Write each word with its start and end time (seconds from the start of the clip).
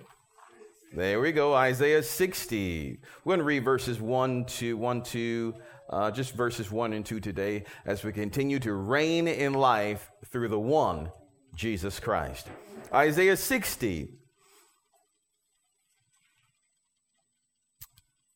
There 0.95 1.21
we 1.21 1.33
go, 1.33 1.55
Isaiah 1.55 2.03
60. 2.03 2.99
We're 3.25 3.31
going 3.31 3.39
to 3.39 3.45
read 3.45 3.65
verses 3.65 4.01
1 4.01 4.45
to 4.45 4.77
1 4.77 5.03
to 5.03 5.55
uh, 5.89 6.11
just 6.11 6.35
verses 6.35 6.71
1 6.71 6.93
and 6.93 7.05
2 7.05 7.21
today 7.21 7.65
as 7.87 8.05
we 8.05 8.13
continue 8.13 8.59
to 8.61 8.75
reign 8.75 9.27
in 9.29 9.55
life 9.55 10.11
through 10.27 10.49
the 10.49 10.59
one, 10.59 11.11
Jesus 11.55 12.01
Christ. 12.01 12.49
Isaiah 12.93 13.37
60, 13.37 14.09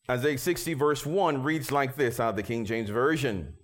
Isaiah 0.08 0.38
60, 0.38 0.74
verse 0.74 1.04
1 1.04 1.42
reads 1.42 1.72
like 1.72 1.96
this 1.96 2.20
out 2.20 2.30
of 2.30 2.36
the 2.36 2.42
King 2.42 2.64
James 2.64 2.90
Version. 2.90 3.54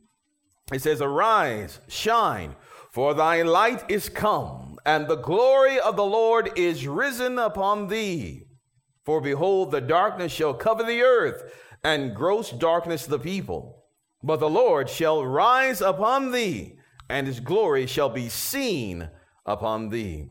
It 0.73 0.83
says, 0.83 1.01
Arise, 1.01 1.79
shine, 1.89 2.57
for 2.91 3.15
thy 3.15 3.43
light 3.43 3.89
is 3.89 4.09
come, 4.09 4.79
and 4.85 5.07
the 5.07 5.17
glory 5.17 5.79
of 5.79 5.97
the 5.97 6.05
Lord 6.05 6.51
is 6.57 6.87
risen 6.89 7.39
upon 7.39 7.89
thee. 7.89 8.43
For 9.05 9.21
behold, 9.21 9.71
the 9.71 9.81
darkness 9.81 10.33
shall 10.33 10.55
cover 10.55 10.83
the 10.83 11.03
earth, 11.03 11.53
and 11.85 12.15
gross 12.15 12.51
darkness 12.51 13.07
the 13.07 13.19
people. 13.19 13.85
But 14.23 14.41
the 14.41 14.51
Lord 14.51 14.89
shall 14.89 15.25
rise 15.25 15.81
upon 15.81 16.33
thee, 16.33 16.79
and 17.09 17.27
his 17.27 17.41
glory 17.41 17.87
shall 17.87 18.09
be 18.09 18.29
seen 18.29 19.11
upon 19.47 19.89
thee. 19.89 20.29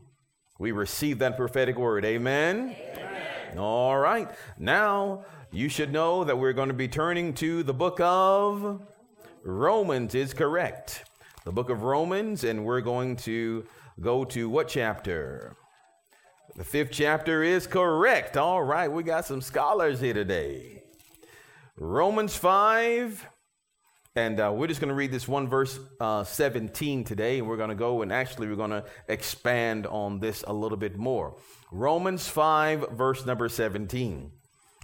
We 0.58 0.72
receive 0.72 1.18
that 1.18 1.36
prophetic 1.36 1.76
word. 1.76 2.04
Amen. 2.04 2.76
Amen. 2.96 3.58
All 3.58 3.98
right. 3.98 4.30
Now, 4.58 5.24
you 5.50 5.68
should 5.68 5.92
know 5.92 6.24
that 6.24 6.38
we're 6.38 6.52
going 6.52 6.68
to 6.68 6.74
be 6.74 6.88
turning 6.88 7.34
to 7.34 7.62
the 7.62 7.74
book 7.74 7.98
of 8.00 8.80
Romans, 9.42 10.14
is 10.14 10.32
correct. 10.32 11.04
The 11.44 11.52
book 11.52 11.68
of 11.68 11.82
Romans, 11.82 12.44
and 12.44 12.64
we're 12.64 12.80
going 12.80 13.16
to 13.16 13.66
go 14.00 14.24
to 14.24 14.48
what 14.48 14.68
chapter? 14.68 15.56
The 16.54 16.64
fifth 16.64 16.90
chapter 16.92 17.42
is 17.42 17.66
correct. 17.66 18.36
All 18.36 18.62
right, 18.62 18.90
we 18.90 19.02
got 19.02 19.26
some 19.26 19.40
scholars 19.40 20.00
here 20.00 20.14
today. 20.14 20.82
Romans 21.76 22.36
5, 22.36 23.26
and 24.14 24.40
uh, 24.40 24.52
we're 24.54 24.66
just 24.66 24.80
going 24.80 24.90
to 24.90 24.94
read 24.94 25.10
this 25.10 25.26
one 25.26 25.48
verse 25.48 25.78
uh, 25.98 26.22
17 26.22 27.04
today, 27.04 27.38
and 27.38 27.48
we're 27.48 27.56
going 27.56 27.70
to 27.70 27.74
go 27.74 28.02
and 28.02 28.12
actually 28.12 28.46
we're 28.46 28.56
going 28.56 28.70
to 28.70 28.84
expand 29.08 29.86
on 29.86 30.20
this 30.20 30.44
a 30.46 30.52
little 30.52 30.76
bit 30.76 30.98
more. 30.98 31.36
Romans 31.70 32.28
5, 32.28 32.90
verse 32.90 33.24
number 33.24 33.48
17. 33.48 34.30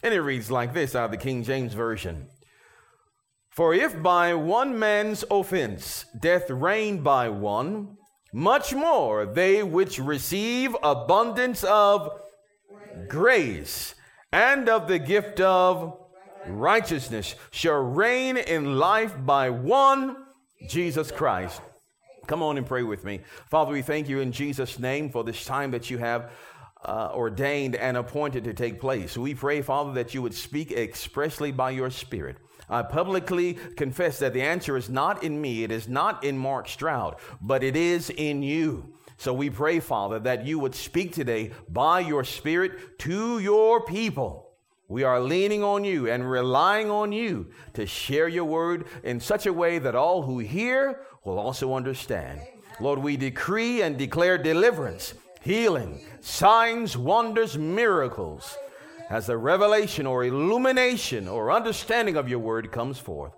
And 0.02 0.14
it 0.14 0.20
reads 0.20 0.50
like 0.50 0.72
this 0.72 0.94
out 0.94 1.06
of 1.06 1.10
the 1.10 1.18
King 1.18 1.42
James 1.42 1.74
Version 1.74 2.28
For 3.50 3.74
if 3.74 4.02
by 4.02 4.32
one 4.34 4.78
man's 4.78 5.24
offense 5.30 6.06
death 6.18 6.48
reigned 6.48 7.04
by 7.04 7.28
one, 7.28 7.98
much 8.32 8.74
more 8.74 9.26
they 9.26 9.62
which 9.62 9.98
receive 9.98 10.74
abundance 10.82 11.64
of 11.64 12.08
grace 13.08 13.94
and 14.32 14.68
of 14.68 14.88
the 14.88 14.98
gift 14.98 15.40
of 15.40 15.98
righteousness 16.50 17.34
shall 17.50 17.80
reign 17.82 18.36
in 18.36 18.78
life 18.78 19.14
by 19.24 19.50
one 19.50 20.16
Jesus 20.68 21.10
Christ. 21.10 21.60
Come 22.26 22.42
on 22.42 22.58
and 22.58 22.66
pray 22.66 22.82
with 22.82 23.04
me. 23.04 23.20
Father, 23.50 23.72
we 23.72 23.82
thank 23.82 24.08
you 24.08 24.20
in 24.20 24.32
Jesus' 24.32 24.78
name 24.78 25.10
for 25.10 25.24
this 25.24 25.44
time 25.44 25.70
that 25.70 25.88
you 25.88 25.98
have 25.98 26.30
uh, 26.84 27.10
ordained 27.14 27.74
and 27.74 27.96
appointed 27.96 28.44
to 28.44 28.54
take 28.54 28.80
place. 28.80 29.16
We 29.16 29.34
pray, 29.34 29.62
Father, 29.62 29.92
that 29.94 30.14
you 30.14 30.22
would 30.22 30.34
speak 30.34 30.70
expressly 30.72 31.52
by 31.52 31.70
your 31.70 31.90
Spirit. 31.90 32.36
I 32.68 32.82
publicly 32.82 33.54
confess 33.76 34.18
that 34.18 34.34
the 34.34 34.42
answer 34.42 34.76
is 34.76 34.90
not 34.90 35.24
in 35.24 35.40
me, 35.40 35.64
it 35.64 35.72
is 35.72 35.88
not 35.88 36.22
in 36.22 36.36
Mark 36.36 36.68
Stroud, 36.68 37.16
but 37.40 37.64
it 37.64 37.76
is 37.76 38.10
in 38.10 38.42
you. 38.42 38.92
So 39.16 39.32
we 39.32 39.50
pray, 39.50 39.80
Father, 39.80 40.18
that 40.20 40.46
you 40.46 40.58
would 40.58 40.74
speak 40.74 41.12
today 41.12 41.50
by 41.68 42.00
your 42.00 42.24
Spirit 42.24 42.98
to 43.00 43.38
your 43.38 43.84
people. 43.84 44.47
We 44.88 45.04
are 45.04 45.20
leaning 45.20 45.62
on 45.62 45.84
you 45.84 46.08
and 46.08 46.28
relying 46.28 46.90
on 46.90 47.12
you 47.12 47.48
to 47.74 47.86
share 47.86 48.26
your 48.26 48.46
word 48.46 48.86
in 49.04 49.20
such 49.20 49.44
a 49.44 49.52
way 49.52 49.78
that 49.78 49.94
all 49.94 50.22
who 50.22 50.38
hear 50.38 51.00
will 51.24 51.38
also 51.38 51.74
understand. 51.74 52.40
Lord, 52.80 52.98
we 52.98 53.18
decree 53.18 53.82
and 53.82 53.98
declare 53.98 54.38
deliverance 54.38 55.14
healing, 55.42 56.00
signs, 56.20 56.96
wonders, 56.96 57.56
miracles, 57.56 58.56
as 59.08 59.26
the 59.26 59.36
revelation 59.36 60.06
or 60.06 60.24
illumination 60.24 61.28
or 61.28 61.52
understanding 61.52 62.16
of 62.16 62.28
your 62.28 62.38
word 62.38 62.72
comes 62.72 62.98
forth. 62.98 63.32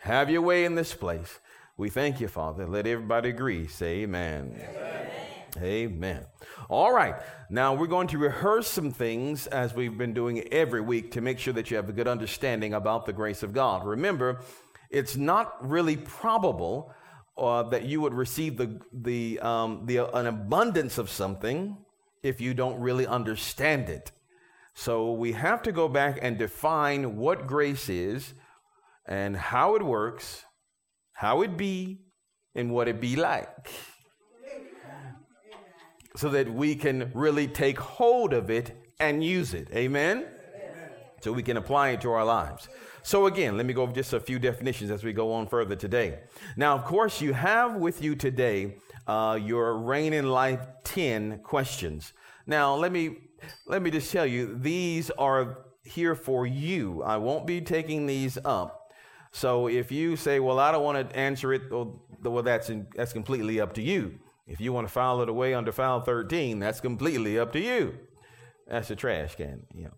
Have 0.00 0.30
your 0.30 0.42
way 0.42 0.64
in 0.64 0.74
this 0.74 0.94
place. 0.94 1.40
We 1.76 1.90
thank 1.90 2.20
you, 2.20 2.28
Father. 2.28 2.66
Let 2.66 2.86
everybody 2.86 3.30
agree. 3.30 3.66
Say 3.66 4.02
amen. 4.02 4.54
Amen. 4.54 5.10
Amen. 5.58 6.26
All 6.68 6.92
right. 6.92 7.14
Now 7.48 7.74
we're 7.74 7.86
going 7.86 8.08
to 8.08 8.18
rehearse 8.18 8.68
some 8.68 8.90
things 8.92 9.46
as 9.46 9.74
we've 9.74 9.96
been 9.96 10.14
doing 10.14 10.40
every 10.52 10.80
week 10.80 11.12
to 11.12 11.20
make 11.20 11.38
sure 11.38 11.52
that 11.54 11.70
you 11.70 11.76
have 11.76 11.88
a 11.88 11.92
good 11.92 12.08
understanding 12.08 12.74
about 12.74 13.06
the 13.06 13.12
grace 13.12 13.42
of 13.42 13.52
God. 13.52 13.86
Remember, 13.86 14.40
it's 14.90 15.16
not 15.16 15.68
really 15.68 15.96
probable 15.96 16.94
uh, 17.36 17.62
that 17.64 17.84
you 17.84 18.00
would 18.00 18.14
receive 18.14 18.56
the, 18.56 18.80
the, 18.92 19.40
um, 19.40 19.86
the, 19.86 20.14
an 20.14 20.26
abundance 20.26 20.98
of 20.98 21.08
something 21.08 21.76
if 22.22 22.40
you 22.40 22.54
don't 22.54 22.80
really 22.80 23.06
understand 23.06 23.88
it. 23.88 24.12
So 24.74 25.12
we 25.12 25.32
have 25.32 25.62
to 25.62 25.72
go 25.72 25.88
back 25.88 26.18
and 26.22 26.38
define 26.38 27.16
what 27.16 27.46
grace 27.46 27.88
is 27.88 28.34
and 29.06 29.36
how 29.36 29.74
it 29.74 29.82
works, 29.82 30.44
how 31.14 31.42
it 31.42 31.56
be, 31.56 32.02
and 32.54 32.70
what 32.72 32.88
it 32.88 33.00
be 33.00 33.16
like. 33.16 33.70
So 36.16 36.28
that 36.30 36.52
we 36.52 36.74
can 36.74 37.10
really 37.14 37.46
take 37.46 37.78
hold 37.78 38.32
of 38.32 38.50
it 38.50 38.76
and 38.98 39.22
use 39.22 39.54
it. 39.54 39.68
Amen? 39.72 40.26
So 41.20 41.32
we 41.32 41.42
can 41.42 41.56
apply 41.56 41.90
it 41.90 42.00
to 42.02 42.10
our 42.12 42.24
lives. 42.24 42.68
So, 43.02 43.26
again, 43.26 43.56
let 43.56 43.66
me 43.66 43.72
go 43.72 43.82
over 43.82 43.92
just 43.92 44.12
a 44.12 44.20
few 44.20 44.38
definitions 44.38 44.90
as 44.90 45.02
we 45.04 45.12
go 45.12 45.32
on 45.32 45.46
further 45.46 45.74
today. 45.74 46.20
Now, 46.56 46.74
of 46.74 46.84
course, 46.84 47.20
you 47.20 47.32
have 47.32 47.76
with 47.76 48.02
you 48.02 48.14
today 48.14 48.76
uh, 49.06 49.38
your 49.40 49.78
Reign 49.78 50.12
in 50.12 50.28
Life 50.30 50.60
10 50.84 51.38
questions. 51.38 52.12
Now, 52.46 52.74
let 52.74 52.92
me, 52.92 53.16
let 53.66 53.80
me 53.82 53.90
just 53.90 54.12
tell 54.12 54.26
you, 54.26 54.56
these 54.60 55.10
are 55.12 55.64
here 55.82 56.14
for 56.14 56.46
you. 56.46 57.02
I 57.02 57.16
won't 57.16 57.46
be 57.46 57.60
taking 57.60 58.06
these 58.06 58.36
up. 58.44 58.92
So, 59.32 59.68
if 59.68 59.90
you 59.90 60.16
say, 60.16 60.40
well, 60.40 60.58
I 60.58 60.70
don't 60.70 60.84
want 60.84 61.08
to 61.08 61.16
answer 61.16 61.54
it, 61.54 61.70
well, 61.70 62.02
well 62.22 62.42
that's, 62.42 62.68
in, 62.68 62.86
that's 62.94 63.12
completely 63.12 63.60
up 63.60 63.72
to 63.74 63.82
you. 63.82 64.18
If 64.50 64.60
you 64.60 64.72
want 64.72 64.88
to 64.88 64.92
file 64.92 65.22
it 65.22 65.28
away 65.28 65.54
under 65.54 65.70
file 65.70 66.00
13, 66.00 66.58
that's 66.58 66.80
completely 66.80 67.38
up 67.38 67.52
to 67.52 67.60
you. 67.60 67.96
That's 68.66 68.90
a 68.90 68.96
trash 68.96 69.36
can, 69.36 69.62
you 69.72 69.84
know. 69.84 69.94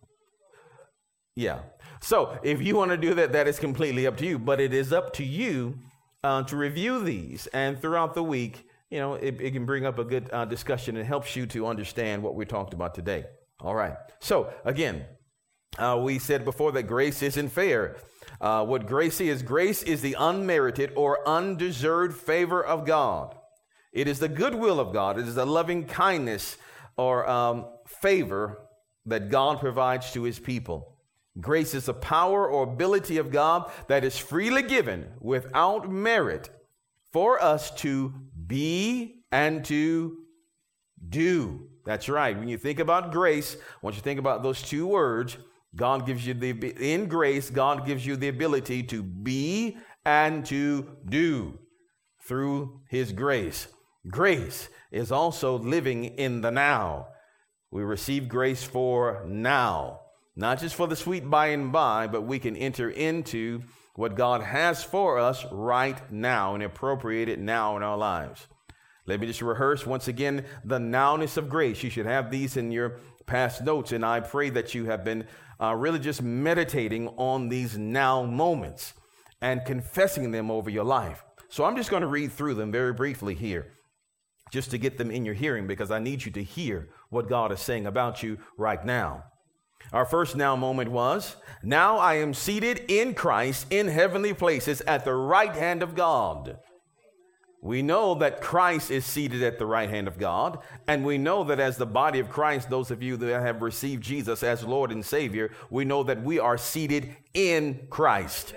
Yeah. 1.34 1.60
So 2.02 2.38
if 2.42 2.60
you 2.60 2.76
want 2.76 2.90
to 2.90 2.98
do 2.98 3.14
that, 3.14 3.32
that 3.32 3.48
is 3.48 3.58
completely 3.58 4.06
up 4.06 4.18
to 4.18 4.26
you. 4.26 4.38
But 4.38 4.60
it 4.60 4.74
is 4.74 4.92
up 4.92 5.14
to 5.14 5.24
you 5.24 5.78
uh, 6.22 6.42
to 6.42 6.56
review 6.58 7.02
these. 7.02 7.46
And 7.48 7.80
throughout 7.80 8.12
the 8.12 8.22
week, 8.22 8.68
you 8.90 8.98
know, 8.98 9.14
it, 9.14 9.40
it 9.40 9.52
can 9.52 9.64
bring 9.64 9.86
up 9.86 9.98
a 9.98 10.04
good 10.04 10.28
uh, 10.30 10.44
discussion 10.44 10.98
and 10.98 11.06
helps 11.06 11.34
you 11.34 11.46
to 11.46 11.66
understand 11.66 12.22
what 12.22 12.34
we 12.34 12.44
talked 12.44 12.74
about 12.74 12.94
today. 12.94 13.24
All 13.58 13.74
right. 13.74 13.94
So 14.20 14.52
again, 14.66 15.06
uh, 15.78 15.98
we 16.02 16.18
said 16.18 16.44
before 16.44 16.72
that 16.72 16.82
grace 16.82 17.22
isn't 17.22 17.48
fair. 17.48 17.96
Uh, 18.38 18.66
what 18.66 18.86
grace 18.86 19.18
is 19.18 19.42
grace 19.42 19.82
is 19.82 20.02
the 20.02 20.14
unmerited 20.18 20.92
or 20.94 21.26
undeserved 21.26 22.18
favor 22.18 22.62
of 22.62 22.84
God. 22.84 23.34
It 23.92 24.08
is 24.08 24.18
the 24.18 24.28
goodwill 24.28 24.80
of 24.80 24.92
God. 24.92 25.18
It 25.18 25.28
is 25.28 25.34
the 25.34 25.46
loving 25.46 25.84
kindness 25.84 26.56
or 26.96 27.28
um, 27.28 27.66
favor 27.86 28.68
that 29.06 29.30
God 29.30 29.60
provides 29.60 30.12
to 30.12 30.22
his 30.22 30.38
people. 30.38 30.96
Grace 31.40 31.74
is 31.74 31.86
the 31.86 31.94
power 31.94 32.46
or 32.46 32.64
ability 32.64 33.16
of 33.18 33.30
God 33.30 33.70
that 33.88 34.04
is 34.04 34.18
freely 34.18 34.62
given 34.62 35.06
without 35.20 35.90
merit 35.90 36.50
for 37.12 37.42
us 37.42 37.70
to 37.76 38.12
be 38.46 39.24
and 39.30 39.64
to 39.64 40.18
do. 41.08 41.68
That's 41.84 42.08
right. 42.08 42.38
When 42.38 42.48
you 42.48 42.58
think 42.58 42.78
about 42.78 43.12
grace, 43.12 43.56
once 43.80 43.96
you 43.96 44.02
think 44.02 44.20
about 44.20 44.42
those 44.42 44.62
two 44.62 44.86
words, 44.86 45.36
God 45.74 46.06
gives 46.06 46.26
you 46.26 46.34
the 46.34 46.50
in 46.78 47.06
grace, 47.06 47.48
God 47.50 47.86
gives 47.86 48.06
you 48.06 48.16
the 48.16 48.28
ability 48.28 48.82
to 48.84 49.02
be 49.02 49.78
and 50.04 50.44
to 50.46 50.96
do 51.06 51.58
through 52.20 52.82
his 52.88 53.12
grace. 53.12 53.68
Grace 54.08 54.68
is 54.90 55.12
also 55.12 55.58
living 55.58 56.04
in 56.04 56.40
the 56.40 56.50
now. 56.50 57.08
We 57.70 57.82
receive 57.82 58.28
grace 58.28 58.64
for 58.64 59.24
now, 59.26 60.00
not 60.36 60.60
just 60.60 60.74
for 60.74 60.86
the 60.86 60.96
sweet 60.96 61.30
by 61.30 61.48
and 61.48 61.72
by, 61.72 62.06
but 62.06 62.22
we 62.22 62.38
can 62.38 62.56
enter 62.56 62.90
into 62.90 63.62
what 63.94 64.16
God 64.16 64.42
has 64.42 64.82
for 64.82 65.18
us 65.18 65.44
right 65.52 66.10
now 66.10 66.54
and 66.54 66.62
appropriate 66.62 67.28
it 67.28 67.38
now 67.38 67.76
in 67.76 67.82
our 67.82 67.96
lives. 67.96 68.48
Let 69.06 69.20
me 69.20 69.26
just 69.26 69.42
rehearse 69.42 69.86
once 69.86 70.08
again 70.08 70.46
the 70.64 70.78
nowness 70.78 71.36
of 71.36 71.48
grace. 71.48 71.82
You 71.82 71.90
should 71.90 72.06
have 72.06 72.30
these 72.30 72.56
in 72.56 72.72
your 72.72 73.00
past 73.26 73.62
notes, 73.62 73.92
and 73.92 74.04
I 74.04 74.20
pray 74.20 74.50
that 74.50 74.74
you 74.74 74.86
have 74.86 75.04
been 75.04 75.26
uh, 75.60 75.74
really 75.74 75.98
just 75.98 76.22
meditating 76.22 77.08
on 77.16 77.48
these 77.48 77.78
now 77.78 78.22
moments 78.24 78.94
and 79.40 79.64
confessing 79.64 80.30
them 80.30 80.50
over 80.50 80.70
your 80.70 80.84
life. 80.84 81.24
So 81.48 81.64
I'm 81.64 81.76
just 81.76 81.90
going 81.90 82.02
to 82.02 82.06
read 82.06 82.32
through 82.32 82.54
them 82.54 82.72
very 82.72 82.92
briefly 82.92 83.34
here, 83.34 83.72
just 84.52 84.70
to 84.70 84.78
get 84.78 84.98
them 84.98 85.10
in 85.10 85.24
your 85.24 85.34
hearing, 85.34 85.66
because 85.66 85.90
I 85.90 85.98
need 85.98 86.24
you 86.24 86.30
to 86.32 86.44
hear 86.44 86.90
what 87.08 87.28
God 87.28 87.50
is 87.50 87.60
saying 87.60 87.86
about 87.86 88.22
you 88.22 88.38
right 88.56 88.84
now. 88.84 89.24
Our 89.92 90.04
first 90.04 90.36
now 90.36 90.54
moment 90.54 90.90
was 90.90 91.36
Now 91.62 91.98
I 91.98 92.14
am 92.14 92.34
seated 92.34 92.84
in 92.88 93.14
Christ 93.14 93.66
in 93.70 93.88
heavenly 93.88 94.34
places 94.34 94.80
at 94.82 95.04
the 95.04 95.14
right 95.14 95.54
hand 95.54 95.82
of 95.82 95.94
God. 95.94 96.58
We 97.62 97.80
know 97.80 98.14
that 98.16 98.40
Christ 98.40 98.90
is 98.90 99.06
seated 99.06 99.42
at 99.42 99.58
the 99.58 99.66
right 99.66 99.88
hand 99.88 100.08
of 100.08 100.18
God, 100.18 100.58
and 100.88 101.04
we 101.04 101.16
know 101.16 101.44
that 101.44 101.60
as 101.60 101.76
the 101.76 101.86
body 101.86 102.18
of 102.18 102.28
Christ, 102.28 102.68
those 102.68 102.90
of 102.90 103.02
you 103.02 103.16
that 103.16 103.40
have 103.40 103.62
received 103.62 104.02
Jesus 104.02 104.42
as 104.42 104.64
Lord 104.64 104.90
and 104.90 105.04
Savior, 105.04 105.52
we 105.70 105.84
know 105.84 106.02
that 106.02 106.22
we 106.22 106.40
are 106.40 106.58
seated 106.58 107.16
in 107.34 107.86
Christ. 107.88 108.52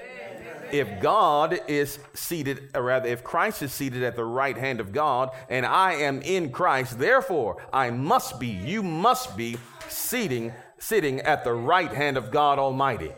If 0.71 0.99
God 0.99 1.59
is 1.67 1.99
seated, 2.13 2.69
or 2.73 2.83
rather, 2.83 3.07
if 3.07 3.23
Christ 3.23 3.61
is 3.61 3.71
seated 3.71 4.03
at 4.03 4.15
the 4.15 4.25
right 4.25 4.57
hand 4.57 4.79
of 4.79 4.91
God, 4.91 5.29
and 5.49 5.65
I 5.65 5.93
am 5.93 6.21
in 6.21 6.51
Christ, 6.51 6.99
therefore 6.99 7.63
I 7.71 7.91
must 7.91 8.39
be, 8.39 8.47
you 8.47 8.83
must 8.83 9.37
be 9.37 9.57
seating, 9.87 10.53
sitting 10.77 11.19
at 11.21 11.43
the 11.43 11.53
right 11.53 11.93
hand 11.93 12.17
of 12.17 12.31
God 12.31 12.59
Almighty. 12.59 13.11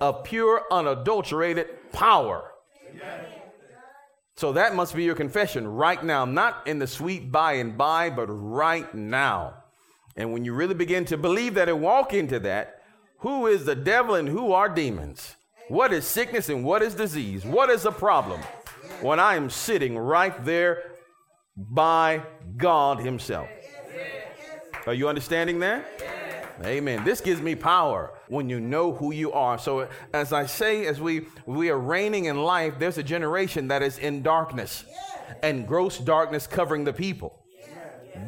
Of 0.00 0.24
pure, 0.24 0.62
unadulterated 0.70 1.92
power. 1.92 2.52
So 4.36 4.52
that 4.52 4.74
must 4.74 4.96
be 4.96 5.04
your 5.04 5.14
confession 5.14 5.68
right 5.68 6.02
now, 6.02 6.24
not 6.24 6.66
in 6.66 6.78
the 6.78 6.86
sweet 6.86 7.30
by 7.30 7.54
and 7.54 7.76
by, 7.76 8.08
but 8.08 8.28
right 8.28 8.94
now. 8.94 9.56
And 10.16 10.32
when 10.32 10.44
you 10.44 10.54
really 10.54 10.74
begin 10.74 11.04
to 11.06 11.18
believe 11.18 11.54
that 11.54 11.68
and 11.68 11.82
walk 11.82 12.14
into 12.14 12.38
that, 12.40 12.82
who 13.18 13.46
is 13.46 13.66
the 13.66 13.74
devil 13.74 14.14
and 14.14 14.28
who 14.28 14.52
are 14.52 14.68
demons? 14.70 15.36
What 15.70 15.92
is 15.92 16.04
sickness 16.04 16.48
and 16.48 16.64
what 16.64 16.82
is 16.82 16.96
disease? 16.96 17.44
What 17.44 17.70
is 17.70 17.84
a 17.84 17.92
problem? 17.92 18.40
When 19.02 19.20
I 19.20 19.36
am 19.36 19.48
sitting 19.48 19.96
right 19.96 20.44
there 20.44 20.96
by 21.56 22.22
God 22.56 22.98
Himself. 22.98 23.48
Are 24.86 24.94
you 24.94 25.08
understanding 25.08 25.60
that? 25.60 25.86
Amen. 26.64 27.04
This 27.04 27.20
gives 27.20 27.40
me 27.40 27.54
power 27.54 28.14
when 28.26 28.50
you 28.50 28.58
know 28.58 28.92
who 28.94 29.12
you 29.12 29.30
are. 29.30 29.58
So 29.58 29.88
as 30.12 30.32
I 30.32 30.46
say, 30.46 30.86
as 30.86 31.00
we 31.00 31.26
we 31.46 31.70
are 31.70 31.78
reigning 31.78 32.24
in 32.24 32.42
life, 32.42 32.74
there's 32.80 32.98
a 32.98 33.04
generation 33.04 33.68
that 33.68 33.80
is 33.80 33.96
in 33.96 34.22
darkness 34.22 34.84
and 35.40 35.68
gross 35.68 35.98
darkness 35.98 36.48
covering 36.48 36.82
the 36.82 36.92
people. 36.92 37.44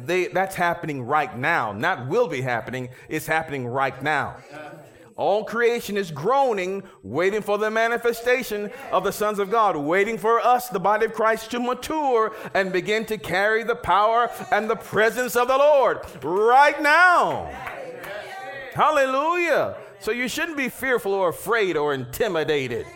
They, 0.05 0.27
that's 0.27 0.55
happening 0.55 1.03
right 1.03 1.37
now. 1.37 1.73
Not 1.73 2.07
will 2.07 2.29
be 2.29 2.39
happening, 2.39 2.87
it's 3.09 3.27
happening 3.27 3.67
right 3.67 4.01
now. 4.01 4.37
All 5.15 5.43
creation 5.43 5.95
is 5.95 6.09
groaning, 6.09 6.83
waiting 7.03 7.41
for 7.41 7.57
the 7.57 7.69
manifestation 7.69 8.71
of 8.91 9.03
the 9.03 9.11
sons 9.11 9.37
of 9.37 9.51
God, 9.51 9.77
waiting 9.77 10.17
for 10.17 10.39
us, 10.39 10.69
the 10.69 10.79
body 10.79 11.05
of 11.05 11.13
Christ, 11.13 11.51
to 11.51 11.59
mature 11.59 12.33
and 12.53 12.73
begin 12.73 13.05
to 13.05 13.17
carry 13.17 13.63
the 13.63 13.75
power 13.75 14.31
and 14.51 14.69
the 14.69 14.75
presence 14.75 15.35
of 15.35 15.47
the 15.47 15.57
Lord 15.57 16.01
right 16.23 16.81
now. 16.81 17.45
Hallelujah. 18.73 19.75
So 19.99 20.11
you 20.11 20.27
shouldn't 20.27 20.57
be 20.57 20.69
fearful 20.69 21.13
or 21.13 21.29
afraid 21.29 21.77
or 21.77 21.93
intimidated. 21.93 22.87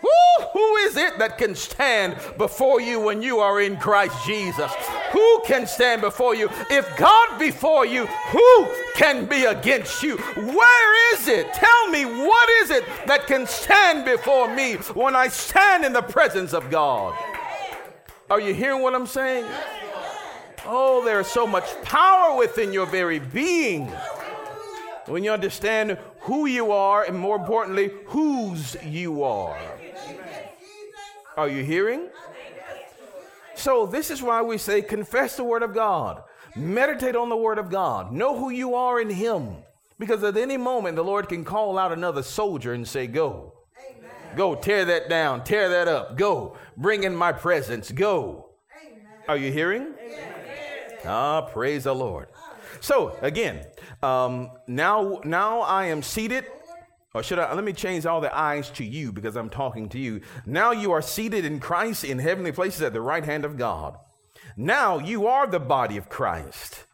Who, 0.00 0.76
is 0.76 0.96
it 0.96 1.18
that 1.18 1.38
can 1.38 1.54
stand 1.54 2.16
before 2.38 2.80
you 2.80 3.00
when 3.00 3.22
you 3.22 3.38
are 3.38 3.60
in 3.60 3.76
Christ 3.76 4.14
Jesus? 4.26 4.72
Who 5.12 5.42
can 5.44 5.66
stand 5.66 6.00
before 6.00 6.34
you? 6.34 6.48
If 6.70 6.96
God 6.96 7.38
before 7.38 7.86
you, 7.86 8.06
who 8.06 8.68
can 8.94 9.26
be 9.26 9.44
against 9.44 10.02
you? 10.02 10.16
Where 10.16 11.14
is 11.14 11.28
it? 11.28 11.52
Tell 11.52 11.90
me, 11.90 12.04
what 12.04 12.48
is 12.62 12.70
it 12.70 12.84
that 13.06 13.26
can 13.26 13.46
stand 13.46 14.04
before 14.04 14.52
me 14.54 14.74
when 14.94 15.14
I 15.14 15.28
stand 15.28 15.84
in 15.84 15.92
the 15.92 16.02
presence 16.02 16.52
of 16.54 16.70
God? 16.70 17.14
Are 18.30 18.40
you 18.40 18.54
hearing 18.54 18.82
what 18.82 18.94
I'm 18.94 19.06
saying? 19.06 19.44
Oh, 20.66 21.04
there's 21.04 21.26
so 21.26 21.46
much 21.46 21.68
power 21.82 22.36
within 22.36 22.72
your 22.72 22.86
very 22.86 23.18
being 23.18 23.86
when 25.06 25.24
you 25.24 25.32
understand 25.32 25.98
who 26.20 26.46
you 26.46 26.70
are 26.72 27.04
and 27.04 27.18
more 27.18 27.36
importantly, 27.36 27.90
whose 28.06 28.76
you 28.84 29.22
are. 29.22 29.58
Are 31.40 31.48
you 31.48 31.64
hearing? 31.64 32.10
So, 33.54 33.86
this 33.86 34.10
is 34.10 34.22
why 34.22 34.42
we 34.42 34.58
say 34.58 34.82
confess 34.82 35.38
the 35.38 35.44
Word 35.44 35.62
of 35.62 35.72
God, 35.72 36.22
meditate 36.54 37.16
on 37.16 37.30
the 37.30 37.36
Word 37.36 37.56
of 37.56 37.70
God, 37.70 38.12
know 38.12 38.38
who 38.38 38.50
you 38.50 38.74
are 38.74 39.00
in 39.00 39.08
Him. 39.08 39.56
Because 39.98 40.22
at 40.22 40.36
any 40.36 40.58
moment, 40.58 40.96
the 40.96 41.02
Lord 41.02 41.30
can 41.30 41.42
call 41.42 41.78
out 41.78 41.92
another 41.92 42.22
soldier 42.22 42.74
and 42.74 42.86
say, 42.86 43.06
Go. 43.06 43.54
Amen. 43.78 44.10
Go, 44.36 44.54
tear 44.54 44.84
that 44.84 45.08
down, 45.08 45.42
tear 45.42 45.70
that 45.70 45.88
up. 45.88 46.18
Go, 46.18 46.58
bring 46.76 47.04
in 47.04 47.16
my 47.16 47.32
presence. 47.32 47.90
Go. 47.90 48.50
Amen. 48.86 49.06
Are 49.26 49.38
you 49.38 49.50
hearing? 49.50 49.94
Amen. 49.98 50.98
Ah, 51.06 51.40
praise 51.40 51.84
the 51.84 51.94
Lord. 51.94 52.28
So, 52.80 53.16
again, 53.22 53.64
um, 54.02 54.50
now, 54.66 55.22
now 55.24 55.60
I 55.60 55.86
am 55.86 56.02
seated. 56.02 56.44
Or 57.12 57.22
should 57.22 57.38
I 57.38 57.52
let 57.54 57.64
me 57.64 57.72
change 57.72 58.06
all 58.06 58.20
the 58.20 58.36
eyes 58.36 58.70
to 58.70 58.84
you 58.84 59.12
because 59.12 59.36
I'm 59.36 59.50
talking 59.50 59.88
to 59.90 59.98
you. 59.98 60.20
Now 60.46 60.70
you 60.70 60.92
are 60.92 61.02
seated 61.02 61.44
in 61.44 61.58
Christ 61.58 62.04
in 62.04 62.20
heavenly 62.20 62.52
places 62.52 62.82
at 62.82 62.92
the 62.92 63.00
right 63.00 63.24
hand 63.24 63.44
of 63.44 63.58
God. 63.58 63.96
Now 64.56 64.98
you 64.98 65.26
are 65.26 65.46
the 65.46 65.58
body 65.58 65.96
of 65.96 66.08
Christ. 66.08 66.84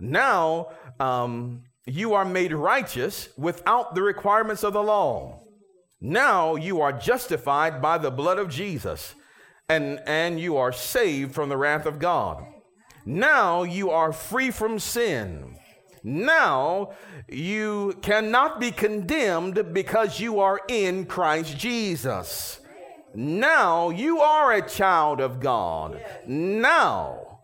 Now 0.00 0.70
um, 0.98 1.62
you 1.86 2.14
are 2.14 2.24
made 2.24 2.52
righteous 2.52 3.28
without 3.36 3.94
the 3.94 4.02
requirements 4.02 4.64
of 4.64 4.72
the 4.72 4.82
law. 4.82 5.44
Now 6.00 6.56
you 6.56 6.80
are 6.80 6.92
justified 6.92 7.82
by 7.82 7.98
the 7.98 8.10
blood 8.10 8.38
of 8.38 8.48
Jesus, 8.48 9.14
and, 9.68 10.00
and 10.06 10.40
you 10.40 10.56
are 10.56 10.72
saved 10.72 11.34
from 11.34 11.48
the 11.48 11.58
wrath 11.58 11.84
of 11.84 11.98
God. 11.98 12.44
Now 13.04 13.62
you 13.62 13.90
are 13.90 14.12
free 14.12 14.50
from 14.50 14.78
sin. 14.78 15.58
Now 16.02 16.92
you 17.28 17.98
cannot 18.02 18.60
be 18.60 18.70
condemned 18.70 19.72
because 19.72 20.20
you 20.20 20.40
are 20.40 20.60
in 20.68 21.06
Christ 21.06 21.56
Jesus. 21.56 22.60
Now 23.14 23.90
you 23.90 24.20
are 24.20 24.52
a 24.52 24.68
child 24.68 25.20
of 25.20 25.40
God. 25.40 26.00
Now, 26.26 27.40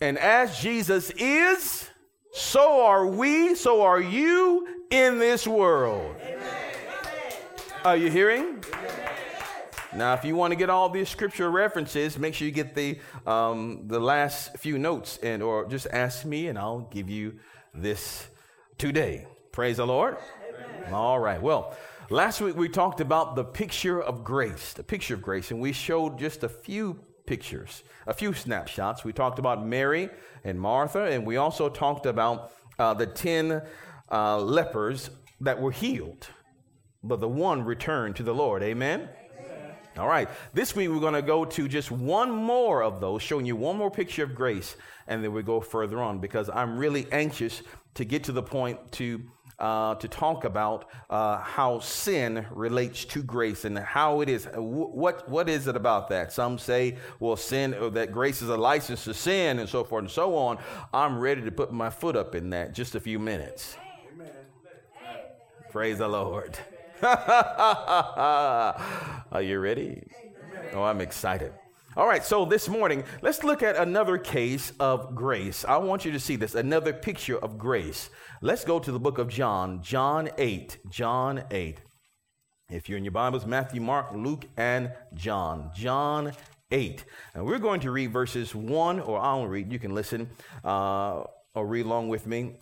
and 0.00 0.18
as 0.18 0.58
Jesus 0.58 1.10
is, 1.10 1.88
so 2.32 2.82
are 2.82 3.06
we, 3.06 3.54
so 3.54 3.82
are 3.82 4.00
you 4.00 4.66
in 4.90 5.18
this 5.18 5.46
world. 5.46 6.16
Are 7.84 7.96
you 7.96 8.10
hearing? 8.10 8.64
Now, 9.94 10.14
if 10.14 10.24
you 10.24 10.34
want 10.36 10.52
to 10.52 10.56
get 10.56 10.70
all 10.70 10.88
these 10.88 11.08
scripture 11.08 11.50
references, 11.50 12.18
make 12.18 12.32
sure 12.34 12.46
you 12.46 12.52
get 12.52 12.74
the 12.74 12.98
um, 13.26 13.88
the 13.88 14.00
last 14.00 14.56
few 14.56 14.78
notes, 14.78 15.18
and 15.22 15.42
or 15.42 15.68
just 15.68 15.86
ask 15.92 16.24
me, 16.24 16.46
and 16.46 16.58
I'll 16.58 16.88
give 16.90 17.10
you 17.10 17.38
this 17.74 18.28
today. 18.78 19.26
Praise 19.50 19.78
the 19.78 19.86
Lord. 19.86 20.16
Amen. 20.48 20.94
All 20.94 21.18
right. 21.18 21.40
Well, 21.40 21.74
last 22.10 22.40
week 22.40 22.56
we 22.56 22.68
talked 22.68 23.00
about 23.00 23.36
the 23.36 23.44
picture 23.44 24.00
of 24.00 24.24
grace, 24.24 24.72
the 24.72 24.82
picture 24.82 25.14
of 25.14 25.22
grace, 25.22 25.50
and 25.50 25.60
we 25.60 25.72
showed 25.72 26.18
just 26.18 26.42
a 26.44 26.48
few 26.48 27.00
pictures, 27.26 27.82
a 28.06 28.14
few 28.14 28.32
snapshots. 28.32 29.04
We 29.04 29.12
talked 29.12 29.38
about 29.38 29.64
Mary 29.64 30.10
and 30.44 30.60
Martha, 30.60 31.04
and 31.04 31.26
we 31.26 31.36
also 31.36 31.68
talked 31.68 32.06
about 32.06 32.52
uh, 32.78 32.94
the 32.94 33.06
10 33.06 33.62
uh, 34.10 34.38
lepers 34.40 35.10
that 35.40 35.60
were 35.60 35.70
healed. 35.72 36.26
but 37.02 37.20
the 37.20 37.28
one 37.28 37.64
returned 37.64 38.16
to 38.16 38.22
the 38.22 38.34
Lord. 38.34 38.62
Amen? 38.62 39.08
All 39.98 40.08
right. 40.08 40.28
This 40.54 40.74
week 40.74 40.88
we're 40.88 41.00
going 41.00 41.12
to 41.12 41.22
go 41.22 41.44
to 41.44 41.68
just 41.68 41.90
one 41.90 42.30
more 42.30 42.82
of 42.82 43.00
those, 43.00 43.20
showing 43.20 43.44
you 43.44 43.56
one 43.56 43.76
more 43.76 43.90
picture 43.90 44.22
of 44.24 44.34
grace, 44.34 44.74
and 45.06 45.22
then 45.22 45.32
we 45.32 45.42
go 45.42 45.60
further 45.60 46.00
on 46.00 46.18
because 46.18 46.48
I'm 46.48 46.78
really 46.78 47.06
anxious 47.12 47.62
to 47.94 48.04
get 48.04 48.24
to 48.24 48.32
the 48.32 48.42
point 48.42 48.92
to 48.92 49.22
uh, 49.58 49.94
to 49.96 50.08
talk 50.08 50.44
about 50.44 50.90
uh, 51.10 51.38
how 51.38 51.78
sin 51.78 52.46
relates 52.50 53.04
to 53.04 53.22
grace 53.22 53.64
and 53.66 53.78
how 53.78 54.22
it 54.22 54.30
is. 54.30 54.48
What 54.54 55.28
what 55.28 55.50
is 55.50 55.66
it 55.66 55.76
about 55.76 56.08
that? 56.08 56.32
Some 56.32 56.58
say, 56.58 56.96
well, 57.20 57.36
sin 57.36 57.74
or 57.74 57.90
that 57.90 58.12
grace 58.12 58.40
is 58.40 58.48
a 58.48 58.56
license 58.56 59.04
to 59.04 59.12
sin, 59.12 59.58
and 59.58 59.68
so 59.68 59.84
forth 59.84 60.04
and 60.04 60.10
so 60.10 60.36
on. 60.36 60.58
I'm 60.94 61.18
ready 61.18 61.42
to 61.42 61.52
put 61.52 61.70
my 61.70 61.90
foot 61.90 62.16
up 62.16 62.34
in 62.34 62.48
that. 62.50 62.72
Just 62.72 62.94
a 62.94 63.00
few 63.00 63.18
minutes. 63.18 63.76
Amen. 64.14 64.30
Praise 65.70 65.98
the 65.98 66.08
Lord. 66.08 66.58
Are 67.04 68.76
you 69.42 69.58
ready? 69.58 70.04
Oh, 70.72 70.84
I'm 70.84 71.00
excited. 71.00 71.52
All 71.96 72.06
right, 72.06 72.22
so 72.24 72.44
this 72.44 72.68
morning, 72.68 73.02
let's 73.22 73.42
look 73.42 73.60
at 73.60 73.74
another 73.74 74.18
case 74.18 74.72
of 74.78 75.16
grace. 75.16 75.64
I 75.64 75.78
want 75.78 76.04
you 76.04 76.12
to 76.12 76.20
see 76.20 76.36
this, 76.36 76.54
another 76.54 76.92
picture 76.92 77.36
of 77.38 77.58
grace. 77.58 78.08
Let's 78.40 78.64
go 78.64 78.78
to 78.78 78.92
the 78.92 79.00
book 79.00 79.18
of 79.18 79.28
John, 79.28 79.82
John 79.82 80.30
8. 80.38 80.78
John 80.90 81.42
8. 81.50 81.80
If 82.70 82.88
you're 82.88 82.98
in 82.98 83.04
your 83.04 83.10
Bibles, 83.10 83.46
Matthew, 83.46 83.80
Mark, 83.80 84.12
Luke, 84.14 84.44
and 84.56 84.92
John. 85.12 85.72
John 85.74 86.32
8. 86.70 87.04
And 87.34 87.44
we're 87.44 87.58
going 87.58 87.80
to 87.80 87.90
read 87.90 88.12
verses 88.12 88.54
1, 88.54 89.00
or 89.00 89.18
I'll 89.18 89.48
read, 89.48 89.72
you 89.72 89.80
can 89.80 89.92
listen 89.92 90.30
uh, 90.62 91.24
or 91.52 91.66
read 91.66 91.84
along 91.84 92.10
with 92.10 92.28
me. 92.28 92.58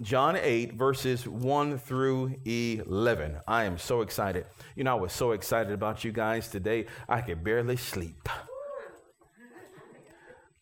John 0.00 0.36
8, 0.36 0.74
verses 0.74 1.26
1 1.26 1.78
through 1.78 2.36
11. 2.44 3.38
I 3.48 3.64
am 3.64 3.78
so 3.78 4.02
excited. 4.02 4.46
You 4.76 4.84
know, 4.84 4.92
I 4.92 5.00
was 5.00 5.12
so 5.12 5.32
excited 5.32 5.72
about 5.72 6.04
you 6.04 6.12
guys 6.12 6.46
today, 6.46 6.86
I 7.08 7.20
could 7.20 7.42
barely 7.42 7.76
sleep. 7.76 8.28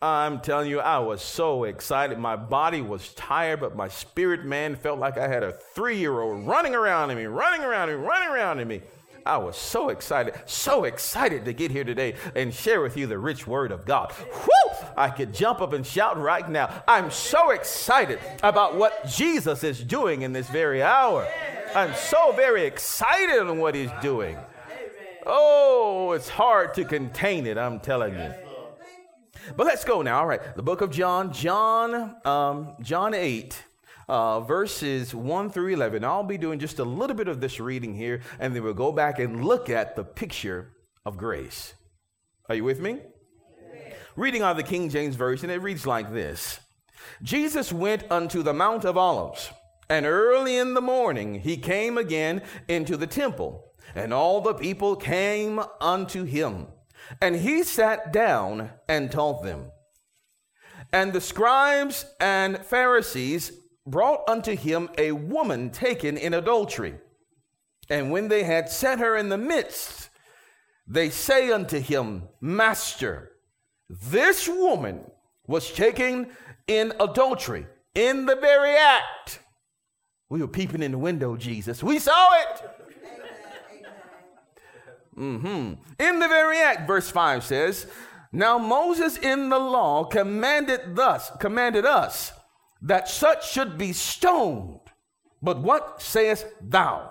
I'm 0.00 0.40
telling 0.40 0.70
you, 0.70 0.80
I 0.80 1.00
was 1.00 1.20
so 1.20 1.64
excited. 1.64 2.18
My 2.18 2.36
body 2.36 2.80
was 2.80 3.12
tired, 3.12 3.60
but 3.60 3.76
my 3.76 3.88
spirit 3.88 4.46
man 4.46 4.74
felt 4.74 4.98
like 4.98 5.18
I 5.18 5.28
had 5.28 5.42
a 5.42 5.52
three 5.52 5.98
year 5.98 6.18
old 6.20 6.46
running 6.46 6.74
around 6.74 7.10
in 7.10 7.18
me, 7.18 7.24
running 7.24 7.62
around 7.62 7.90
in 7.90 8.00
me, 8.00 8.06
running 8.06 8.28
around 8.28 8.60
in 8.60 8.68
me. 8.68 8.82
I 9.26 9.38
was 9.38 9.56
so 9.56 9.88
excited, 9.88 10.34
so 10.46 10.84
excited 10.84 11.44
to 11.44 11.52
get 11.52 11.70
here 11.70 11.84
today 11.84 12.14
and 12.34 12.54
share 12.54 12.80
with 12.80 12.96
you 12.96 13.06
the 13.06 13.18
rich 13.18 13.46
word 13.46 13.72
of 13.72 13.84
God. 13.84 14.12
Whoo! 14.32 14.76
I 14.96 15.10
could 15.10 15.34
jump 15.34 15.60
up 15.60 15.72
and 15.72 15.86
shout 15.86 16.18
right 16.18 16.48
now. 16.48 16.82
I'm 16.86 17.10
so 17.10 17.50
excited 17.50 18.18
about 18.42 18.76
what 18.76 19.06
Jesus 19.06 19.64
is 19.64 19.82
doing 19.82 20.22
in 20.22 20.32
this 20.32 20.48
very 20.48 20.82
hour. 20.82 21.28
I'm 21.74 21.94
so 21.94 22.32
very 22.32 22.64
excited 22.64 23.40
on 23.40 23.58
what 23.58 23.74
he's 23.74 23.90
doing. 24.00 24.38
Oh, 25.26 26.12
it's 26.12 26.28
hard 26.28 26.74
to 26.74 26.84
contain 26.84 27.46
it, 27.46 27.58
I'm 27.58 27.80
telling 27.80 28.14
you. 28.14 28.32
But 29.56 29.66
let's 29.66 29.84
go 29.84 30.02
now. 30.02 30.20
All 30.20 30.26
right, 30.26 30.54
the 30.54 30.62
book 30.62 30.80
of 30.80 30.90
John, 30.90 31.32
John, 31.32 32.16
um, 32.24 32.74
John 32.80 33.12
8. 33.12 33.65
Uh, 34.08 34.40
verses 34.40 35.14
1 35.14 35.50
through 35.50 35.74
11. 35.74 36.04
I'll 36.04 36.22
be 36.22 36.38
doing 36.38 36.60
just 36.60 36.78
a 36.78 36.84
little 36.84 37.16
bit 37.16 37.26
of 37.26 37.40
this 37.40 37.58
reading 37.58 37.94
here, 37.94 38.20
and 38.38 38.54
then 38.54 38.62
we'll 38.62 38.72
go 38.72 38.92
back 38.92 39.18
and 39.18 39.44
look 39.44 39.68
at 39.68 39.96
the 39.96 40.04
picture 40.04 40.76
of 41.04 41.16
grace. 41.16 41.74
Are 42.48 42.54
you 42.54 42.62
with 42.62 42.80
me? 42.80 42.90
Amen. 42.92 43.92
Reading 44.14 44.42
out 44.42 44.52
of 44.52 44.56
the 44.58 44.62
King 44.62 44.90
James 44.90 45.16
Version, 45.16 45.50
it 45.50 45.60
reads 45.60 45.86
like 45.86 46.12
this 46.12 46.60
Jesus 47.22 47.72
went 47.72 48.04
unto 48.10 48.42
the 48.42 48.54
Mount 48.54 48.84
of 48.84 48.96
Olives, 48.96 49.50
and 49.88 50.06
early 50.06 50.56
in 50.56 50.74
the 50.74 50.80
morning 50.80 51.40
he 51.40 51.56
came 51.56 51.98
again 51.98 52.42
into 52.68 52.96
the 52.96 53.08
temple, 53.08 53.72
and 53.94 54.14
all 54.14 54.40
the 54.40 54.54
people 54.54 54.94
came 54.94 55.60
unto 55.80 56.24
him. 56.24 56.68
And 57.20 57.36
he 57.36 57.62
sat 57.62 58.12
down 58.12 58.70
and 58.88 59.10
taught 59.10 59.42
them. 59.42 59.70
And 60.92 61.12
the 61.12 61.20
scribes 61.20 62.04
and 62.20 62.58
Pharisees 62.64 63.52
brought 63.86 64.28
unto 64.28 64.56
him 64.56 64.90
a 64.98 65.12
woman 65.12 65.70
taken 65.70 66.16
in 66.16 66.34
adultery. 66.34 66.96
And 67.88 68.10
when 68.10 68.28
they 68.28 68.42
had 68.42 68.68
set 68.68 68.98
her 68.98 69.16
in 69.16 69.28
the 69.28 69.38
midst, 69.38 70.10
they 70.88 71.08
say 71.08 71.52
unto 71.52 71.78
him, 71.78 72.24
Master, 72.40 73.32
this 73.88 74.48
woman 74.48 75.10
was 75.46 75.70
taken 75.70 76.28
in 76.66 76.92
adultery 76.98 77.66
in 77.94 78.26
the 78.26 78.36
very 78.36 78.74
act. 78.74 79.40
We 80.28 80.40
were 80.40 80.48
peeping 80.48 80.82
in 80.82 80.90
the 80.90 80.98
window, 80.98 81.36
Jesus. 81.36 81.82
We 81.82 82.00
saw 82.00 82.28
it. 82.40 82.70
Mm-hmm. 85.16 85.74
In 85.98 86.18
the 86.18 86.28
very 86.28 86.58
act, 86.58 86.86
verse 86.86 87.08
5 87.08 87.44
says, 87.44 87.86
Now 88.32 88.58
Moses 88.58 89.16
in 89.16 89.48
the 89.48 89.58
law 89.58 90.04
commanded 90.04 90.94
thus, 90.94 91.30
commanded 91.38 91.86
us 91.86 92.32
that 92.86 93.08
such 93.08 93.50
should 93.50 93.76
be 93.76 93.92
stoned. 93.92 94.80
But 95.42 95.60
what 95.60 96.00
sayest 96.00 96.46
thou? 96.60 97.10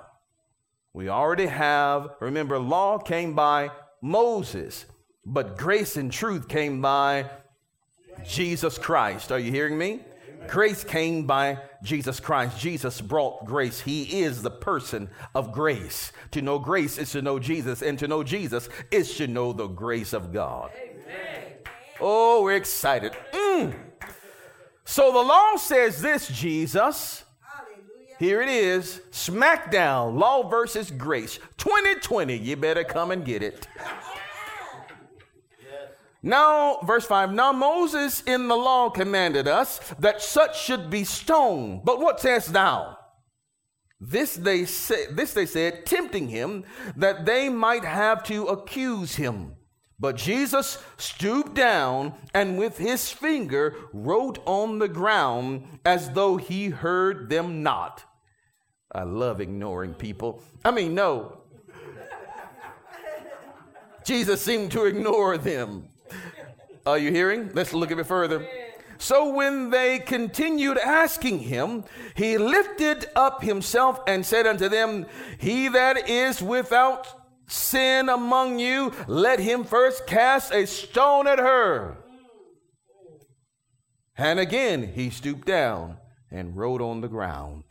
We 0.93 1.09
already 1.09 1.47
have, 1.47 2.11
remember, 2.19 2.57
law 2.57 2.97
came 2.97 3.35
by 3.35 3.71
Moses, 4.01 4.85
but 5.25 5.57
grace 5.57 5.97
and 5.97 6.11
truth 6.11 6.47
came 6.47 6.81
by 6.81 7.29
Jesus 8.25 8.77
Christ. 8.77 9.31
Are 9.31 9.39
you 9.39 9.51
hearing 9.51 9.77
me? 9.77 9.99
Grace 10.47 10.83
came 10.83 11.25
by 11.25 11.57
Jesus 11.83 12.19
Christ. 12.19 12.59
Jesus 12.59 13.01
brought 13.01 13.45
grace. 13.45 13.81
He 13.81 14.21
is 14.21 14.41
the 14.41 14.51
person 14.51 15.09
of 15.33 15.51
grace. 15.51 16.11
To 16.31 16.41
know 16.41 16.59
grace 16.59 16.97
is 16.97 17.11
to 17.11 17.21
know 17.21 17.39
Jesus, 17.39 17.81
and 17.81 17.99
to 17.99 18.07
know 18.07 18.23
Jesus 18.23 18.69
is 18.91 19.17
to 19.17 19.27
know 19.27 19.51
the 19.51 19.67
grace 19.67 20.13
of 20.13 20.31
God. 20.31 20.71
Amen. 20.77 21.43
Oh, 21.99 22.43
we're 22.43 22.55
excited. 22.55 23.13
Mm. 23.33 23.75
So 24.85 25.11
the 25.11 25.19
law 25.19 25.55
says 25.57 26.01
this, 26.01 26.27
Jesus. 26.27 27.23
Here 28.17 28.41
it 28.41 28.47
is, 28.47 29.01
smackdown, 29.11 30.17
law 30.17 30.47
versus 30.47 30.89
grace. 30.89 31.37
2020, 31.57 32.37
you 32.37 32.55
better 32.55 32.85
come 32.85 33.11
and 33.11 33.25
get 33.25 33.43
it. 33.43 33.67
Now, 36.23 36.79
verse 36.83 37.05
5 37.05 37.33
Now 37.33 37.51
Moses 37.51 38.21
in 38.21 38.47
the 38.47 38.55
law 38.55 38.89
commanded 38.89 39.47
us 39.47 39.79
that 39.99 40.21
such 40.21 40.59
should 40.59 40.89
be 40.89 41.03
stoned. 41.03 41.81
But 41.83 41.99
what 41.99 42.21
sayest 42.21 42.53
thou? 42.53 42.97
This 43.99 44.35
they, 44.35 44.65
say, 44.65 45.07
this 45.11 45.33
they 45.33 45.45
said, 45.45 45.85
tempting 45.85 46.29
him, 46.29 46.63
that 46.95 47.25
they 47.25 47.49
might 47.49 47.83
have 47.83 48.23
to 48.23 48.45
accuse 48.45 49.15
him. 49.15 49.55
But 49.99 50.17
Jesus 50.17 50.77
stooped 50.97 51.53
down 51.53 52.13
and 52.33 52.57
with 52.57 52.77
his 52.77 53.09
finger 53.11 53.75
wrote 53.93 54.39
on 54.45 54.79
the 54.79 54.89
ground 54.89 55.79
as 55.85 56.11
though 56.11 56.37
he 56.37 56.67
heard 56.67 57.29
them 57.29 57.63
not. 57.63 58.03
I 58.91 59.03
love 59.03 59.39
ignoring 59.39 59.93
people. 59.93 60.41
I 60.63 60.71
mean, 60.71 60.95
no. 60.95 61.41
Jesus 64.03 64.41
seemed 64.41 64.71
to 64.73 64.85
ignore 64.85 65.37
them. 65.37 65.87
Are 66.85 66.97
you 66.97 67.11
hearing? 67.11 67.49
Let's 67.53 67.73
look 67.73 67.89
a 67.89 67.95
bit 67.95 68.05
further. 68.05 68.47
So 68.97 69.33
when 69.33 69.71
they 69.71 69.99
continued 69.99 70.77
asking 70.77 71.39
him, 71.39 71.83
he 72.15 72.37
lifted 72.37 73.07
up 73.15 73.41
himself 73.41 73.99
and 74.07 74.25
said 74.25 74.45
unto 74.45 74.69
them, 74.69 75.05
He 75.37 75.67
that 75.69 76.07
is 76.09 76.41
without 76.41 77.24
sin 77.47 78.09
among 78.09 78.59
you, 78.59 78.93
let 79.07 79.39
him 79.39 79.63
first 79.63 80.07
cast 80.07 80.53
a 80.53 80.65
stone 80.65 81.27
at 81.27 81.39
her. 81.39 81.97
And 84.17 84.39
again 84.39 84.93
he 84.93 85.09
stooped 85.09 85.45
down 85.45 85.97
and 86.31 86.55
wrote 86.55 86.81
on 86.81 87.01
the 87.01 87.07
ground. 87.07 87.63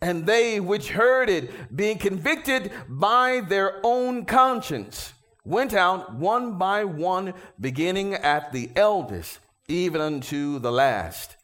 And 0.00 0.26
they 0.26 0.60
which 0.60 0.90
heard 0.90 1.30
it, 1.30 1.74
being 1.74 1.98
convicted 1.98 2.70
by 2.88 3.40
their 3.40 3.80
own 3.82 4.26
conscience, 4.26 5.14
went 5.44 5.72
out 5.72 6.14
one 6.14 6.58
by 6.58 6.84
one, 6.84 7.32
beginning 7.58 8.14
at 8.14 8.52
the 8.52 8.70
eldest, 8.76 9.38
even 9.68 10.00
unto 10.00 10.58
the 10.58 10.72
last. 10.72 11.36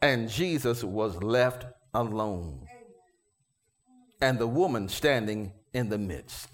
And 0.00 0.28
Jesus 0.28 0.84
was 0.84 1.20
left 1.22 1.66
alone, 1.92 2.66
and 4.20 4.38
the 4.38 4.46
woman 4.46 4.88
standing 4.88 5.52
in 5.72 5.88
the 5.88 5.98
midst. 5.98 6.50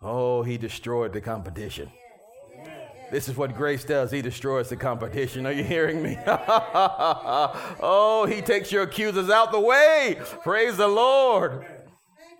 Oh, 0.00 0.42
he 0.42 0.58
destroyed 0.58 1.12
the 1.12 1.20
competition. 1.20 1.90
This 3.12 3.28
is 3.28 3.36
what 3.36 3.54
grace 3.54 3.84
does. 3.84 4.10
He 4.10 4.22
destroys 4.22 4.70
the 4.70 4.76
competition. 4.76 5.44
Are 5.44 5.52
you 5.52 5.62
hearing 5.62 6.02
me? 6.02 6.16
oh, 6.26 8.26
he 8.26 8.40
takes 8.40 8.72
your 8.72 8.84
accusers 8.84 9.28
out 9.28 9.52
the 9.52 9.60
way. 9.60 10.18
Praise 10.42 10.78
the 10.78 10.88
Lord. 10.88 11.66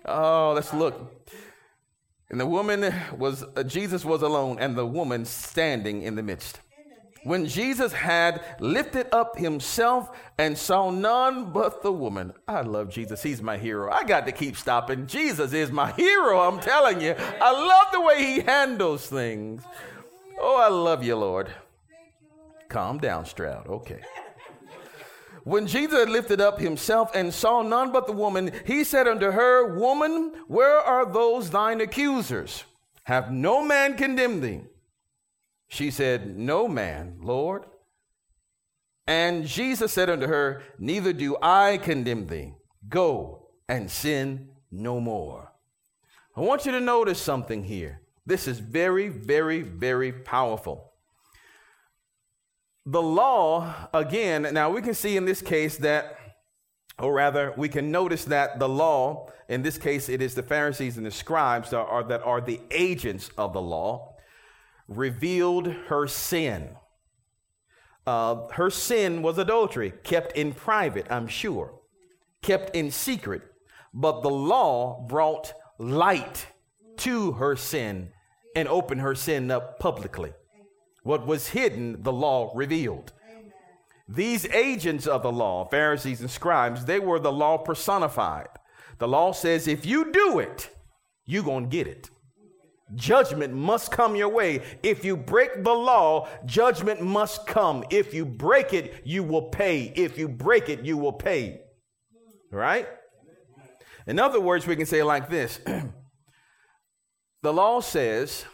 Oh, 0.03 0.53
let's 0.55 0.73
look. 0.73 1.31
And 2.29 2.39
the 2.39 2.47
woman 2.47 2.91
was, 3.15 3.45
uh, 3.55 3.61
Jesus 3.61 4.03
was 4.03 4.23
alone, 4.23 4.57
and 4.59 4.75
the 4.75 4.87
woman 4.87 5.25
standing 5.25 6.01
in 6.01 6.15
the 6.15 6.23
midst. 6.23 6.59
When 7.23 7.45
Jesus 7.45 7.93
had 7.93 8.41
lifted 8.59 9.07
up 9.13 9.37
himself 9.37 10.09
and 10.37 10.57
saw 10.57 10.89
none 10.89 11.51
but 11.51 11.81
the 11.81 11.91
woman. 11.91 12.33
I 12.47 12.61
love 12.61 12.89
Jesus. 12.89 13.23
He's 13.23 13.41
my 13.41 13.57
hero. 13.57 13.91
I 13.91 14.03
got 14.03 14.25
to 14.25 14.31
keep 14.31 14.57
stopping. 14.57 15.07
Jesus 15.07 15.53
is 15.53 15.71
my 15.71 15.91
hero. 15.93 16.41
I'm 16.41 16.59
telling 16.59 17.01
you. 17.01 17.15
I 17.17 17.51
love 17.51 17.87
the 17.91 18.01
way 18.01 18.23
he 18.23 18.39
handles 18.41 19.07
things. 19.07 19.63
Oh, 20.39 20.59
I 20.59 20.69
love 20.69 21.03
you, 21.03 21.15
Lord. 21.15 21.53
Calm 22.69 22.97
down, 22.97 23.25
Stroud. 23.25 23.67
Okay. 23.67 24.01
When 25.43 25.67
Jesus 25.67 25.99
had 25.99 26.09
lifted 26.09 26.39
up 26.39 26.59
himself 26.59 27.11
and 27.13 27.33
saw 27.33 27.61
none 27.61 27.91
but 27.91 28.07
the 28.07 28.13
woman, 28.13 28.51
he 28.65 28.83
said 28.83 29.07
unto 29.07 29.31
her, 29.31 29.77
Woman, 29.77 30.33
where 30.47 30.77
are 30.77 31.05
those 31.05 31.49
thine 31.49 31.81
accusers? 31.81 32.63
Have 33.03 33.31
no 33.31 33.61
man 33.61 33.97
condemned 33.97 34.41
thee? 34.41 34.61
She 35.73 35.89
said, 35.89 36.37
No 36.37 36.67
man, 36.67 37.17
Lord. 37.19 37.63
And 39.07 39.47
Jesus 39.47 39.91
said 39.91 40.07
unto 40.07 40.27
her, 40.27 40.61
Neither 40.77 41.13
do 41.13 41.35
I 41.41 41.77
condemn 41.77 42.27
thee. 42.27 42.53
Go 42.87 43.47
and 43.67 43.89
sin 43.89 44.49
no 44.71 44.99
more. 44.99 45.51
I 46.37 46.41
want 46.41 46.67
you 46.67 46.73
to 46.73 46.79
notice 46.79 47.19
something 47.19 47.63
here. 47.63 48.01
This 48.23 48.47
is 48.47 48.59
very, 48.59 49.07
very, 49.07 49.61
very 49.61 50.11
powerful. 50.11 50.93
The 52.85 53.01
law, 53.01 53.73
again, 53.95 54.47
now 54.51 54.69
we 54.69 54.83
can 54.83 54.93
see 54.93 55.17
in 55.17 55.25
this 55.25 55.41
case 55.41 55.77
that, 55.77 56.17
or 56.99 57.13
rather, 57.13 57.51
we 57.57 57.67
can 57.67 57.91
notice 57.91 58.25
that 58.25 58.59
the 58.59 58.69
law, 58.69 59.31
in 59.49 59.63
this 59.63 59.79
case, 59.79 60.07
it 60.07 60.21
is 60.21 60.35
the 60.35 60.43
Pharisees 60.43 60.97
and 60.97 61.05
the 61.05 61.11
scribes 61.11 61.71
that 61.71 61.79
are, 61.79 62.03
that 62.03 62.21
are 62.21 62.41
the 62.41 62.61
agents 62.69 63.31
of 63.39 63.53
the 63.53 63.61
law 63.61 64.12
revealed 64.87 65.67
her 65.87 66.07
sin. 66.07 66.69
Uh, 68.05 68.47
her 68.53 68.69
sin 68.69 69.21
was 69.21 69.37
adultery, 69.37 69.93
kept 70.03 70.35
in 70.35 70.53
private, 70.53 71.07
I'm 71.09 71.27
sure, 71.27 71.79
kept 72.41 72.75
in 72.75 72.91
secret. 72.91 73.41
But 73.93 74.21
the 74.21 74.29
law 74.29 75.05
brought 75.07 75.53
light 75.77 76.47
to 76.97 77.33
her 77.33 77.55
sin 77.55 78.09
and 78.55 78.67
opened 78.67 79.01
her 79.01 79.15
sin 79.15 79.49
up 79.51 79.79
publicly. 79.79 80.33
What 81.03 81.25
was 81.25 81.49
hidden, 81.49 82.03
the 82.03 82.13
law 82.13 82.51
revealed. 82.55 83.13
These 84.07 84.45
agents 84.47 85.07
of 85.07 85.23
the 85.23 85.31
law, 85.31 85.65
Pharisees 85.69 86.21
and 86.21 86.29
scribes, 86.29 86.85
they 86.85 86.99
were 86.99 87.19
the 87.19 87.31
law 87.31 87.57
personified. 87.57 88.47
The 88.99 89.07
law 89.07 89.31
says 89.31 89.67
if 89.67 89.85
you 89.85 90.11
do 90.11 90.39
it, 90.39 90.69
you're 91.25 91.43
going 91.43 91.65
to 91.65 91.69
get 91.69 91.87
it. 91.87 92.09
Judgment 92.95 93.53
must 93.53 93.91
come 93.91 94.15
your 94.15 94.29
way. 94.29 94.61
If 94.83 95.03
you 95.03 95.17
break 95.17 95.63
the 95.63 95.73
law, 95.73 96.27
judgment 96.45 97.01
must 97.01 97.47
come. 97.47 97.83
If 97.89 98.13
you 98.13 98.25
break 98.25 98.73
it, 98.73 99.01
you 99.05 99.23
will 99.23 99.49
pay. 99.49 99.93
If 99.95 100.17
you 100.17 100.27
break 100.27 100.69
it, 100.69 100.81
you 100.81 100.97
will 100.97 101.13
pay. 101.13 101.61
Right? 102.51 102.87
In 104.05 104.19
other 104.19 104.39
words, 104.39 104.67
we 104.67 104.75
can 104.75 104.85
say 104.85 105.01
like 105.03 105.29
this 105.29 105.59
The 107.41 107.53
law 107.53 107.81
says 107.81 108.45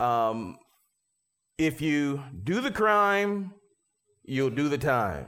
um, 0.00 0.58
if 1.58 1.80
you 1.80 2.22
do 2.42 2.60
the 2.60 2.70
crime, 2.70 3.52
you'll 4.24 4.50
do 4.50 4.68
the 4.68 4.78
time. 4.78 5.26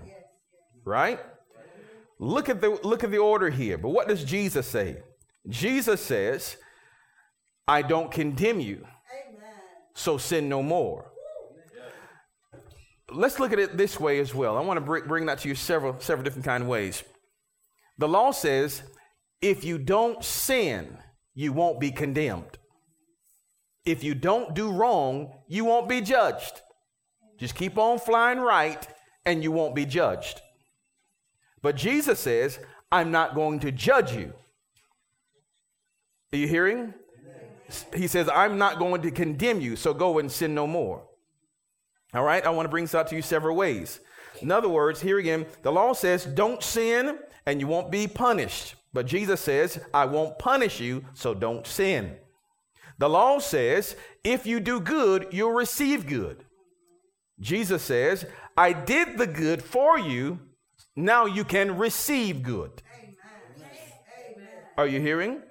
Right? 0.84 1.20
Look 2.18 2.48
at 2.48 2.60
the 2.60 2.78
look 2.82 3.04
at 3.04 3.10
the 3.10 3.18
order 3.18 3.50
here. 3.50 3.78
But 3.78 3.90
what 3.90 4.08
does 4.08 4.24
Jesus 4.24 4.66
say? 4.66 4.98
Jesus 5.48 6.00
says, 6.00 6.56
I 7.66 7.82
don't 7.82 8.10
condemn 8.10 8.60
you. 8.60 8.86
Amen. 9.26 9.52
So 9.94 10.18
sin 10.18 10.48
no 10.48 10.62
more. 10.62 11.10
Let's 13.10 13.38
look 13.38 13.52
at 13.52 13.58
it 13.58 13.76
this 13.76 14.00
way 14.00 14.18
as 14.18 14.34
well. 14.34 14.56
I 14.56 14.60
want 14.60 14.78
to 14.78 14.80
bring, 14.80 15.06
bring 15.06 15.26
that 15.26 15.38
to 15.40 15.48
you 15.48 15.54
several, 15.54 16.00
several 16.00 16.24
different 16.24 16.44
kind 16.44 16.62
of 16.62 16.68
ways. 16.68 17.04
The 17.98 18.08
law 18.08 18.32
says 18.32 18.82
if 19.40 19.62
you 19.62 19.78
don't 19.78 20.24
sin, 20.24 20.98
you 21.34 21.52
won't 21.52 21.78
be 21.78 21.90
condemned. 21.90 22.58
If 23.84 24.02
you 24.02 24.14
don't 24.14 24.54
do 24.54 24.72
wrong, 24.72 25.32
you 25.48 25.64
won't 25.64 25.88
be 25.88 26.00
judged. 26.00 26.62
Just 27.38 27.54
keep 27.54 27.76
on 27.76 27.98
flying 27.98 28.38
right 28.38 28.86
and 29.26 29.42
you 29.42 29.52
won't 29.52 29.74
be 29.74 29.84
judged. 29.84 30.40
But 31.60 31.76
Jesus 31.76 32.20
says, 32.20 32.58
I'm 32.90 33.10
not 33.10 33.34
going 33.34 33.60
to 33.60 33.72
judge 33.72 34.12
you. 34.12 34.32
Are 36.32 36.36
you 36.36 36.48
hearing? 36.48 36.94
He 37.94 38.06
says, 38.06 38.28
I'm 38.28 38.58
not 38.58 38.78
going 38.78 39.02
to 39.02 39.10
condemn 39.10 39.60
you, 39.60 39.76
so 39.76 39.94
go 39.94 40.18
and 40.18 40.30
sin 40.30 40.54
no 40.54 40.66
more. 40.66 41.06
All 42.12 42.22
right, 42.22 42.44
I 42.44 42.50
want 42.50 42.66
to 42.66 42.70
bring 42.70 42.84
this 42.84 42.94
out 42.94 43.08
to 43.08 43.16
you 43.16 43.22
several 43.22 43.56
ways. 43.56 44.00
In 44.40 44.50
other 44.50 44.68
words, 44.68 45.00
here 45.00 45.18
again, 45.18 45.46
the 45.62 45.72
law 45.72 45.92
says, 45.92 46.24
don't 46.24 46.62
sin 46.62 47.18
and 47.46 47.60
you 47.60 47.66
won't 47.66 47.90
be 47.90 48.06
punished. 48.06 48.74
But 48.92 49.06
Jesus 49.06 49.40
says, 49.40 49.80
I 49.92 50.04
won't 50.04 50.38
punish 50.38 50.80
you, 50.80 51.04
so 51.14 51.34
don't 51.34 51.66
sin. 51.66 52.16
The 52.98 53.08
law 53.08 53.40
says, 53.40 53.96
if 54.22 54.46
you 54.46 54.60
do 54.60 54.80
good, 54.80 55.28
you'll 55.32 55.52
receive 55.52 56.06
good. 56.06 56.44
Jesus 57.40 57.82
says, 57.82 58.24
I 58.56 58.72
did 58.72 59.18
the 59.18 59.26
good 59.26 59.62
for 59.62 59.98
you, 59.98 60.38
now 60.94 61.26
you 61.26 61.44
can 61.44 61.76
receive 61.76 62.44
good. 62.44 62.82
Amen. 62.96 64.46
Are 64.78 64.86
you 64.86 65.00
hearing? 65.00 65.42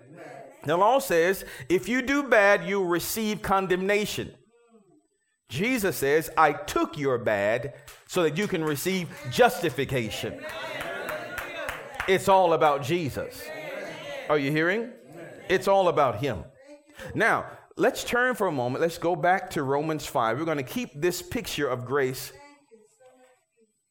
The 0.65 0.77
law 0.77 0.99
says, 0.99 1.43
if 1.69 1.89
you 1.89 2.01
do 2.01 2.23
bad, 2.23 2.65
you'll 2.65 2.85
receive 2.85 3.41
condemnation. 3.41 4.33
Jesus 5.49 5.97
says, 5.97 6.29
I 6.37 6.53
took 6.53 6.97
your 6.97 7.17
bad 7.17 7.73
so 8.07 8.23
that 8.23 8.37
you 8.37 8.47
can 8.47 8.63
receive 8.63 9.09
justification. 9.29 10.43
It's 12.07 12.27
all 12.27 12.53
about 12.53 12.83
Jesus. 12.83 13.43
Are 14.29 14.37
you 14.37 14.51
hearing? 14.51 14.89
It's 15.49 15.67
all 15.67 15.89
about 15.89 16.21
Him. 16.21 16.43
Now, 17.13 17.45
let's 17.75 18.03
turn 18.03 18.35
for 18.35 18.47
a 18.47 18.51
moment. 18.51 18.81
Let's 18.81 18.97
go 18.97 19.15
back 19.15 19.49
to 19.51 19.63
Romans 19.63 20.05
5. 20.05 20.39
We're 20.39 20.45
going 20.45 20.57
to 20.57 20.63
keep 20.63 20.89
this 20.95 21.21
picture 21.21 21.67
of 21.67 21.85
grace. 21.85 22.31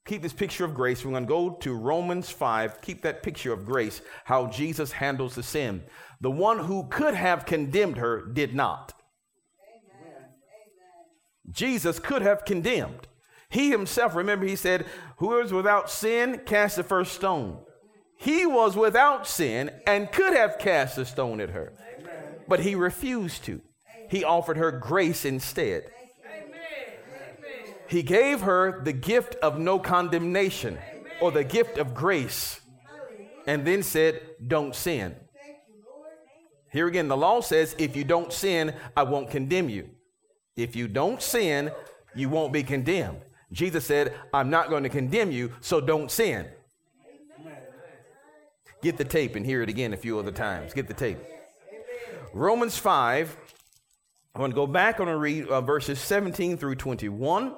Keep 0.05 0.23
this 0.23 0.33
picture 0.33 0.65
of 0.65 0.75
grace. 0.75 1.05
We're 1.05 1.13
going 1.13 1.25
to 1.25 1.29
go 1.29 1.51
to 1.61 1.75
Romans 1.75 2.29
5. 2.29 2.81
Keep 2.83 3.03
that 3.03 3.23
picture 3.23 3.53
of 3.53 3.65
grace, 3.65 4.03
how 4.25 4.49
Jesus 4.49 4.93
handles 4.93 5.37
the 5.37 5.43
sin. 5.43 5.85
The 6.21 6.31
one 6.31 6.59
who 6.59 6.89
could 6.89 7.15
have 7.15 7.47
condemned 7.47 7.99
her 7.99 8.25
did 8.27 8.55
not. 8.55 8.95
Amen. 9.63 10.29
Jesus 11.51 12.01
could 12.01 12.23
have 12.23 12.45
condemned. 12.45 13.07
He 13.49 13.71
himself, 13.71 14.15
remember, 14.15 14.47
he 14.47 14.57
said, 14.57 14.87
Who 15.19 15.39
is 15.39 15.53
without 15.53 15.91
sin, 15.91 16.41
cast 16.47 16.77
the 16.77 16.83
first 16.83 17.13
stone. 17.13 17.59
He 18.17 18.47
was 18.47 18.77
without 18.77 19.27
sin 19.27 19.71
and 19.87 20.11
could 20.11 20.33
have 20.33 20.59
cast 20.59 20.97
a 20.97 21.05
stone 21.05 21.41
at 21.41 21.51
her, 21.51 21.75
Amen. 21.99 22.37
but 22.49 22.61
he 22.61 22.75
refused 22.75 23.45
to. 23.45 23.61
He 24.09 24.25
offered 24.25 24.57
her 24.57 24.71
grace 24.71 25.25
instead. 25.25 25.85
He 27.93 28.03
gave 28.03 28.41
her 28.41 28.81
the 28.83 28.95
gift 28.95 29.35
of 29.43 29.59
no 29.59 29.79
condemnation 29.79 30.79
or 31.21 31.31
the 31.31 31.45
gift 31.45 31.77
of 31.77 31.93
grace 31.93 32.59
and 33.47 33.67
then 33.67 33.83
said, 33.83 34.23
Don't 34.47 34.75
sin. 34.75 35.15
Here 36.73 36.87
again, 36.87 37.09
the 37.09 37.19
law 37.19 37.43
says, 37.43 37.77
if 37.79 37.95
you 37.95 38.03
don't 38.03 38.33
sin, 38.33 38.75
I 38.97 39.03
won't 39.03 39.29
condemn 39.29 39.69
you. 39.69 39.91
If 40.57 40.75
you 40.75 40.89
don't 40.89 41.21
sin, 41.21 41.71
you 42.15 42.31
won't 42.31 42.51
be 42.51 42.63
condemned. 42.63 43.21
Jesus 43.53 43.85
said, 43.85 44.15
I'm 44.33 44.49
not 44.49 44.71
going 44.71 44.85
to 44.85 44.89
condemn 44.89 45.31
you, 45.31 45.53
so 45.61 45.79
don't 45.79 46.11
sin. 46.11 46.47
Get 48.81 48.97
the 48.97 49.05
tape 49.05 49.37
and 49.37 49.45
hear 49.45 49.61
it 49.61 49.69
again 49.69 49.93
a 49.93 49.99
few 49.99 50.19
other 50.19 50.33
times. 50.33 50.73
Get 50.73 50.89
the 50.89 50.95
tape. 50.95 51.19
Romans 52.33 52.79
5, 52.79 53.37
I'm 54.35 54.39
going 54.39 54.51
to 54.51 54.55
go 54.55 54.67
back. 54.67 54.97
Going 54.97 55.11
to 55.11 55.19
read 55.19 55.49
uh, 55.49 55.61
verses 55.61 56.01
17 56.01 56.57
through 56.57 56.77
21. 56.77 57.55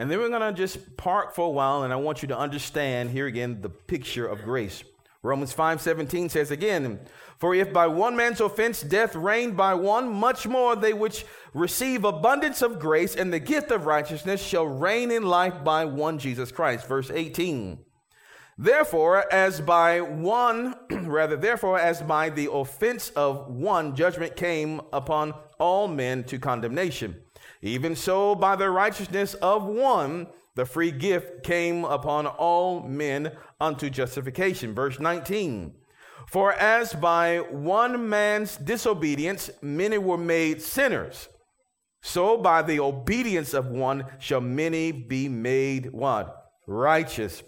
And 0.00 0.10
then 0.10 0.18
we're 0.18 0.30
going 0.30 0.40
to 0.40 0.54
just 0.54 0.96
park 0.96 1.34
for 1.34 1.44
a 1.48 1.50
while, 1.50 1.82
and 1.82 1.92
I 1.92 1.96
want 1.96 2.22
you 2.22 2.28
to 2.28 2.38
understand 2.38 3.10
here 3.10 3.26
again 3.26 3.60
the 3.60 3.68
picture 3.68 4.26
of 4.26 4.42
grace. 4.44 4.82
Romans 5.22 5.52
5:17 5.52 6.30
says 6.30 6.50
again, 6.50 7.00
"For 7.38 7.54
if 7.54 7.70
by 7.70 7.86
one 7.86 8.16
man's 8.16 8.40
offense 8.40 8.80
death 8.80 9.14
reigned 9.14 9.58
by 9.58 9.74
one, 9.74 10.08
much 10.08 10.46
more 10.46 10.74
they 10.74 10.94
which 10.94 11.26
receive 11.52 12.06
abundance 12.06 12.62
of 12.62 12.78
grace 12.78 13.14
and 13.14 13.30
the 13.30 13.38
gift 13.38 13.70
of 13.70 13.84
righteousness 13.84 14.40
shall 14.40 14.66
reign 14.66 15.10
in 15.10 15.24
life 15.24 15.62
by 15.62 15.84
one 15.84 16.18
Jesus 16.18 16.50
Christ." 16.50 16.86
Verse 16.86 17.10
18. 17.10 17.84
Therefore, 18.56 19.30
as 19.30 19.60
by 19.60 20.00
one, 20.00 20.76
rather, 20.90 21.36
therefore, 21.36 21.78
as 21.78 22.00
by 22.00 22.30
the 22.30 22.50
offense 22.50 23.10
of 23.10 23.48
one, 23.48 23.94
judgment 23.94 24.34
came 24.34 24.80
upon 24.94 25.34
all 25.58 25.88
men 25.88 26.24
to 26.24 26.38
condemnation. 26.38 27.22
Even 27.62 27.94
so, 27.94 28.34
by 28.34 28.56
the 28.56 28.70
righteousness 28.70 29.34
of 29.34 29.64
one, 29.64 30.26
the 30.54 30.64
free 30.64 30.90
gift 30.90 31.42
came 31.42 31.84
upon 31.84 32.26
all 32.26 32.80
men 32.80 33.32
unto 33.60 33.90
justification. 33.90 34.74
Verse 34.74 34.98
19. 34.98 35.74
For 36.26 36.52
as 36.52 36.92
by 36.92 37.38
one 37.38 38.08
man's 38.08 38.56
disobedience 38.56 39.50
many 39.60 39.98
were 39.98 40.18
made 40.18 40.62
sinners, 40.62 41.28
So 42.02 42.38
by 42.38 42.62
the 42.62 42.80
obedience 42.80 43.52
of 43.52 43.66
one 43.66 44.06
shall 44.18 44.40
many 44.40 44.90
be 44.92 45.28
made 45.28 45.92
what? 45.92 46.52
Righteous. 46.66 47.42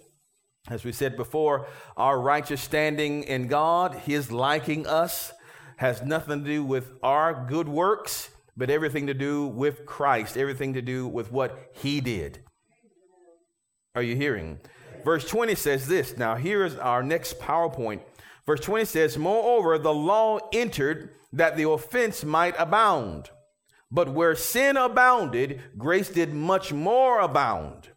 As 0.68 0.84
we 0.84 0.92
said 0.92 1.16
before, 1.16 1.66
our 1.96 2.20
righteous 2.20 2.60
standing 2.60 3.24
in 3.24 3.48
God, 3.48 3.94
His 3.94 4.30
liking 4.30 4.86
us, 4.86 5.32
has 5.78 6.02
nothing 6.02 6.44
to 6.44 6.50
do 6.50 6.64
with 6.64 6.92
our 7.02 7.46
good 7.48 7.68
works, 7.68 8.30
but 8.56 8.70
everything 8.70 9.06
to 9.06 9.14
do 9.14 9.46
with 9.46 9.86
Christ, 9.86 10.36
everything 10.36 10.74
to 10.74 10.82
do 10.82 11.06
with 11.06 11.32
what 11.32 11.70
He 11.72 12.00
did. 12.00 12.40
Are 13.94 14.02
you 14.02 14.16
hearing? 14.16 14.58
Verse 15.04 15.26
20 15.26 15.54
says 15.54 15.88
this. 15.88 16.16
Now, 16.16 16.36
here 16.36 16.64
is 16.64 16.76
our 16.76 17.02
next 17.02 17.38
PowerPoint. 17.38 18.00
Verse 18.46 18.60
20 18.60 18.84
says, 18.84 19.18
Moreover, 19.18 19.78
the 19.78 19.92
law 19.92 20.38
entered 20.52 21.10
that 21.32 21.56
the 21.56 21.68
offense 21.68 22.24
might 22.24 22.54
abound. 22.58 23.30
But 23.90 24.08
where 24.08 24.34
sin 24.34 24.76
abounded, 24.76 25.60
grace 25.76 26.08
did 26.08 26.32
much 26.32 26.72
more 26.72 27.20
abound. 27.20 27.90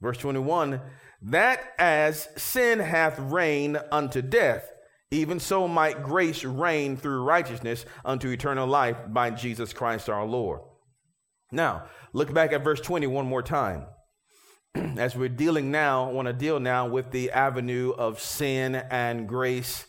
Verse 0.00 0.18
21 0.18 0.80
That 1.22 1.60
as 1.78 2.28
sin 2.36 2.78
hath 2.78 3.18
reigned 3.18 3.78
unto 3.92 4.22
death, 4.22 4.70
even 5.14 5.38
so 5.38 5.68
might 5.68 6.02
grace 6.02 6.44
reign 6.44 6.96
through 6.96 7.22
righteousness 7.22 7.86
unto 8.04 8.30
eternal 8.30 8.66
life 8.66 8.96
by 9.08 9.30
Jesus 9.30 9.72
Christ 9.72 10.08
our 10.08 10.24
Lord. 10.24 10.60
Now, 11.52 11.84
look 12.12 12.34
back 12.34 12.52
at 12.52 12.64
verse 12.64 12.80
20 12.80 13.06
one 13.06 13.26
more 13.26 13.42
time. 13.42 13.86
As 14.74 15.14
we're 15.14 15.28
dealing 15.28 15.70
now, 15.70 16.10
want 16.10 16.26
to 16.26 16.32
deal 16.32 16.58
now 16.58 16.88
with 16.88 17.12
the 17.12 17.30
avenue 17.30 17.92
of 17.92 18.20
sin 18.20 18.74
and 18.74 19.28
grace. 19.28 19.86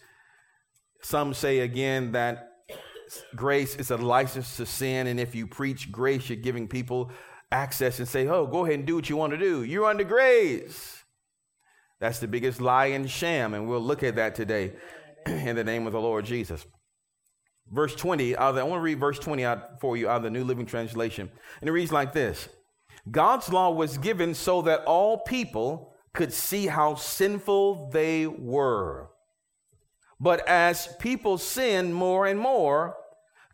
Some 1.02 1.34
say 1.34 1.60
again 1.60 2.12
that 2.12 2.52
grace 3.36 3.76
is 3.76 3.90
a 3.90 3.98
license 3.98 4.58
to 4.58 4.66
sin, 4.66 5.08
and 5.08 5.20
if 5.20 5.34
you 5.34 5.48
preach 5.48 5.92
grace, 5.92 6.30
you're 6.30 6.38
giving 6.38 6.68
people 6.68 7.10
access 7.52 7.98
and 7.98 8.08
say, 8.08 8.28
Oh, 8.28 8.46
go 8.46 8.64
ahead 8.64 8.80
and 8.80 8.86
do 8.86 8.96
what 8.96 9.10
you 9.10 9.18
want 9.18 9.32
to 9.32 9.40
do. 9.40 9.64
You're 9.64 9.86
under 9.86 10.04
grace. 10.04 11.04
That's 12.00 12.20
the 12.20 12.28
biggest 12.28 12.62
lie 12.62 12.88
and 12.88 13.10
sham, 13.10 13.56
and 13.56 13.68
we'll 13.68 13.80
look 13.80 14.04
at 14.04 14.18
that 14.18 14.36
today 14.36 14.74
in 15.46 15.56
the 15.56 15.64
name 15.64 15.88
of 15.88 15.94
the 15.94 16.02
Lord 16.02 16.26
Jesus. 16.26 16.66
Verse 17.72 17.96
20, 17.96 18.36
I 18.36 18.52
want 18.52 18.74
to 18.74 18.80
read 18.80 19.00
verse 19.00 19.18
20 19.18 19.44
out 19.44 19.82
for 19.82 19.98
you 19.98 20.08
out 20.08 20.18
of 20.18 20.24
the 20.24 20.30
New 20.30 20.44
Living 20.44 20.68
Translation. 20.68 21.32
And 21.62 21.70
it 21.70 21.74
reads 21.74 21.92
like 21.92 22.14
this 22.14 22.48
God's 23.10 23.52
law 23.52 23.72
was 23.72 23.98
given 23.98 24.34
so 24.34 24.62
that 24.64 24.84
all 24.86 25.20
people 25.20 25.94
could 26.14 26.32
see 26.32 26.68
how 26.68 26.96
sinful 26.96 27.90
they 27.90 28.28
were. 28.28 29.10
But 30.20 30.48
as 30.48 30.88
people 31.00 31.38
sinned 31.38 31.94
more 31.94 32.26
and 32.26 32.40
more, 32.40 32.96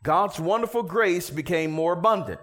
God's 0.04 0.40
wonderful 0.40 0.84
grace 0.84 1.30
became 1.30 1.72
more 1.72 1.94
abundant. 1.94 2.40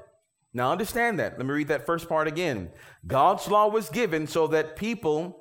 Now 0.53 0.73
understand 0.73 1.19
that. 1.19 1.37
Let 1.37 1.47
me 1.47 1.53
read 1.53 1.69
that 1.69 1.87
first 1.87 2.09
part 2.09 2.27
again. 2.27 2.71
God's 3.07 3.49
law 3.49 3.69
was 3.69 3.91
given 3.91 4.27
so 4.27 4.47
that 4.49 4.77
people 4.77 5.38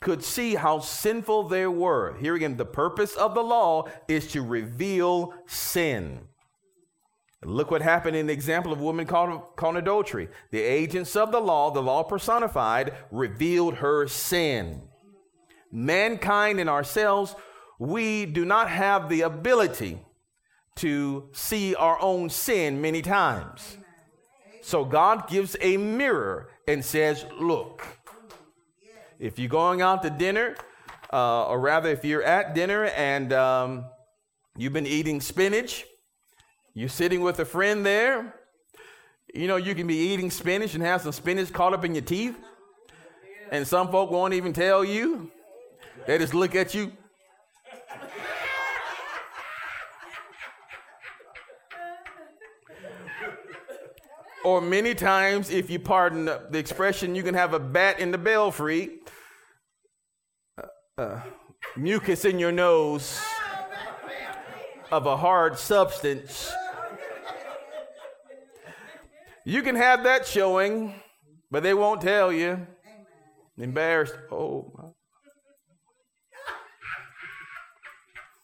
could 0.00 0.24
see 0.24 0.54
how 0.54 0.78
sinful 0.78 1.48
they 1.48 1.66
were. 1.66 2.16
Here 2.18 2.34
again, 2.34 2.56
the 2.56 2.64
purpose 2.64 3.14
of 3.16 3.34
the 3.34 3.42
law 3.42 3.86
is 4.08 4.26
to 4.32 4.42
reveal 4.42 5.34
sin. 5.46 6.20
Look 7.42 7.70
what 7.70 7.82
happened 7.82 8.16
in 8.16 8.26
the 8.26 8.32
example 8.32 8.72
of 8.72 8.80
a 8.80 8.84
woman 8.84 9.06
caught, 9.06 9.56
caught 9.56 9.76
adultery. 9.76 10.28
The 10.50 10.60
agents 10.60 11.16
of 11.16 11.32
the 11.32 11.40
law, 11.40 11.70
the 11.70 11.82
law 11.82 12.02
personified, 12.02 12.94
revealed 13.10 13.76
her 13.76 14.06
sin. 14.08 14.82
Mankind 15.72 16.60
and 16.60 16.68
ourselves, 16.68 17.34
we 17.78 18.26
do 18.26 18.44
not 18.44 18.68
have 18.68 19.08
the 19.08 19.22
ability 19.22 20.00
to 20.76 21.28
see 21.32 21.74
our 21.74 22.00
own 22.00 22.28
sin 22.28 22.80
many 22.80 23.00
times. 23.00 23.78
So 24.62 24.84
God 24.84 25.28
gives 25.28 25.56
a 25.60 25.78
mirror 25.78 26.50
and 26.68 26.84
says, 26.84 27.24
Look, 27.38 27.99
if 29.20 29.38
you're 29.38 29.48
going 29.48 29.82
out 29.82 30.02
to 30.02 30.10
dinner, 30.10 30.56
uh, 31.12 31.44
or 31.44 31.60
rather, 31.60 31.90
if 31.90 32.04
you're 32.04 32.22
at 32.22 32.54
dinner 32.54 32.86
and 32.86 33.32
um, 33.34 33.84
you've 34.56 34.72
been 34.72 34.86
eating 34.86 35.20
spinach, 35.20 35.84
you're 36.72 36.88
sitting 36.88 37.20
with 37.20 37.38
a 37.38 37.44
friend 37.44 37.84
there, 37.84 38.34
you 39.34 39.46
know, 39.46 39.56
you 39.56 39.74
can 39.74 39.86
be 39.86 39.94
eating 39.94 40.30
spinach 40.30 40.74
and 40.74 40.82
have 40.82 41.02
some 41.02 41.12
spinach 41.12 41.52
caught 41.52 41.74
up 41.74 41.84
in 41.84 41.94
your 41.94 42.02
teeth. 42.02 42.36
And 43.50 43.66
some 43.66 43.90
folk 43.90 44.10
won't 44.10 44.32
even 44.32 44.52
tell 44.52 44.84
you. 44.84 45.30
They 46.06 46.16
just 46.16 46.34
look 46.34 46.54
at 46.54 46.72
you. 46.72 46.92
or 54.44 54.62
many 54.62 54.94
times, 54.94 55.50
if 55.50 55.68
you 55.68 55.78
pardon 55.78 56.24
the 56.24 56.58
expression, 56.58 57.14
you 57.14 57.22
can 57.22 57.34
have 57.34 57.52
a 57.52 57.58
bat 57.58 58.00
in 58.00 58.10
the 58.10 58.18
belfry 58.18 58.99
uh, 61.00 61.20
mucus 61.76 62.26
in 62.26 62.38
your 62.38 62.52
nose 62.52 63.18
of 64.92 65.06
a 65.06 65.16
hard 65.16 65.58
substance. 65.58 66.52
You 69.46 69.62
can 69.62 69.76
have 69.76 70.04
that 70.04 70.26
showing, 70.26 70.94
but 71.50 71.62
they 71.62 71.72
won't 71.72 72.02
tell 72.02 72.30
you. 72.30 72.66
Embarrassed. 73.56 74.14
Oh. 74.30 74.94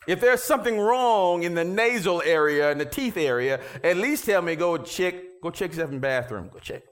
If 0.08 0.20
there's 0.20 0.42
something 0.42 0.78
wrong 0.78 1.42
in 1.42 1.54
the 1.54 1.64
nasal 1.64 2.22
area 2.24 2.70
and 2.70 2.80
the 2.80 2.86
teeth 2.86 3.16
area, 3.16 3.60
at 3.82 3.96
least 3.96 4.24
tell 4.24 4.40
me 4.40 4.56
go 4.56 4.78
check, 4.78 5.14
go 5.42 5.50
check 5.50 5.70
yourself 5.70 5.90
in 5.90 5.96
the 5.96 6.00
bathroom. 6.00 6.48
Go 6.50 6.58
check. 6.58 6.82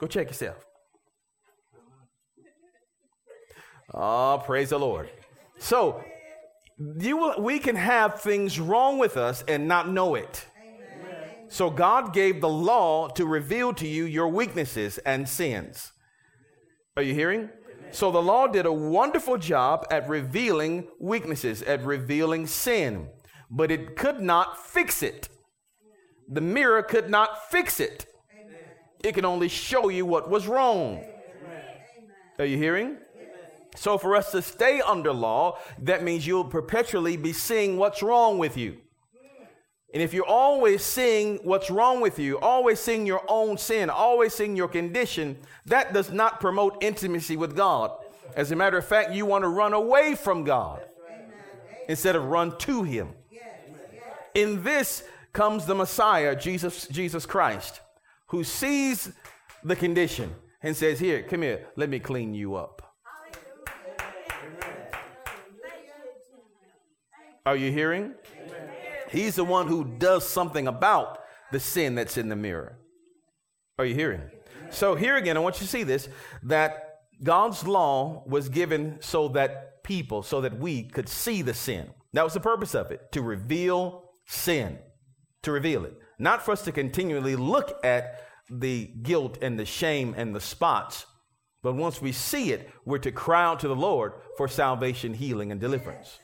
Go 0.00 0.06
check 0.06 0.28
yourself. 0.28 0.65
Oh, 3.94 4.42
praise 4.44 4.70
the 4.70 4.78
Lord. 4.78 5.08
So, 5.58 6.02
you 6.98 7.16
will, 7.16 7.40
we 7.40 7.58
can 7.58 7.76
have 7.76 8.20
things 8.20 8.58
wrong 8.60 8.98
with 8.98 9.16
us 9.16 9.44
and 9.48 9.68
not 9.68 9.88
know 9.88 10.14
it. 10.14 10.46
So, 11.48 11.70
God 11.70 12.12
gave 12.12 12.40
the 12.40 12.48
law 12.48 13.08
to 13.08 13.24
reveal 13.24 13.72
to 13.74 13.86
you 13.86 14.04
your 14.04 14.28
weaknesses 14.28 14.98
and 14.98 15.28
sins. 15.28 15.92
Are 16.96 17.02
you 17.02 17.14
hearing? 17.14 17.48
So, 17.92 18.10
the 18.10 18.22
law 18.22 18.48
did 18.48 18.66
a 18.66 18.72
wonderful 18.72 19.38
job 19.38 19.86
at 19.90 20.08
revealing 20.08 20.88
weaknesses, 20.98 21.62
at 21.62 21.84
revealing 21.84 22.46
sin, 22.46 23.08
but 23.50 23.70
it 23.70 23.96
could 23.96 24.20
not 24.20 24.66
fix 24.66 25.02
it. 25.02 25.28
The 26.28 26.40
mirror 26.40 26.82
could 26.82 27.08
not 27.08 27.50
fix 27.50 27.78
it. 27.78 28.06
It 29.04 29.14
can 29.14 29.24
only 29.24 29.48
show 29.48 29.88
you 29.88 30.04
what 30.04 30.28
was 30.28 30.48
wrong. 30.48 31.04
Are 32.40 32.44
you 32.44 32.58
hearing? 32.58 32.98
So, 33.76 33.98
for 33.98 34.16
us 34.16 34.32
to 34.32 34.42
stay 34.42 34.80
under 34.80 35.12
law, 35.12 35.58
that 35.82 36.02
means 36.02 36.26
you'll 36.26 36.44
perpetually 36.44 37.16
be 37.16 37.32
seeing 37.32 37.76
what's 37.76 38.02
wrong 38.02 38.38
with 38.38 38.56
you. 38.56 38.78
And 39.94 40.02
if 40.02 40.12
you're 40.12 40.26
always 40.26 40.82
seeing 40.84 41.38
what's 41.38 41.70
wrong 41.70 42.00
with 42.00 42.18
you, 42.18 42.38
always 42.38 42.80
seeing 42.80 43.06
your 43.06 43.22
own 43.28 43.56
sin, 43.56 43.88
always 43.88 44.34
seeing 44.34 44.56
your 44.56 44.68
condition, 44.68 45.38
that 45.66 45.92
does 45.92 46.10
not 46.10 46.40
promote 46.40 46.76
intimacy 46.82 47.36
with 47.36 47.56
God. 47.56 47.92
As 48.34 48.50
a 48.50 48.56
matter 48.56 48.76
of 48.76 48.86
fact, 48.86 49.12
you 49.12 49.24
want 49.24 49.44
to 49.44 49.48
run 49.48 49.72
away 49.72 50.14
from 50.14 50.44
God 50.44 50.84
instead 51.88 52.16
of 52.16 52.24
run 52.24 52.58
to 52.58 52.82
Him. 52.82 53.10
In 54.34 54.62
this 54.62 55.04
comes 55.32 55.64
the 55.64 55.74
Messiah, 55.74 56.36
Jesus, 56.36 56.86
Jesus 56.88 57.24
Christ, 57.24 57.80
who 58.26 58.44
sees 58.44 59.12
the 59.64 59.76
condition 59.76 60.34
and 60.62 60.76
says, 60.76 60.98
Here, 60.98 61.22
come 61.22 61.42
here, 61.42 61.66
let 61.76 61.88
me 61.88 62.00
clean 62.00 62.34
you 62.34 62.54
up. 62.54 62.75
Are 67.46 67.54
you 67.54 67.70
hearing? 67.70 68.12
Amen. 68.44 68.68
He's 69.08 69.36
the 69.36 69.44
one 69.44 69.68
who 69.68 69.84
does 69.84 70.28
something 70.28 70.66
about 70.66 71.20
the 71.52 71.60
sin 71.60 71.94
that's 71.94 72.18
in 72.18 72.28
the 72.28 72.34
mirror. 72.34 72.76
Are 73.78 73.84
you 73.84 73.94
hearing? 73.94 74.22
So, 74.70 74.96
here 74.96 75.16
again, 75.16 75.36
I 75.36 75.40
want 75.40 75.54
you 75.56 75.60
to 75.60 75.70
see 75.70 75.84
this 75.84 76.08
that 76.42 77.02
God's 77.22 77.64
law 77.64 78.24
was 78.26 78.48
given 78.48 78.98
so 79.00 79.28
that 79.28 79.84
people, 79.84 80.24
so 80.24 80.40
that 80.40 80.58
we 80.58 80.82
could 80.82 81.08
see 81.08 81.40
the 81.40 81.54
sin. 81.54 81.88
That 82.14 82.24
was 82.24 82.34
the 82.34 82.40
purpose 82.40 82.74
of 82.74 82.90
it 82.90 83.12
to 83.12 83.22
reveal 83.22 84.10
sin, 84.26 84.80
to 85.44 85.52
reveal 85.52 85.84
it. 85.84 85.96
Not 86.18 86.44
for 86.44 86.50
us 86.50 86.62
to 86.64 86.72
continually 86.72 87.36
look 87.36 87.78
at 87.84 88.26
the 88.50 88.86
guilt 89.02 89.38
and 89.40 89.56
the 89.56 89.64
shame 89.64 90.14
and 90.16 90.34
the 90.34 90.40
spots, 90.40 91.06
but 91.62 91.74
once 91.74 92.02
we 92.02 92.10
see 92.10 92.50
it, 92.50 92.70
we're 92.84 92.98
to 92.98 93.12
cry 93.12 93.44
out 93.44 93.60
to 93.60 93.68
the 93.68 93.76
Lord 93.76 94.14
for 94.36 94.48
salvation, 94.48 95.14
healing, 95.14 95.52
and 95.52 95.60
deliverance. 95.60 96.18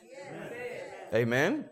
Amen. 1.13 1.65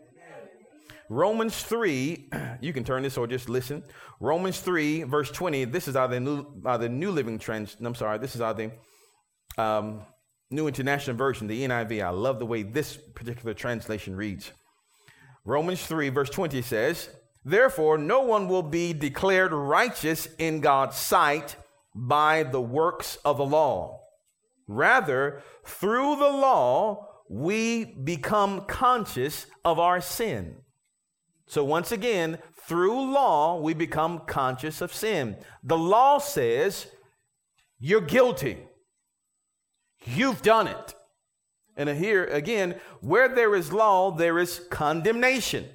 Romans 1.08 1.60
3, 1.64 2.30
you 2.60 2.72
can 2.72 2.84
turn 2.84 3.02
this 3.02 3.18
or 3.18 3.26
just 3.26 3.48
listen. 3.48 3.82
Romans 4.20 4.60
3, 4.60 5.02
verse 5.02 5.30
20. 5.32 5.64
This 5.64 5.88
is 5.88 5.96
out 5.96 6.04
of 6.04 6.10
the 6.12 6.20
New, 6.20 6.46
out 6.64 6.80
the 6.80 6.88
New 6.88 7.10
Living 7.10 7.38
Trans. 7.38 7.76
I'm 7.82 7.94
sorry, 7.96 8.18
this 8.18 8.36
is 8.36 8.40
out 8.40 8.60
of 8.60 8.70
the 9.56 9.62
um, 9.62 10.02
New 10.50 10.68
International 10.68 11.16
Version, 11.16 11.48
the 11.48 11.64
NIV. 11.66 12.04
I 12.04 12.10
love 12.10 12.38
the 12.38 12.46
way 12.46 12.62
this 12.62 12.96
particular 12.96 13.52
translation 13.52 14.14
reads. 14.14 14.52
Romans 15.44 15.84
3, 15.84 16.08
verse 16.10 16.30
20 16.30 16.62
says, 16.62 17.08
Therefore, 17.44 17.98
no 17.98 18.22
one 18.22 18.48
will 18.48 18.62
be 18.62 18.92
declared 18.92 19.52
righteous 19.52 20.28
in 20.38 20.60
God's 20.60 20.96
sight 20.96 21.56
by 21.96 22.44
the 22.44 22.60
works 22.60 23.16
of 23.24 23.38
the 23.38 23.44
law. 23.44 24.00
Rather, 24.68 25.42
through 25.64 26.14
the 26.16 26.30
law, 26.30 27.11
we 27.32 27.86
become 27.86 28.60
conscious 28.66 29.46
of 29.64 29.78
our 29.78 30.02
sin. 30.02 30.54
So, 31.46 31.64
once 31.64 31.90
again, 31.90 32.38
through 32.68 33.10
law, 33.10 33.58
we 33.58 33.72
become 33.72 34.20
conscious 34.26 34.82
of 34.82 34.92
sin. 34.92 35.38
The 35.62 35.78
law 35.78 36.18
says 36.18 36.88
you're 37.80 38.02
guilty, 38.02 38.58
you've 40.04 40.42
done 40.42 40.68
it. 40.68 40.94
And 41.74 41.88
here 41.88 42.26
again, 42.26 42.78
where 43.00 43.30
there 43.30 43.54
is 43.54 43.72
law, 43.72 44.10
there 44.10 44.38
is 44.38 44.66
condemnation, 44.70 45.70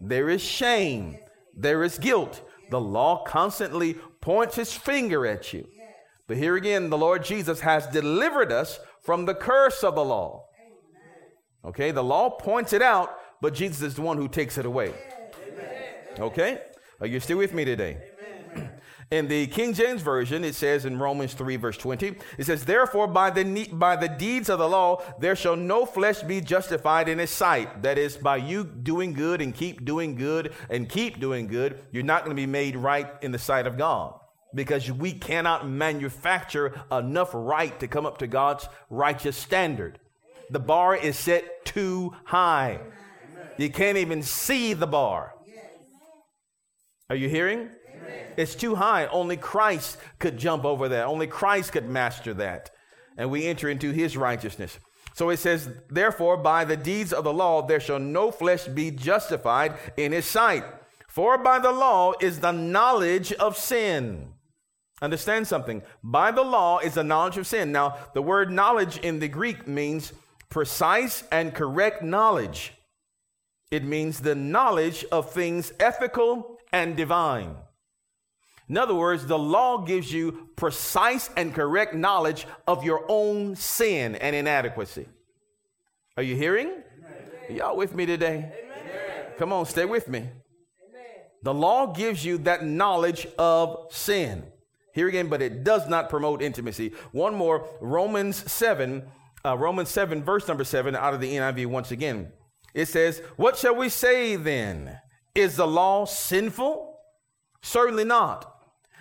there 0.00 0.28
is 0.28 0.40
shame, 0.40 1.18
there 1.56 1.82
is 1.82 1.98
guilt. 1.98 2.48
The 2.70 2.80
law 2.80 3.24
constantly 3.24 3.94
points 4.20 4.54
his 4.54 4.72
finger 4.72 5.26
at 5.26 5.52
you. 5.52 5.66
But 6.28 6.36
here 6.36 6.54
again, 6.54 6.90
the 6.90 6.96
Lord 6.96 7.24
Jesus 7.24 7.60
has 7.60 7.88
delivered 7.88 8.52
us 8.52 8.78
from 9.02 9.24
the 9.24 9.34
curse 9.34 9.82
of 9.82 9.96
the 9.96 10.04
law. 10.04 10.44
Okay, 11.64 11.90
the 11.90 12.02
law 12.02 12.30
points 12.30 12.72
it 12.72 12.82
out, 12.82 13.18
but 13.40 13.54
Jesus 13.54 13.82
is 13.82 13.94
the 13.94 14.02
one 14.02 14.16
who 14.16 14.28
takes 14.28 14.58
it 14.58 14.66
away. 14.66 14.92
Okay, 16.18 16.60
are 17.00 17.06
you 17.06 17.20
still 17.20 17.38
with 17.38 17.54
me 17.54 17.64
today? 17.64 17.98
In 19.12 19.28
the 19.28 19.46
King 19.46 19.74
James 19.74 20.00
Version, 20.00 20.42
it 20.42 20.54
says 20.54 20.86
in 20.86 20.98
Romans 20.98 21.34
3, 21.34 21.56
verse 21.56 21.76
20, 21.76 22.16
it 22.38 22.44
says, 22.44 22.64
Therefore, 22.64 23.06
by 23.06 23.28
the, 23.28 23.68
by 23.70 23.94
the 23.94 24.08
deeds 24.08 24.48
of 24.48 24.58
the 24.58 24.66
law, 24.66 25.02
there 25.20 25.36
shall 25.36 25.54
no 25.54 25.84
flesh 25.84 26.22
be 26.22 26.40
justified 26.40 27.10
in 27.10 27.18
his 27.18 27.28
sight. 27.28 27.82
That 27.82 27.98
is, 27.98 28.16
by 28.16 28.38
you 28.38 28.64
doing 28.64 29.12
good 29.12 29.42
and 29.42 29.54
keep 29.54 29.84
doing 29.84 30.14
good 30.14 30.54
and 30.70 30.88
keep 30.88 31.20
doing 31.20 31.46
good, 31.46 31.78
you're 31.92 32.02
not 32.02 32.24
going 32.24 32.34
to 32.34 32.40
be 32.40 32.46
made 32.46 32.74
right 32.74 33.06
in 33.20 33.32
the 33.32 33.38
sight 33.38 33.66
of 33.66 33.76
God 33.76 34.18
because 34.54 34.90
we 34.90 35.12
cannot 35.12 35.68
manufacture 35.68 36.82
enough 36.90 37.30
right 37.34 37.78
to 37.80 37.88
come 37.88 38.06
up 38.06 38.16
to 38.18 38.26
God's 38.26 38.66
righteous 38.88 39.36
standard. 39.36 39.98
The 40.52 40.60
bar 40.60 40.94
is 40.94 41.18
set 41.18 41.64
too 41.64 42.14
high. 42.24 42.80
You 43.56 43.70
can't 43.70 43.96
even 43.96 44.22
see 44.22 44.74
the 44.74 44.86
bar. 44.86 45.34
Are 47.08 47.16
you 47.16 47.28
hearing? 47.28 47.70
It's 48.36 48.54
too 48.54 48.74
high. 48.74 49.06
Only 49.06 49.36
Christ 49.36 49.96
could 50.18 50.38
jump 50.38 50.64
over 50.64 50.88
that. 50.90 51.06
Only 51.06 51.26
Christ 51.26 51.72
could 51.72 51.88
master 51.88 52.34
that. 52.34 52.70
And 53.16 53.30
we 53.30 53.46
enter 53.46 53.68
into 53.68 53.92
his 53.92 54.16
righteousness. 54.16 54.78
So 55.14 55.30
it 55.30 55.38
says, 55.38 55.70
Therefore, 55.90 56.36
by 56.36 56.64
the 56.64 56.76
deeds 56.76 57.12
of 57.12 57.24
the 57.24 57.32
law, 57.32 57.62
there 57.62 57.80
shall 57.80 57.98
no 57.98 58.30
flesh 58.30 58.66
be 58.66 58.90
justified 58.90 59.74
in 59.96 60.12
his 60.12 60.26
sight. 60.26 60.64
For 61.08 61.36
by 61.38 61.58
the 61.58 61.72
law 61.72 62.12
is 62.20 62.40
the 62.40 62.52
knowledge 62.52 63.32
of 63.34 63.56
sin. 63.56 64.32
Understand 65.02 65.46
something. 65.46 65.82
By 66.02 66.30
the 66.30 66.42
law 66.42 66.78
is 66.78 66.94
the 66.94 67.04
knowledge 67.04 67.36
of 67.36 67.46
sin. 67.46 67.72
Now, 67.72 67.96
the 68.14 68.22
word 68.22 68.50
knowledge 68.50 68.98
in 68.98 69.18
the 69.18 69.28
Greek 69.28 69.66
means 69.66 70.12
precise 70.52 71.24
and 71.32 71.54
correct 71.54 72.02
knowledge. 72.02 72.74
It 73.70 73.84
means 73.84 74.20
the 74.20 74.34
knowledge 74.34 75.02
of 75.10 75.32
things 75.32 75.72
ethical 75.80 76.58
and 76.70 76.94
divine. 76.94 77.54
In 78.68 78.76
other 78.76 78.94
words, 78.94 79.26
the 79.26 79.38
law 79.38 79.78
gives 79.78 80.12
you 80.12 80.50
precise 80.56 81.30
and 81.38 81.54
correct 81.54 81.94
knowledge 81.94 82.46
of 82.68 82.84
your 82.84 83.02
own 83.08 83.56
sin 83.56 84.14
and 84.14 84.36
inadequacy. 84.36 85.08
Are 86.18 86.22
you 86.22 86.36
hearing? 86.36 86.68
Amen. 86.68 87.56
Y'all 87.56 87.76
with 87.76 87.94
me 87.94 88.04
today? 88.04 88.52
Amen. 88.64 89.32
Come 89.38 89.54
on, 89.54 89.64
stay 89.64 89.86
with 89.86 90.06
me. 90.06 90.18
Amen. 90.18 90.32
The 91.42 91.54
law 91.54 91.94
gives 91.94 92.26
you 92.26 92.36
that 92.38 92.62
knowledge 92.62 93.26
of 93.38 93.86
sin. 93.90 94.44
Here 94.92 95.08
again, 95.08 95.28
but 95.28 95.40
it 95.40 95.64
does 95.64 95.88
not 95.88 96.10
promote 96.10 96.42
intimacy. 96.42 96.92
One 97.12 97.34
more, 97.34 97.66
Romans 97.80 98.52
7, 98.52 99.02
uh, 99.44 99.56
Romans 99.56 99.88
7, 99.90 100.22
verse 100.22 100.46
number 100.48 100.64
7, 100.64 100.94
out 100.94 101.14
of 101.14 101.20
the 101.20 101.34
NIV 101.34 101.66
once 101.66 101.90
again. 101.90 102.32
It 102.74 102.86
says, 102.86 103.20
What 103.36 103.56
shall 103.56 103.74
we 103.74 103.88
say 103.88 104.36
then? 104.36 104.98
Is 105.34 105.56
the 105.56 105.66
law 105.66 106.04
sinful? 106.04 106.98
Certainly 107.62 108.04
not. 108.04 108.48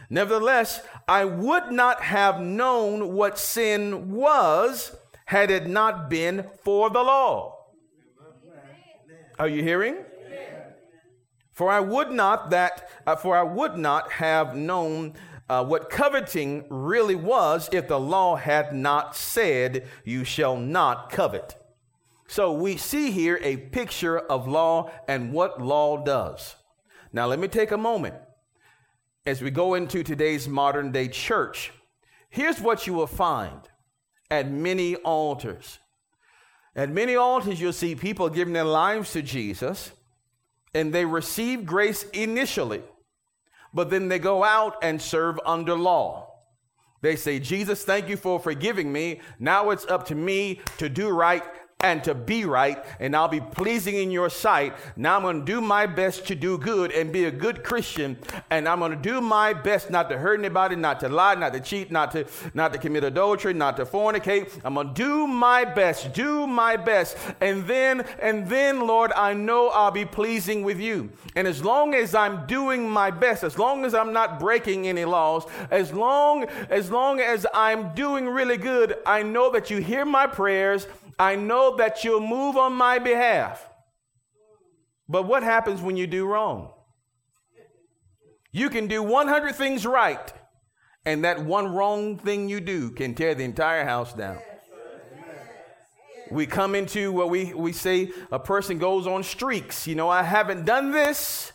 Nevertheless, 0.09 0.81
I 1.07 1.25
would 1.25 1.71
not 1.71 2.01
have 2.01 2.41
known 2.41 3.13
what 3.13 3.39
sin 3.39 4.11
was 4.11 4.95
had 5.25 5.49
it 5.49 5.67
not 5.67 6.09
been 6.09 6.49
for 6.63 6.89
the 6.89 7.01
law. 7.01 7.57
Are 9.39 9.47
you 9.47 9.63
hearing? 9.63 9.97
For 11.53 11.71
I 11.71 11.79
would 11.79 12.11
not 12.11 12.49
that 12.49 12.89
uh, 13.05 13.15
for 13.15 13.37
I 13.37 13.43
would 13.43 13.77
not 13.77 14.11
have 14.13 14.55
known 14.55 15.13
uh, 15.51 15.61
what 15.61 15.89
coveting 15.89 16.63
really 16.69 17.13
was 17.13 17.67
if 17.73 17.89
the 17.89 17.99
law 17.99 18.37
had 18.37 18.73
not 18.73 19.17
said, 19.17 19.85
You 20.05 20.23
shall 20.23 20.55
not 20.55 21.09
covet. 21.09 21.57
So 22.29 22.53
we 22.53 22.77
see 22.77 23.11
here 23.11 23.37
a 23.43 23.57
picture 23.57 24.17
of 24.17 24.47
law 24.47 24.89
and 25.09 25.33
what 25.33 25.61
law 25.61 26.01
does. 26.01 26.55
Now, 27.11 27.25
let 27.25 27.37
me 27.37 27.49
take 27.49 27.71
a 27.71 27.77
moment. 27.77 28.15
As 29.25 29.41
we 29.41 29.51
go 29.51 29.73
into 29.73 30.03
today's 30.03 30.47
modern 30.47 30.93
day 30.93 31.09
church, 31.09 31.73
here's 32.29 32.61
what 32.61 32.87
you 32.87 32.93
will 32.93 33.05
find 33.05 33.59
at 34.29 34.49
many 34.49 34.95
altars. 34.95 35.79
At 36.77 36.89
many 36.89 37.17
altars, 37.17 37.59
you'll 37.59 37.73
see 37.73 37.93
people 37.93 38.29
giving 38.29 38.53
their 38.53 38.63
lives 38.63 39.11
to 39.11 39.21
Jesus, 39.21 39.91
and 40.73 40.93
they 40.93 41.03
receive 41.03 41.65
grace 41.65 42.03
initially 42.13 42.83
but 43.73 43.89
then 43.89 44.07
they 44.07 44.19
go 44.19 44.43
out 44.43 44.77
and 44.81 45.01
serve 45.01 45.39
under 45.45 45.75
law. 45.75 46.27
They 47.01 47.15
say, 47.15 47.39
Jesus, 47.39 47.83
thank 47.83 48.09
you 48.09 48.17
for 48.17 48.39
forgiving 48.39 48.91
me. 48.91 49.21
Now 49.39 49.71
it's 49.71 49.85
up 49.85 50.05
to 50.07 50.15
me 50.15 50.61
to 50.77 50.87
do 50.87 51.09
right 51.09 51.43
and 51.81 52.03
to 52.03 52.13
be 52.13 52.45
right, 52.45 52.83
and 52.99 53.15
I'll 53.15 53.27
be 53.27 53.41
pleasing 53.41 53.95
in 53.95 54.11
your 54.11 54.29
sight. 54.29 54.73
Now 54.95 55.17
I'm 55.17 55.23
going 55.23 55.39
to 55.39 55.45
do 55.45 55.61
my 55.61 55.85
best 55.85 56.27
to 56.27 56.35
do 56.35 56.57
good 56.57 56.91
and 56.91 57.11
be 57.11 57.25
a 57.25 57.31
good 57.31 57.63
Christian, 57.63 58.17
and 58.49 58.67
I'm 58.67 58.79
going 58.79 58.91
to 58.91 58.97
do 58.97 59.21
my 59.21 59.53
best 59.53 59.89
not 59.89 60.09
to 60.09 60.17
hurt 60.17 60.39
anybody, 60.39 60.75
not 60.75 60.99
to 61.01 61.09
lie, 61.09 61.35
not 61.35 61.53
to 61.53 61.59
cheat, 61.59 61.91
not 61.91 62.11
to 62.11 62.25
not 62.53 62.73
to 62.73 62.79
commit 62.79 63.03
adultery, 63.03 63.53
not 63.53 63.77
to 63.77 63.85
fornicate. 63.85 64.59
I'm 64.63 64.75
going 64.75 64.89
to 64.89 64.93
do 64.93 65.27
my 65.27 65.65
best, 65.65 66.13
do 66.13 66.47
my 66.47 66.77
best, 66.77 67.17
and 67.39 67.65
then 67.67 68.01
and 68.21 68.47
then, 68.47 68.85
Lord, 68.87 69.11
I 69.13 69.33
know 69.33 69.69
I'll 69.69 69.91
be 69.91 70.05
pleasing 70.05 70.63
with 70.63 70.79
you. 70.79 71.09
And 71.35 71.47
as 71.47 71.63
long 71.63 71.93
as 71.93 72.13
I'm 72.13 72.45
doing 72.45 72.89
my 72.89 73.11
best, 73.11 73.43
as 73.43 73.57
long 73.57 73.85
as 73.85 73.93
I'm 73.93 74.13
not 74.13 74.39
breaking 74.39 74.87
any 74.87 75.05
laws, 75.05 75.45
as 75.69 75.93
long 75.93 76.45
as 76.69 76.91
long 76.91 77.19
as 77.19 77.45
I'm 77.53 77.93
doing 77.95 78.27
really 78.27 78.57
good, 78.57 78.97
I 79.05 79.23
know 79.23 79.51
that 79.51 79.69
you 79.69 79.77
hear 79.77 80.05
my 80.05 80.27
prayers 80.27 80.87
I 81.19 81.35
know 81.35 81.75
that 81.77 82.03
you'll 82.03 82.19
move 82.19 82.57
on 82.57 82.73
my 82.73 82.99
behalf. 82.99 83.67
But 85.07 85.23
what 85.23 85.43
happens 85.43 85.81
when 85.81 85.97
you 85.97 86.07
do 86.07 86.25
wrong? 86.25 86.71
You 88.51 88.69
can 88.69 88.87
do 88.87 89.01
100 89.03 89.55
things 89.55 89.85
right, 89.85 90.31
and 91.05 91.23
that 91.23 91.43
one 91.43 91.73
wrong 91.73 92.17
thing 92.17 92.49
you 92.49 92.59
do 92.59 92.91
can 92.91 93.13
tear 93.13 93.33
the 93.33 93.43
entire 93.43 93.85
house 93.85 94.13
down. 94.13 94.39
We 96.29 96.45
come 96.45 96.75
into 96.75 97.11
what 97.11 97.29
we, 97.29 97.53
we 97.53 97.73
say 97.73 98.11
a 98.31 98.39
person 98.39 98.77
goes 98.77 99.05
on 99.05 99.23
streaks. 99.23 99.85
You 99.85 99.95
know, 99.95 100.09
I 100.09 100.23
haven't 100.23 100.65
done 100.65 100.91
this 100.91 101.51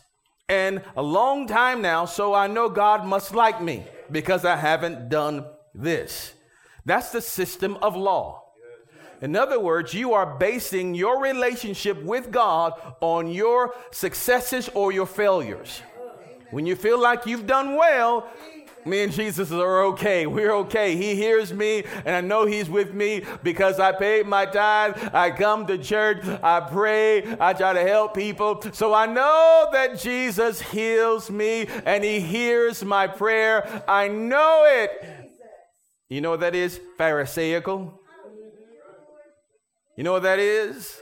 in 0.47 0.81
a 0.95 1.01
long 1.01 1.47
time 1.47 1.81
now, 1.81 2.05
so 2.05 2.33
I 2.33 2.45
know 2.47 2.69
God 2.69 3.05
must 3.05 3.33
like 3.33 3.61
me 3.61 3.85
because 4.11 4.45
I 4.45 4.55
haven't 4.55 5.09
done 5.09 5.45
this. 5.73 6.33
That's 6.85 7.11
the 7.11 7.21
system 7.21 7.77
of 7.81 7.95
law. 7.95 8.46
In 9.21 9.35
other 9.35 9.59
words, 9.59 9.93
you 9.93 10.13
are 10.13 10.37
basing 10.37 10.93
your 10.93 11.21
relationship 11.21 12.01
with 12.03 12.31
God 12.31 12.73
on 13.01 13.27
your 13.27 13.73
successes 13.91 14.69
or 14.73 14.91
your 14.91 15.07
failures. 15.07 15.81
When 16.51 16.65
you 16.65 16.75
feel 16.75 17.01
like 17.01 17.25
you've 17.25 17.47
done 17.47 17.75
well, 17.75 18.27
me 18.85 19.03
and 19.03 19.11
Jesus 19.11 19.51
are 19.51 19.83
okay. 19.87 20.27
We're 20.27 20.53
okay. 20.53 20.95
He 20.95 21.15
hears 21.15 21.53
me, 21.53 21.83
and 22.05 22.15
I 22.15 22.21
know 22.21 22.45
He's 22.45 22.69
with 22.69 22.93
me 22.93 23.23
because 23.43 23.79
I 23.79 23.91
paid 23.91 24.27
my 24.27 24.45
tithe. 24.45 25.09
I 25.13 25.31
come 25.31 25.67
to 25.67 25.77
church. 25.77 26.25
I 26.41 26.61
pray. 26.61 27.35
I 27.39 27.53
try 27.53 27.73
to 27.73 27.81
help 27.81 28.13
people. 28.13 28.63
So 28.71 28.93
I 28.93 29.05
know 29.05 29.67
that 29.73 29.99
Jesus 29.99 30.61
heals 30.61 31.29
me 31.29 31.67
and 31.85 32.03
He 32.03 32.21
hears 32.21 32.83
my 32.85 33.07
prayer. 33.07 33.83
I 33.87 34.07
know 34.07 34.63
it. 34.65 34.91
You 36.07 36.21
know 36.21 36.29
what 36.31 36.39
that 36.39 36.55
is? 36.55 36.79
Pharisaical. 36.97 37.96
You 39.97 40.03
know 40.03 40.13
what 40.13 40.23
that 40.23 40.39
is? 40.39 41.01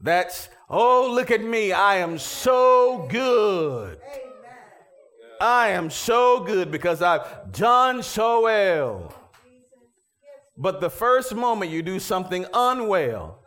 That's, 0.00 0.48
oh, 0.68 1.12
look 1.14 1.30
at 1.30 1.44
me. 1.44 1.70
I 1.70 1.98
am 1.98 2.18
so 2.18 3.06
good. 3.08 4.00
I 5.40 5.68
am 5.68 5.90
so 5.90 6.40
good 6.40 6.72
because 6.72 7.02
I've 7.02 7.52
done 7.52 8.02
so 8.02 8.42
well. 8.42 9.14
But 10.56 10.80
the 10.80 10.90
first 10.90 11.34
moment 11.34 11.70
you 11.70 11.82
do 11.82 11.98
something 12.00 12.46
unwell, 12.52 13.38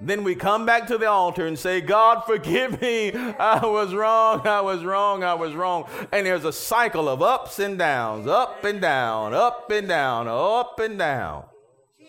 Then 0.00 0.22
we 0.22 0.36
come 0.36 0.64
back 0.64 0.86
to 0.88 0.98
the 0.98 1.08
altar 1.08 1.46
and 1.46 1.58
say, 1.58 1.80
God, 1.80 2.22
forgive 2.24 2.80
me. 2.80 3.10
I 3.12 3.66
was 3.66 3.92
wrong. 3.92 4.46
I 4.46 4.60
was 4.60 4.84
wrong. 4.84 5.24
I 5.24 5.34
was 5.34 5.54
wrong. 5.54 5.88
And 6.12 6.24
there's 6.24 6.44
a 6.44 6.52
cycle 6.52 7.08
of 7.08 7.20
ups 7.20 7.58
and 7.58 7.76
downs, 7.76 8.28
up 8.28 8.62
and 8.62 8.80
down, 8.80 9.34
up 9.34 9.70
and 9.72 9.88
down, 9.88 10.28
up 10.28 10.78
and 10.78 10.98
down. 10.98 11.46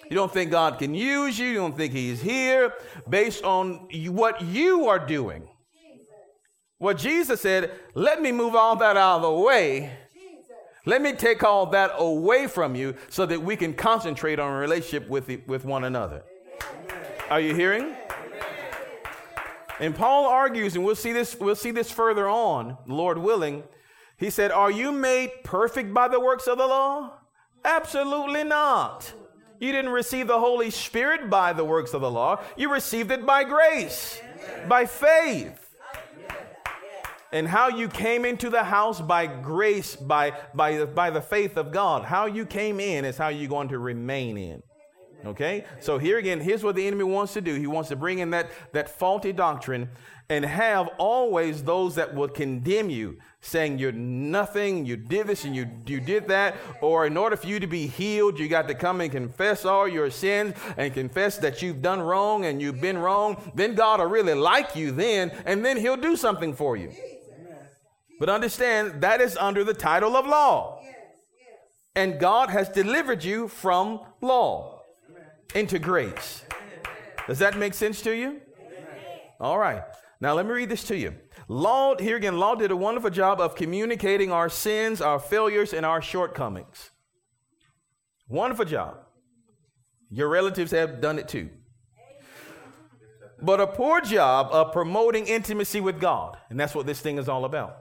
You 0.09 0.15
don't 0.15 0.31
think 0.31 0.51
God 0.51 0.79
can 0.79 0.95
use 0.95 1.37
you. 1.37 1.47
You 1.47 1.55
don't 1.55 1.77
think 1.77 1.93
He's 1.93 2.21
here 2.21 2.73
based 3.07 3.43
on 3.43 3.87
what 4.07 4.41
you 4.41 4.87
are 4.87 4.99
doing. 4.99 5.47
What 6.79 6.97
Jesus 6.97 7.41
said, 7.41 7.71
let 7.93 8.21
me 8.21 8.31
move 8.31 8.55
all 8.55 8.75
that 8.77 8.97
out 8.97 9.17
of 9.17 9.21
the 9.21 9.31
way. 9.31 9.91
Let 10.85 11.01
me 11.01 11.13
take 11.13 11.43
all 11.43 11.67
that 11.67 11.91
away 11.97 12.47
from 12.47 12.73
you 12.73 12.95
so 13.09 13.25
that 13.25 13.43
we 13.43 13.55
can 13.55 13.73
concentrate 13.73 14.39
on 14.39 14.51
a 14.51 14.57
relationship 14.57 15.07
with, 15.09 15.27
the, 15.27 15.37
with 15.45 15.65
one 15.65 15.83
another. 15.83 16.23
Are 17.29 17.41
you 17.41 17.53
hearing? 17.53 17.95
And 19.79 19.95
Paul 19.95 20.25
argues, 20.25 20.75
and 20.75 20.83
we'll 20.83 20.95
see 20.95 21.13
this, 21.13 21.39
we'll 21.39 21.55
see 21.55 21.71
this 21.71 21.91
further 21.91 22.27
on, 22.27 22.77
Lord 22.87 23.17
willing. 23.17 23.63
He 24.17 24.29
said, 24.29 24.51
Are 24.51 24.71
you 24.71 24.91
made 24.91 25.31
perfect 25.43 25.93
by 25.93 26.07
the 26.07 26.19
works 26.19 26.47
of 26.47 26.57
the 26.57 26.65
law? 26.65 27.13
Absolutely 27.63 28.43
not. 28.43 29.13
You 29.59 29.71
didn't 29.73 29.91
receive 29.91 30.27
the 30.27 30.39
Holy 30.39 30.69
Spirit 30.69 31.29
by 31.29 31.53
the 31.53 31.65
works 31.65 31.93
of 31.93 32.01
the 32.01 32.09
law. 32.09 32.41
You 32.55 32.71
received 32.71 33.11
it 33.11 33.25
by 33.25 33.43
grace, 33.43 34.21
by 34.67 34.85
faith. 34.85 35.65
And 37.31 37.47
how 37.47 37.67
you 37.67 37.89
came 37.89 38.25
into 38.25 38.49
the 38.49 38.63
house 38.63 39.01
by 39.01 39.27
grace, 39.27 39.95
by, 39.95 40.33
by, 40.55 40.85
by 40.85 41.09
the 41.11 41.21
faith 41.21 41.57
of 41.57 41.71
God. 41.71 42.05
How 42.05 42.25
you 42.25 42.45
came 42.45 42.79
in 42.79 43.05
is 43.05 43.17
how 43.17 43.27
you're 43.27 43.49
going 43.49 43.67
to 43.69 43.77
remain 43.77 44.37
in. 44.37 44.63
Okay? 45.25 45.65
So 45.79 45.97
here 45.97 46.17
again, 46.17 46.39
here's 46.39 46.63
what 46.63 46.75
the 46.75 46.87
enemy 46.87 47.03
wants 47.03 47.33
to 47.33 47.41
do. 47.41 47.53
He 47.53 47.67
wants 47.67 47.89
to 47.89 47.95
bring 47.95 48.19
in 48.19 48.31
that, 48.31 48.49
that 48.71 48.89
faulty 48.89 49.31
doctrine 49.31 49.89
and 50.29 50.45
have 50.45 50.87
always 50.99 51.63
those 51.63 51.95
that 51.95 52.13
will 52.13 52.27
condemn 52.27 52.91
you, 52.91 53.17
saying 53.41 53.79
you're 53.79 53.91
nothing, 53.91 54.85
you 54.85 54.95
did 54.95 55.25
this 55.25 55.43
and 55.43 55.55
you, 55.55 55.67
you 55.87 55.99
did 55.99 56.27
that. 56.27 56.55
Or 56.81 57.07
in 57.07 57.17
order 57.17 57.35
for 57.35 57.47
you 57.47 57.59
to 57.59 57.65
be 57.65 57.87
healed, 57.87 58.37
you 58.37 58.47
got 58.47 58.67
to 58.67 58.75
come 58.75 59.01
and 59.01 59.11
confess 59.11 59.65
all 59.65 59.87
your 59.87 60.11
sins 60.11 60.53
and 60.77 60.93
confess 60.93 61.37
that 61.39 61.63
you've 61.63 61.81
done 61.81 61.99
wrong 61.99 62.45
and 62.45 62.61
you've 62.61 62.79
been 62.79 62.99
wrong. 62.99 63.51
Then 63.55 63.73
God 63.73 63.99
will 63.99 64.07
really 64.07 64.35
like 64.35 64.75
you 64.75 64.91
then, 64.91 65.31
and 65.45 65.65
then 65.65 65.77
he'll 65.77 65.97
do 65.97 66.15
something 66.15 66.53
for 66.53 66.77
you. 66.77 66.91
But 68.19 68.29
understand 68.29 69.01
that 69.01 69.21
is 69.21 69.35
under 69.37 69.63
the 69.63 69.73
title 69.73 70.15
of 70.15 70.27
law. 70.27 70.83
And 71.95 72.19
God 72.19 72.49
has 72.49 72.69
delivered 72.69 73.23
you 73.23 73.47
from 73.47 74.01
law 74.21 74.83
into 75.55 75.79
grace. 75.79 76.43
Does 77.25 77.39
that 77.39 77.57
make 77.57 77.73
sense 77.73 78.01
to 78.03 78.11
you? 78.11 78.41
All 79.39 79.57
right. 79.57 79.81
Now 80.21 80.33
let 80.33 80.45
me 80.45 80.51
read 80.51 80.69
this 80.69 80.83
to 80.85 80.97
you. 80.97 81.15
Law, 81.47 81.95
here 81.97 82.17
again, 82.17 82.37
law 82.37 82.55
did 82.55 82.71
a 82.71 82.75
wonderful 82.75 83.09
job 83.09 83.39
of 83.39 83.55
communicating 83.55 84.31
our 84.31 84.49
sins, 84.49 85.01
our 85.01 85.19
failures, 85.19 85.73
and 85.73 85.85
our 85.85 86.01
shortcomings. 86.01 86.91
Wonderful 88.27 88.65
job. 88.65 88.97
Your 90.11 90.27
relatives 90.27 90.71
have 90.71 91.01
done 91.01 91.19
it 91.19 91.27
too. 91.27 91.49
But 93.41 93.61
a 93.61 93.67
poor 93.67 94.01
job 94.01 94.49
of 94.51 94.73
promoting 94.73 95.27
intimacy 95.27 95.79
with 95.79 96.01
God. 96.01 96.37
And 96.49 96.59
that's 96.59 96.75
what 96.75 96.85
this 96.85 96.99
thing 96.99 97.17
is 97.17 97.29
all 97.29 97.45
about. 97.45 97.77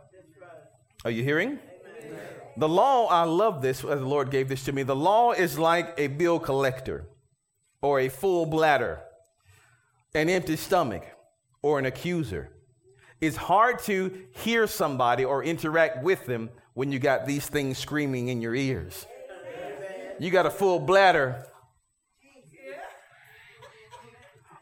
Are 1.04 1.10
you 1.10 1.24
hearing? 1.24 1.58
The 2.56 2.68
law, 2.68 3.06
I 3.06 3.22
love 3.24 3.62
this 3.62 3.82
the 3.82 3.96
Lord 3.96 4.30
gave 4.30 4.48
this 4.48 4.64
to 4.64 4.72
me. 4.72 4.82
The 4.82 4.96
law 4.96 5.32
is 5.32 5.58
like 5.58 5.94
a 5.96 6.08
bill 6.08 6.38
collector 6.40 7.08
or 7.80 8.00
a 8.00 8.08
full 8.08 8.46
bladder, 8.46 9.02
an 10.14 10.28
empty 10.28 10.56
stomach, 10.56 11.04
or 11.62 11.78
an 11.78 11.86
accuser. 11.86 12.50
It's 13.20 13.36
hard 13.36 13.80
to 13.80 14.26
hear 14.30 14.66
somebody 14.66 15.24
or 15.24 15.42
interact 15.42 16.02
with 16.02 16.26
them 16.26 16.50
when 16.74 16.92
you 16.92 16.98
got 16.98 17.26
these 17.26 17.46
things 17.46 17.78
screaming 17.78 18.28
in 18.28 18.40
your 18.40 18.54
ears. 18.54 19.06
You 20.20 20.30
got 20.30 20.46
a 20.46 20.50
full 20.50 20.78
bladder. 20.78 21.44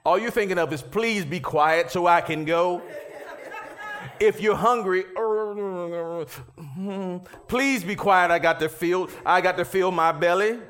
All 0.04 0.18
you're 0.18 0.30
thinking 0.30 0.58
of 0.58 0.72
is, 0.72 0.82
please 0.82 1.24
be 1.24 1.40
quiet 1.40 1.90
so 1.90 2.06
I 2.06 2.20
can 2.20 2.44
go. 2.44 2.80
If 4.20 4.40
you're 4.40 4.56
hungry, 4.56 5.04
please 7.48 7.84
be 7.84 7.96
quiet. 7.96 8.30
I 8.30 8.38
got 8.38 8.60
to 8.60 8.68
feel, 8.68 9.10
I 9.26 9.40
got 9.40 9.56
to 9.58 9.64
feel 9.64 9.90
my 9.90 10.12
belly 10.12 10.60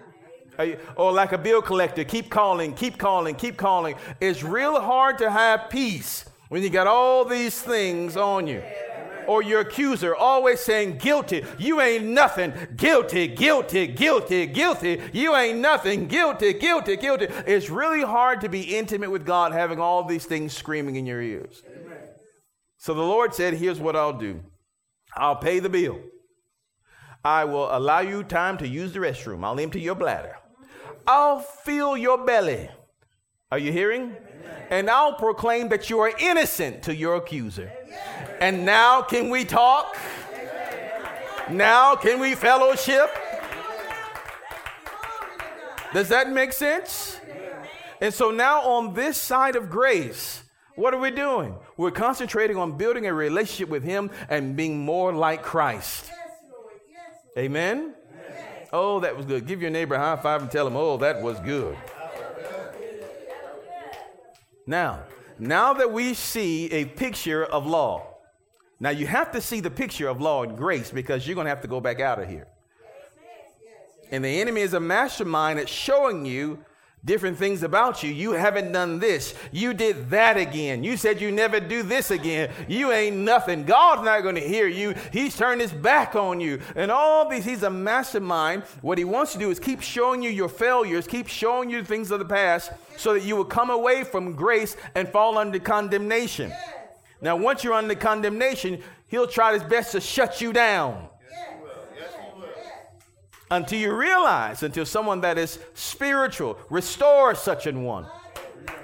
or 0.96 1.12
like 1.12 1.32
a 1.32 1.38
bill 1.38 1.62
collector, 1.62 2.04
keep 2.04 2.30
calling, 2.30 2.74
keep 2.74 2.98
calling, 2.98 3.34
keep 3.34 3.56
calling. 3.56 3.96
It's 4.20 4.42
real 4.42 4.80
hard 4.80 5.18
to 5.18 5.30
have 5.30 5.70
peace 5.70 6.24
when 6.48 6.62
you 6.62 6.70
got 6.70 6.86
all 6.86 7.24
these 7.24 7.60
things 7.60 8.16
on 8.16 8.46
you. 8.46 8.62
Or 9.26 9.42
your 9.42 9.60
accuser 9.60 10.14
always 10.14 10.60
saying, 10.60 10.98
guilty, 10.98 11.44
you 11.58 11.80
ain't 11.80 12.04
nothing, 12.04 12.52
guilty, 12.76 13.26
guilty, 13.26 13.88
guilty, 13.88 14.46
guilty, 14.46 15.00
you 15.12 15.34
ain't 15.34 15.58
nothing, 15.58 16.06
guilty, 16.06 16.52
guilty, 16.52 16.96
guilty. 16.96 17.26
It's 17.44 17.68
really 17.68 18.02
hard 18.02 18.40
to 18.42 18.48
be 18.48 18.76
intimate 18.76 19.10
with 19.10 19.26
God 19.26 19.52
having 19.52 19.80
all 19.80 20.04
these 20.04 20.26
things 20.26 20.52
screaming 20.52 20.94
in 20.94 21.06
your 21.06 21.20
ears. 21.20 21.62
So 22.78 22.94
the 22.94 23.02
Lord 23.02 23.34
said, 23.34 23.54
Here's 23.54 23.80
what 23.80 23.96
I'll 23.96 24.12
do 24.16 24.40
I'll 25.16 25.36
pay 25.36 25.58
the 25.58 25.68
bill. 25.68 25.98
I 27.24 27.44
will 27.44 27.76
allow 27.76 28.00
you 28.00 28.22
time 28.22 28.56
to 28.58 28.68
use 28.68 28.92
the 28.92 29.00
restroom. 29.00 29.44
I'll 29.44 29.58
empty 29.58 29.80
your 29.80 29.96
bladder. 29.96 30.36
I'll 31.06 31.40
fill 31.40 31.96
your 31.96 32.24
belly. 32.24 32.68
Are 33.52 33.58
you 33.58 33.72
hearing? 33.72 34.02
Amen. 34.02 34.66
And 34.70 34.90
I'll 34.90 35.14
proclaim 35.14 35.68
that 35.68 35.88
you 35.88 36.00
are 36.00 36.12
innocent 36.18 36.82
to 36.84 36.94
your 36.94 37.16
accuser. 37.16 37.70
Amen. 37.84 38.36
And 38.40 38.66
now 38.66 39.02
can 39.02 39.30
we 39.30 39.44
talk? 39.44 39.96
Amen. 40.32 41.56
Now 41.56 41.94
can 41.94 42.18
we 42.18 42.34
fellowship? 42.34 43.08
Does 45.92 46.08
that 46.08 46.30
make 46.30 46.52
sense? 46.52 47.20
And 48.00 48.12
so 48.12 48.30
now 48.30 48.60
on 48.62 48.94
this 48.94 49.16
side 49.16 49.56
of 49.56 49.70
grace, 49.70 50.42
what 50.74 50.92
are 50.92 50.98
we 50.98 51.10
doing? 51.10 51.54
We're 51.76 51.90
concentrating 51.90 52.56
on 52.56 52.76
building 52.76 53.06
a 53.06 53.14
relationship 53.14 53.70
with 53.70 53.82
Him 53.82 54.10
and 54.28 54.56
being 54.56 54.84
more 54.84 55.12
like 55.12 55.42
Christ. 55.42 56.10
Amen? 57.38 57.94
Oh, 58.72 59.00
that 59.00 59.16
was 59.16 59.26
good. 59.26 59.46
Give 59.46 59.62
your 59.62 59.70
neighbor 59.70 59.94
a 59.94 59.98
high 59.98 60.16
five 60.16 60.42
and 60.42 60.50
tell 60.50 60.66
him, 60.66 60.76
oh, 60.76 60.96
that 60.98 61.22
was 61.22 61.38
good. 61.40 61.76
Now, 64.66 65.04
now 65.38 65.74
that 65.74 65.92
we 65.92 66.14
see 66.14 66.70
a 66.72 66.84
picture 66.84 67.44
of 67.44 67.66
law, 67.66 68.06
now 68.80 68.90
you 68.90 69.06
have 69.06 69.32
to 69.32 69.40
see 69.40 69.60
the 69.60 69.70
picture 69.70 70.08
of 70.08 70.20
law 70.20 70.42
and 70.42 70.56
grace 70.56 70.90
because 70.90 71.26
you're 71.26 71.34
going 71.34 71.44
to 71.44 71.50
have 71.50 71.62
to 71.62 71.68
go 71.68 71.80
back 71.80 72.00
out 72.00 72.20
of 72.20 72.28
here. 72.28 72.48
And 74.10 74.24
the 74.24 74.40
enemy 74.40 74.60
is 74.60 74.74
a 74.74 74.80
mastermind 74.80 75.58
at 75.58 75.68
showing 75.68 76.26
you 76.26 76.64
different 77.04 77.38
things 77.38 77.62
about 77.62 78.02
you. 78.02 78.10
You 78.10 78.32
haven't 78.32 78.72
done 78.72 78.98
this. 78.98 79.34
You 79.52 79.72
did 79.72 80.10
that 80.10 80.36
again. 80.36 80.82
You 80.82 80.96
said 80.96 81.20
you 81.20 81.30
never 81.30 81.60
do 81.60 81.82
this 81.82 82.10
again. 82.10 82.50
You 82.66 82.90
ain't 82.90 83.16
nothing. 83.16 83.64
God's 83.64 84.04
not 84.04 84.22
going 84.22 84.34
to 84.34 84.40
hear 84.40 84.66
you. 84.66 84.94
He's 85.12 85.36
turned 85.36 85.60
his 85.60 85.72
back 85.72 86.16
on 86.16 86.40
you. 86.40 86.60
And 86.74 86.90
all 86.90 87.28
these, 87.28 87.44
he's 87.44 87.62
a 87.62 87.70
mastermind. 87.70 88.64
What 88.82 88.98
he 88.98 89.04
wants 89.04 89.32
to 89.34 89.38
do 89.38 89.50
is 89.50 89.60
keep 89.60 89.80
showing 89.80 90.22
you 90.22 90.30
your 90.30 90.48
failures, 90.48 91.06
keep 91.06 91.28
showing 91.28 91.70
you 91.70 91.84
things 91.84 92.10
of 92.10 92.18
the 92.18 92.24
past 92.24 92.72
so 92.96 93.14
that 93.14 93.22
you 93.22 93.36
will 93.36 93.44
come 93.44 93.70
away 93.70 94.02
from 94.02 94.34
grace 94.34 94.76
and 94.94 95.08
fall 95.08 95.38
under 95.38 95.60
condemnation. 95.60 96.52
Now, 97.20 97.36
once 97.36 97.62
you're 97.62 97.72
under 97.72 97.94
condemnation, 97.94 98.82
he'll 99.06 99.28
try 99.28 99.54
his 99.54 99.62
best 99.62 99.92
to 99.92 100.00
shut 100.00 100.40
you 100.40 100.52
down 100.52 101.08
until 103.50 103.78
you 103.78 103.94
realize, 103.94 104.62
until 104.62 104.86
someone 104.86 105.20
that 105.20 105.38
is 105.38 105.58
spiritual 105.74 106.58
restores 106.68 107.38
such 107.38 107.66
an 107.66 107.82
one. 107.84 108.06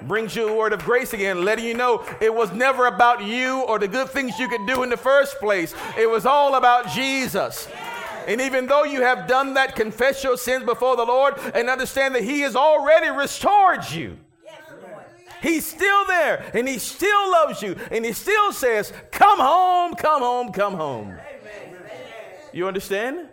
Brings 0.03 0.35
you 0.35 0.47
a 0.47 0.55
word 0.55 0.73
of 0.73 0.83
grace 0.83 1.13
again, 1.13 1.43
letting 1.43 1.65
you 1.65 1.73
know 1.73 2.05
it 2.21 2.33
was 2.33 2.51
never 2.51 2.87
about 2.87 3.23
you 3.23 3.61
or 3.61 3.79
the 3.79 3.87
good 3.87 4.09
things 4.09 4.39
you 4.39 4.47
could 4.47 4.65
do 4.65 4.83
in 4.83 4.89
the 4.89 4.97
first 4.97 5.39
place. 5.39 5.73
It 5.97 6.09
was 6.09 6.25
all 6.25 6.55
about 6.55 6.89
Jesus. 6.89 7.67
And 8.27 8.39
even 8.39 8.67
though 8.67 8.83
you 8.83 9.01
have 9.01 9.27
done 9.27 9.53
that, 9.55 9.75
confess 9.75 10.23
your 10.23 10.37
sins 10.37 10.63
before 10.63 10.95
the 10.95 11.05
Lord 11.05 11.35
and 11.53 11.69
understand 11.69 12.15
that 12.15 12.23
He 12.23 12.41
has 12.41 12.55
already 12.55 13.09
restored 13.09 13.89
you. 13.91 14.17
He's 15.41 15.65
still 15.65 16.05
there 16.07 16.49
and 16.53 16.67
He 16.67 16.79
still 16.79 17.31
loves 17.31 17.61
you 17.61 17.75
and 17.91 18.05
He 18.05 18.13
still 18.13 18.53
says, 18.53 18.93
Come 19.11 19.39
home, 19.39 19.93
come 19.95 20.21
home, 20.21 20.53
come 20.53 20.75
home. 20.75 21.17
You 22.53 22.67
understand? 22.67 23.27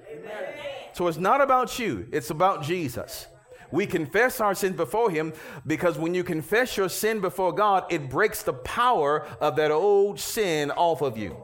So 0.93 1.07
it's 1.07 1.19
not 1.19 1.41
about 1.41 1.79
you, 1.79 2.09
it's 2.13 2.31
about 2.31 2.63
Jesus. 2.63 3.27
We 3.71 3.87
confess 3.87 4.41
our 4.41 4.55
sins 4.55 4.77
before 4.77 5.11
Him 5.11 5.33
because 5.67 5.97
when 5.97 6.15
you 6.15 6.25
confess 6.25 6.77
your 6.77 6.89
sin 6.89 7.21
before 7.21 7.53
God, 7.53 7.85
it 7.91 8.11
breaks 8.11 8.43
the 8.43 8.53
power 8.53 9.27
of 9.41 9.57
that 9.57 9.71
old 9.71 10.19
sin 10.19 10.71
off 10.73 11.03
of 11.03 11.17
you. 11.17 11.37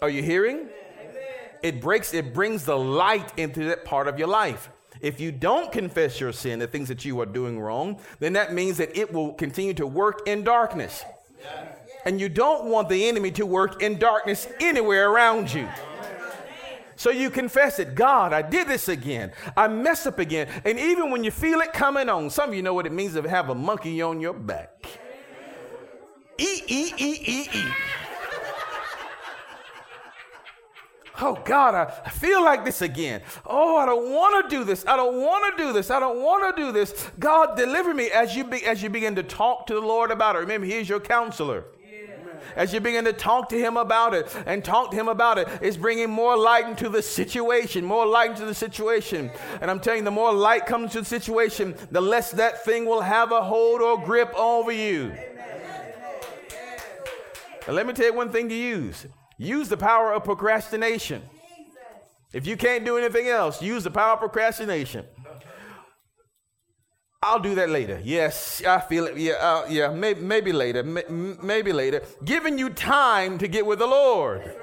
Are 0.00 0.10
you 0.10 0.22
hearing? 0.22 0.68
It 1.62 1.80
breaks, 1.80 2.14
it 2.14 2.32
brings 2.32 2.64
the 2.64 2.78
light 2.78 3.36
into 3.36 3.64
that 3.64 3.84
part 3.84 4.08
of 4.08 4.18
your 4.18 4.28
life. 4.28 4.70
If 5.00 5.20
you 5.20 5.32
don't 5.32 5.72
confess 5.72 6.20
your 6.20 6.32
sin, 6.32 6.58
the 6.58 6.66
things 6.66 6.88
that 6.88 7.04
you 7.04 7.20
are 7.20 7.26
doing 7.26 7.58
wrong, 7.58 8.00
then 8.18 8.34
that 8.34 8.52
means 8.52 8.76
that 8.78 8.96
it 8.96 9.12
will 9.12 9.32
continue 9.34 9.74
to 9.74 9.86
work 9.86 10.26
in 10.26 10.44
darkness. 10.44 11.04
And 12.04 12.20
you 12.20 12.28
don't 12.28 12.66
want 12.66 12.88
the 12.88 13.08
enemy 13.08 13.30
to 13.32 13.44
work 13.44 13.82
in 13.82 13.98
darkness 13.98 14.48
anywhere 14.60 15.10
around 15.10 15.52
you. 15.52 15.68
So 17.00 17.08
you 17.08 17.30
confess 17.30 17.78
it. 17.78 17.94
God, 17.94 18.34
I 18.34 18.42
did 18.42 18.68
this 18.68 18.86
again. 18.86 19.32
I 19.56 19.68
messed 19.68 20.06
up 20.06 20.18
again. 20.18 20.48
And 20.66 20.78
even 20.78 21.10
when 21.10 21.24
you 21.24 21.30
feel 21.30 21.60
it 21.60 21.72
coming 21.72 22.10
on, 22.10 22.28
some 22.28 22.50
of 22.50 22.54
you 22.54 22.60
know 22.60 22.74
what 22.74 22.84
it 22.84 22.92
means 22.92 23.14
to 23.14 23.22
have 23.22 23.48
a 23.48 23.54
monkey 23.54 24.02
on 24.02 24.20
your 24.20 24.34
back. 24.34 24.84
E, 26.36 26.62
e, 26.68 26.92
e, 26.98 27.20
e, 27.26 27.48
e. 27.54 27.64
Oh 31.22 31.40
God, 31.42 31.74
I, 31.74 32.10
feel 32.10 32.44
like 32.44 32.66
this 32.66 32.82
again. 32.82 33.22
Oh, 33.46 33.78
I 33.78 33.86
don't 33.86 34.12
want 34.12 34.50
to 34.50 34.54
do 34.54 34.62
this. 34.62 34.84
I 34.86 34.96
don't 34.96 35.22
want 35.22 35.56
to 35.56 35.64
do 35.64 35.72
this. 35.72 35.90
I 35.90 36.00
don't 36.00 36.20
want 36.20 36.54
to 36.54 36.62
do 36.62 36.70
this. 36.70 37.10
God, 37.18 37.56
deliver 37.56 37.94
me 37.94 38.10
as 38.10 38.36
you 38.36 38.44
be, 38.44 38.66
as 38.66 38.82
you 38.82 38.90
begin 38.90 39.14
to 39.14 39.22
talk 39.22 39.66
to 39.68 39.72
the 39.72 39.80
Lord 39.80 40.10
about 40.10 40.36
it. 40.36 40.40
Remember, 40.40 40.66
He's 40.66 40.86
your 40.86 41.00
counselor. 41.00 41.64
As 42.56 42.72
you 42.72 42.80
begin 42.80 43.04
to 43.04 43.12
talk 43.12 43.48
to 43.50 43.58
him 43.58 43.76
about 43.76 44.14
it 44.14 44.34
and 44.46 44.64
talk 44.64 44.90
to 44.90 44.96
him 44.96 45.08
about 45.08 45.38
it, 45.38 45.48
it's 45.60 45.76
bringing 45.76 46.10
more 46.10 46.36
light 46.36 46.66
into 46.66 46.88
the 46.88 47.02
situation, 47.02 47.84
more 47.84 48.06
light 48.06 48.30
into 48.30 48.44
the 48.44 48.54
situation. 48.54 49.30
And 49.60 49.70
I'm 49.70 49.80
telling 49.80 50.00
you, 50.00 50.04
the 50.04 50.10
more 50.10 50.32
light 50.32 50.66
comes 50.66 50.92
to 50.92 51.00
the 51.00 51.06
situation, 51.06 51.74
the 51.90 52.00
less 52.00 52.30
that 52.32 52.64
thing 52.64 52.86
will 52.86 53.02
have 53.02 53.32
a 53.32 53.42
hold 53.42 53.80
or 53.80 54.02
grip 54.02 54.32
over 54.34 54.72
you. 54.72 55.12
Now, 57.66 57.74
let 57.74 57.86
me 57.86 57.92
tell 57.92 58.06
you 58.06 58.14
one 58.14 58.30
thing 58.30 58.48
to 58.48 58.54
use 58.54 59.06
use 59.38 59.68
the 59.68 59.76
power 59.76 60.12
of 60.12 60.24
procrastination. 60.24 61.22
If 62.32 62.46
you 62.46 62.56
can't 62.56 62.84
do 62.84 62.98
anything 62.98 63.28
else, 63.28 63.62
use 63.62 63.84
the 63.84 63.90
power 63.90 64.12
of 64.12 64.20
procrastination. 64.20 65.04
I'll 67.22 67.38
do 67.38 67.54
that 67.56 67.68
later. 67.68 68.00
Yes, 68.02 68.62
I 68.64 68.80
feel 68.80 69.06
it. 69.06 69.18
Yeah, 69.18 69.34
uh, 69.34 69.66
yeah, 69.68 69.90
maybe, 69.90 70.22
maybe 70.22 70.52
later. 70.52 70.82
May, 70.82 71.04
maybe 71.08 71.70
later. 71.70 72.02
Giving 72.24 72.58
you 72.58 72.70
time 72.70 73.36
to 73.38 73.46
get 73.46 73.66
with 73.66 73.78
the 73.78 73.86
Lord. 73.86 74.56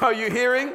Are 0.00 0.12
you 0.12 0.30
hearing? 0.30 0.72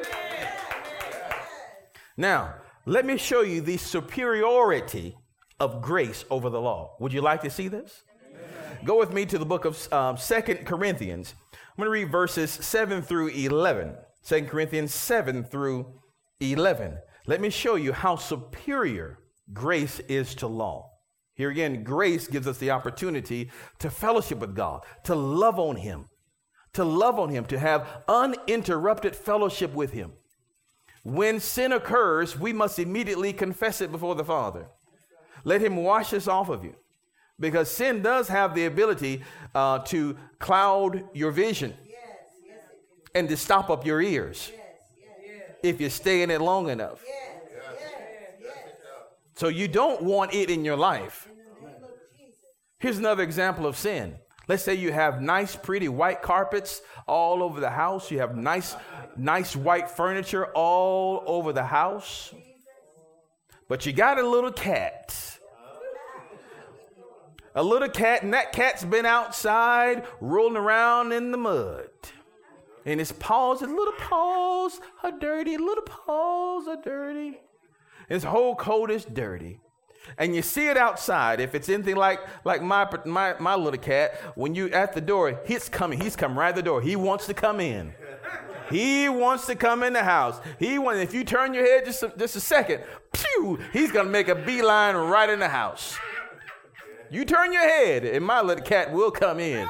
Now, 2.16 2.54
let 2.86 3.04
me 3.04 3.18
show 3.18 3.42
you 3.42 3.60
the 3.60 3.76
superiority 3.76 5.18
of 5.58 5.82
grace 5.82 6.24
over 6.30 6.48
the 6.48 6.60
law. 6.60 6.96
Would 6.98 7.12
you 7.12 7.20
like 7.20 7.42
to 7.42 7.50
see 7.50 7.68
this? 7.68 8.02
Go 8.84 8.98
with 8.98 9.12
me 9.12 9.26
to 9.26 9.36
the 9.36 9.44
book 9.44 9.66
of 9.66 9.92
um, 9.92 10.16
Second 10.16 10.64
Corinthians. 10.64 11.34
I'm 11.52 11.58
going 11.76 11.86
to 11.86 11.90
read 11.90 12.10
verses 12.10 12.50
7 12.50 13.02
through 13.02 13.28
11. 13.28 13.96
2 14.24 14.44
Corinthians 14.44 14.94
7 14.94 15.44
through 15.44 16.00
11. 16.40 16.96
Let 17.26 17.42
me 17.42 17.50
show 17.50 17.74
you 17.74 17.92
how 17.92 18.16
superior 18.16 19.19
grace 19.52 20.00
is 20.00 20.34
to 20.36 20.46
law. 20.46 20.90
Here 21.34 21.50
again, 21.50 21.84
grace 21.84 22.26
gives 22.26 22.46
us 22.46 22.58
the 22.58 22.70
opportunity 22.70 23.50
to 23.78 23.90
fellowship 23.90 24.38
with 24.38 24.54
God, 24.54 24.84
to 25.04 25.14
love 25.14 25.58
on 25.58 25.76
Him, 25.76 26.06
to 26.74 26.84
love 26.84 27.18
on 27.18 27.30
Him, 27.30 27.46
to 27.46 27.58
have 27.58 28.02
uninterrupted 28.08 29.16
fellowship 29.16 29.72
with 29.72 29.92
Him. 29.92 30.12
When 31.02 31.40
sin 31.40 31.72
occurs, 31.72 32.38
we 32.38 32.52
must 32.52 32.78
immediately 32.78 33.32
confess 33.32 33.80
it 33.80 33.90
before 33.90 34.14
the 34.14 34.24
Father. 34.24 34.68
Let 35.44 35.62
Him 35.62 35.76
wash 35.76 36.12
us 36.12 36.28
off 36.28 36.50
of 36.50 36.62
you. 36.64 36.74
Because 37.38 37.70
sin 37.70 38.02
does 38.02 38.28
have 38.28 38.54
the 38.54 38.66
ability 38.66 39.22
uh, 39.54 39.78
to 39.78 40.18
cloud 40.38 41.04
your 41.14 41.30
vision 41.30 41.74
and 43.14 43.28
to 43.30 43.36
stop 43.36 43.70
up 43.70 43.86
your 43.86 44.02
ears 44.02 44.52
if 45.62 45.80
you 45.80 45.88
stay 45.88 46.22
in 46.22 46.30
it 46.30 46.40
long 46.40 46.68
enough. 46.68 47.02
So 49.40 49.48
you 49.48 49.68
don't 49.68 50.02
want 50.02 50.34
it 50.34 50.50
in 50.50 50.66
your 50.66 50.76
life. 50.76 51.26
Here's 52.78 52.98
another 52.98 53.22
example 53.22 53.64
of 53.64 53.74
sin. 53.74 54.18
Let's 54.48 54.62
say 54.62 54.74
you 54.74 54.92
have 54.92 55.22
nice, 55.22 55.56
pretty 55.56 55.88
white 55.88 56.20
carpets 56.20 56.82
all 57.08 57.42
over 57.42 57.58
the 57.58 57.70
house. 57.70 58.10
You 58.10 58.18
have 58.18 58.36
nice, 58.36 58.76
nice 59.16 59.56
white 59.56 59.90
furniture 59.90 60.48
all 60.48 61.22
over 61.24 61.54
the 61.54 61.64
house. 61.64 62.34
But 63.66 63.86
you 63.86 63.94
got 63.94 64.18
a 64.18 64.28
little 64.28 64.52
cat. 64.52 65.38
A 67.54 67.62
little 67.62 67.88
cat, 67.88 68.22
and 68.22 68.34
that 68.34 68.52
cat's 68.52 68.84
been 68.84 69.06
outside 69.06 70.04
rolling 70.20 70.58
around 70.58 71.12
in 71.12 71.30
the 71.30 71.38
mud. 71.38 71.88
And 72.84 73.00
his 73.00 73.12
paws, 73.12 73.60
his 73.60 73.70
little 73.70 73.94
paws 73.94 74.82
are 75.02 75.12
dirty, 75.12 75.56
little 75.56 75.84
paws 75.84 76.68
are 76.68 76.82
dirty. 76.82 77.38
His 78.10 78.24
whole 78.24 78.56
coat 78.56 78.90
is 78.90 79.06
dirty. 79.06 79.60
And 80.18 80.34
you 80.34 80.42
see 80.42 80.68
it 80.68 80.76
outside. 80.76 81.40
If 81.40 81.54
it's 81.54 81.68
anything 81.68 81.96
like 81.96 82.20
like 82.44 82.60
my 82.60 82.88
my 83.06 83.36
my 83.38 83.54
little 83.54 83.80
cat, 83.80 84.14
when 84.34 84.54
you 84.54 84.68
at 84.70 84.92
the 84.92 85.00
door, 85.00 85.40
he's 85.46 85.68
coming. 85.68 86.00
He's 86.00 86.16
come 86.16 86.38
right 86.38 86.48
at 86.48 86.56
the 86.56 86.62
door. 86.62 86.82
He 86.82 86.96
wants 86.96 87.26
to 87.26 87.34
come 87.34 87.60
in. 87.60 87.94
He 88.68 89.08
wants 89.08 89.46
to 89.46 89.54
come 89.54 89.82
in 89.82 89.92
the 89.92 90.02
house. 90.02 90.40
He 90.58 90.78
wants. 90.78 91.00
If 91.00 91.14
you 91.14 91.22
turn 91.22 91.54
your 91.54 91.64
head 91.64 91.84
just 91.84 92.02
a, 92.02 92.12
just 92.18 92.34
a 92.34 92.40
second, 92.40 92.82
pew, 93.12 93.60
he's 93.72 93.92
gonna 93.92 94.10
make 94.10 94.28
a 94.28 94.34
beeline 94.34 94.96
right 94.96 95.28
in 95.28 95.38
the 95.38 95.48
house. 95.48 95.96
You 97.10 97.24
turn 97.24 97.52
your 97.52 97.62
head, 97.62 98.04
and 98.04 98.24
my 98.24 98.40
little 98.40 98.64
cat 98.64 98.92
will 98.92 99.10
come 99.10 99.38
in. 99.38 99.68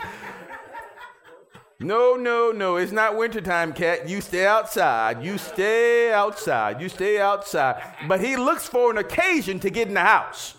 No, 1.83 2.15
no, 2.15 2.53
no. 2.53 2.77
It's 2.77 2.93
not 2.93 3.17
wintertime, 3.17 3.73
cat. 3.73 4.07
You 4.07 4.21
stay 4.21 4.47
outside. 4.47 5.25
You 5.25 5.39
stay 5.39 6.13
outside. 6.13 6.79
You 6.79 6.91
stay 6.91 7.19
outside. 7.19 7.83
But 8.07 8.21
he 8.21 8.37
looks 8.37 8.69
for 8.69 8.91
an 8.91 8.99
occasion 8.99 9.59
to 9.61 9.71
get 9.71 9.89
in 9.89 9.95
the 9.95 10.01
house. 10.01 10.55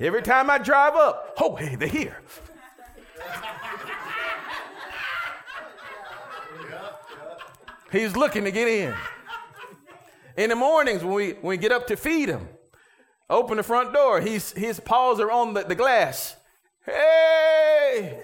Every 0.00 0.22
time 0.22 0.50
I 0.50 0.58
drive 0.58 0.96
up, 0.96 1.36
oh, 1.40 1.54
hey, 1.54 1.76
they're 1.76 1.86
here. 1.86 2.20
He's 7.92 8.16
looking 8.16 8.42
to 8.42 8.50
get 8.50 8.66
in. 8.66 8.94
In 10.36 10.50
the 10.50 10.56
mornings, 10.56 11.04
when 11.04 11.14
we, 11.14 11.32
when 11.34 11.50
we 11.50 11.56
get 11.56 11.70
up 11.70 11.86
to 11.86 11.96
feed 11.96 12.28
him, 12.28 12.48
open 13.30 13.58
the 13.58 13.62
front 13.62 13.92
door, 13.92 14.20
he's, 14.20 14.50
his 14.52 14.80
paws 14.80 15.20
are 15.20 15.30
on 15.30 15.54
the, 15.54 15.62
the 15.62 15.76
glass. 15.76 16.34
Hey! 16.84 18.20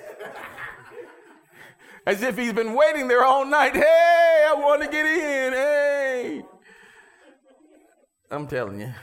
As 2.08 2.22
if 2.22 2.38
he's 2.38 2.54
been 2.54 2.72
waiting 2.72 3.06
there 3.06 3.22
all 3.22 3.44
night. 3.44 3.74
Hey, 3.74 4.46
I 4.48 4.54
want 4.54 4.80
to 4.80 4.88
get 4.88 5.04
in. 5.04 5.52
Hey. 5.52 6.42
I'm 8.30 8.46
telling 8.46 8.80
you. 8.80 8.94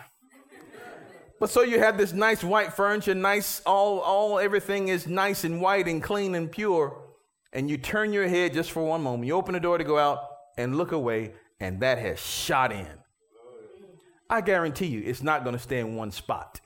But 1.39 1.51
so 1.51 1.61
you 1.61 1.77
have 1.77 1.99
this 1.99 2.13
nice 2.13 2.43
white 2.43 2.73
furniture, 2.73 3.13
nice, 3.13 3.61
all, 3.63 3.99
all, 3.99 4.39
everything 4.39 4.87
is 4.87 5.05
nice 5.05 5.43
and 5.43 5.61
white 5.61 5.87
and 5.87 6.01
clean 6.01 6.33
and 6.33 6.51
pure. 6.51 6.99
And 7.53 7.69
you 7.69 7.77
turn 7.77 8.11
your 8.11 8.27
head 8.27 8.53
just 8.53 8.71
for 8.71 8.83
one 8.83 9.03
moment. 9.03 9.27
You 9.27 9.35
open 9.35 9.53
the 9.53 9.59
door 9.59 9.77
to 9.77 9.83
go 9.83 9.99
out 9.99 10.19
and 10.57 10.75
look 10.75 10.91
away, 10.91 11.33
and 11.59 11.79
that 11.81 11.99
has 11.99 12.19
shot 12.19 12.71
in. 12.71 12.87
I 14.31 14.41
guarantee 14.41 14.87
you 14.87 15.03
it's 15.05 15.21
not 15.21 15.43
going 15.43 15.55
to 15.55 15.61
stay 15.61 15.79
in 15.79 15.95
one 15.95 16.09
spot. 16.09 16.59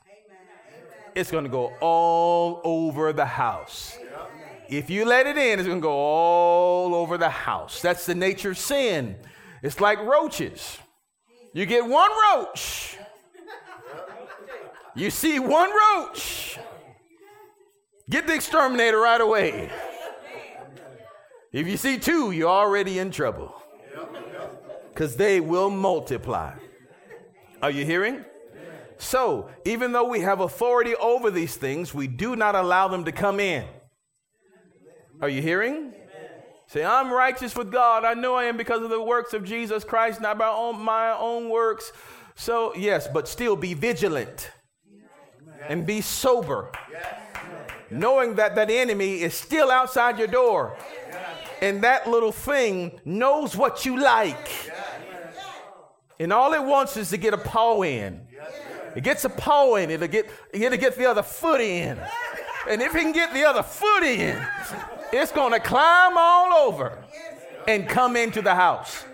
It's 1.16 1.32
going 1.32 1.44
to 1.44 1.50
go 1.50 1.74
all 1.82 2.62
over 2.64 3.12
the 3.12 3.26
house. 3.26 3.98
If 4.70 4.92
you 4.92 5.04
let 5.04 5.26
it 5.26 5.36
in, 5.36 5.60
it's 5.60 5.68
going 5.68 5.80
to 5.80 5.82
go 5.82 5.92
all 5.92 6.94
over 6.94 7.18
the 7.18 7.30
house. 7.30 7.82
That's 7.82 8.06
the 8.06 8.14
nature 8.14 8.52
of 8.52 8.58
sin. 8.58 9.16
It's 9.64 9.82
like 9.82 10.00
roaches. 10.00 10.78
You 11.54 11.66
get 11.66 11.86
one 11.86 12.12
roach. 12.32 12.98
You 14.96 15.10
see 15.10 15.40
one 15.40 15.72
roach. 15.72 16.60
Get 18.10 18.28
the 18.28 18.36
exterminator 18.36 19.00
right 19.00 19.22
away. 19.22 19.72
If 21.52 21.68
you 21.68 21.78
see 21.78 21.98
two, 21.98 22.32
you're 22.32 22.50
already 22.50 23.00
in 23.00 23.10
trouble. 23.10 23.56
Because 24.90 25.16
they 25.16 25.40
will 25.40 25.72
multiply. 25.72 26.54
Are 27.62 27.72
you 27.72 27.86
hearing? 27.86 28.24
So, 29.00 29.50
even 29.66 29.94
though 29.94 30.08
we 30.08 30.20
have 30.20 30.42
authority 30.42 30.94
over 30.96 31.32
these 31.32 31.56
things, 31.56 31.94
we 31.94 32.08
do 32.08 32.36
not 32.36 32.54
allow 32.54 32.88
them 32.88 33.06
to 33.06 33.12
come 33.12 33.40
in. 33.40 33.66
Are 35.22 35.30
you 35.30 35.42
hearing? 35.42 35.94
Say, 36.68 36.86
I'm 36.86 37.12
righteous 37.12 37.56
with 37.56 37.72
God. 37.72 38.06
I 38.06 38.14
know 38.14 38.36
I 38.36 38.46
am 38.46 38.56
because 38.56 38.82
of 38.84 38.90
the 38.90 39.02
works 39.02 39.34
of 39.34 39.44
Jesus 39.44 39.84
Christ, 39.84 40.22
not 40.22 40.38
by 40.38 40.48
own, 40.48 40.80
my 40.80 41.12
own 41.12 41.50
works. 41.50 41.92
So, 42.36 42.76
yes, 42.76 43.08
but 43.12 43.28
still 43.28 43.56
be 43.56 43.74
vigilant 43.74 44.52
and 45.68 45.86
be 45.86 46.00
sober, 46.02 46.72
knowing 47.90 48.36
that 48.36 48.56
that 48.56 48.70
enemy 48.70 49.22
is 49.22 49.34
still 49.34 49.72
outside 49.72 50.18
your 50.18 50.28
door. 50.28 50.78
And 51.62 51.84
that 51.84 52.08
little 52.08 52.32
thing 52.32 53.00
knows 53.04 53.58
what 53.58 53.86
you 53.86 54.00
like. 54.00 54.72
And 56.20 56.32
all 56.32 56.54
it 56.54 56.64
wants 56.64 56.96
is 56.98 57.10
to 57.10 57.18
get 57.18 57.34
a 57.34 57.38
paw 57.38 57.82
in. 57.82 58.22
It 58.96 59.04
gets 59.04 59.26
a 59.26 59.30
paw 59.30 59.76
in, 59.76 59.90
it'll 59.90 60.08
get, 60.08 60.30
it'll 60.54 60.78
get 60.78 60.96
the 60.98 61.08
other 61.08 61.24
foot 61.24 61.62
in. 61.62 62.00
And 62.70 62.82
if 62.82 62.94
he 62.94 63.00
can 63.00 63.12
get 63.12 63.34
the 63.34 63.44
other 63.44 63.64
foot 63.64 64.04
in, 64.04 64.38
it's 65.12 65.32
going 65.32 65.54
to 65.54 65.60
climb 65.60 66.18
all 66.18 66.54
over 66.68 67.04
and 67.68 67.88
come 67.88 68.16
into 68.16 68.42
the 68.42 68.56
house. 68.56 69.06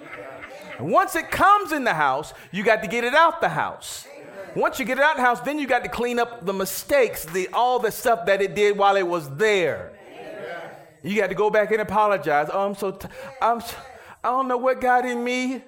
And 0.78 0.92
once 0.92 1.16
it 1.16 1.32
comes 1.32 1.72
in 1.72 1.84
the 1.84 1.94
house, 1.94 2.34
you 2.52 2.64
got 2.64 2.82
to 2.84 2.88
get 2.88 3.04
it 3.04 3.14
out 3.14 3.42
the 3.42 3.50
house. 3.50 4.08
Once 4.56 4.80
you 4.80 4.86
get 4.86 4.98
it 4.98 5.04
out 5.04 5.18
the 5.18 5.22
house, 5.22 5.42
then 5.42 5.60
you 5.60 5.68
got 5.68 5.84
to 5.84 5.90
clean 5.90 6.18
up 6.18 6.46
the 6.46 6.54
mistakes, 6.54 7.26
the 7.26 7.48
all 7.54 7.80
the 7.80 7.92
stuff 7.92 8.26
that 8.26 8.42
it 8.42 8.56
did 8.56 8.78
while 8.78 8.96
it 8.96 9.06
was 9.06 9.30
there. 9.36 9.92
You 11.04 11.16
got 11.20 11.28
to 11.28 11.36
go 11.36 11.50
back 11.50 11.72
and 11.72 11.82
apologize. 11.82 12.50
Oh, 12.52 12.66
I'm 12.66 12.76
so, 12.76 12.92
t- 12.92 13.08
I'm, 13.42 13.62
so, 13.62 13.76
I 14.24 14.30
don't 14.30 14.48
know 14.48 14.58
what 14.58 14.82
got 14.82 15.06
in 15.06 15.24
me. 15.24 15.62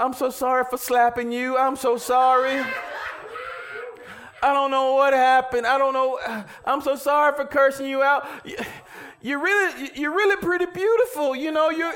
I'm 0.00 0.12
so 0.12 0.30
sorry 0.30 0.64
for 0.68 0.78
slapping 0.78 1.30
you. 1.30 1.56
I'm 1.56 1.76
so 1.76 1.96
sorry. 1.96 2.64
I 4.40 4.52
don't 4.52 4.70
know 4.70 4.94
what 4.94 5.12
happened. 5.12 5.66
I 5.66 5.78
don't 5.78 5.92
know. 5.92 6.18
I'm 6.64 6.80
so 6.80 6.96
sorry 6.96 7.36
for 7.36 7.44
cursing 7.44 7.86
you 7.86 8.02
out. 8.02 8.26
You're 9.20 9.42
really, 9.42 9.90
you're 9.94 10.14
really 10.14 10.36
pretty 10.36 10.66
beautiful. 10.66 11.34
You 11.34 11.50
know, 11.50 11.70
you. 11.70 11.90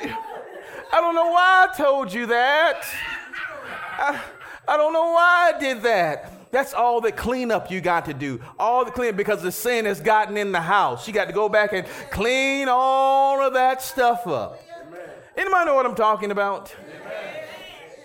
I 0.95 1.01
don't 1.01 1.15
know 1.15 1.31
why 1.31 1.69
I 1.71 1.77
told 1.77 2.13
you 2.13 2.27
that. 2.27 2.85
I, 3.99 4.21
I 4.69 4.77
don't 4.77 4.93
know 4.93 5.13
why 5.13 5.53
I 5.55 5.59
did 5.59 5.83
that. 5.83 6.51
That's 6.51 6.75
all 6.75 7.01
the 7.01 7.13
cleanup 7.13 7.71
you 7.71 7.81
got 7.81 8.05
to 8.07 8.15
do. 8.15 8.41
All 8.59 8.85
the 8.85 8.91
cleanup 8.91 9.17
because 9.17 9.43
the 9.43 9.53
sin 9.53 9.87
has 9.87 10.01
gotten 10.01 10.37
in 10.37 10.53
the 10.53 10.61
house. 10.61 11.09
You 11.09 11.15
got 11.15 11.29
to 11.29 11.33
go 11.33 11.49
back 11.49 11.73
and 11.73 11.87
clean 12.11 12.69
all 12.69 13.43
of 13.43 13.55
that 13.55 13.81
stuff 13.81 14.27
up. 14.27 14.63
Anybody 15.35 15.65
know 15.65 15.75
what 15.75 15.87
I'm 15.87 15.95
talking 15.95 16.31
about? 16.31 16.75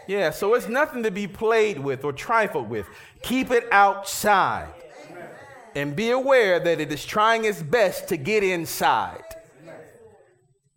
Yeah, 0.07 0.29
so 0.29 0.53
it's 0.53 0.69
nothing 0.69 1.03
to 1.03 1.11
be 1.11 1.27
played 1.27 1.77
with 1.77 2.05
or 2.05 2.13
trifled 2.13 2.69
with. 2.69 2.87
Keep 3.21 3.51
it 3.51 3.67
outside. 3.71 4.69
And 5.77 5.95
be 5.95 6.09
aware 6.09 6.59
that 6.59 6.81
it 6.81 6.91
is 6.91 7.05
trying 7.05 7.45
its 7.45 7.61
best 7.61 8.07
to 8.07 8.17
get 8.17 8.43
inside. 8.43 9.21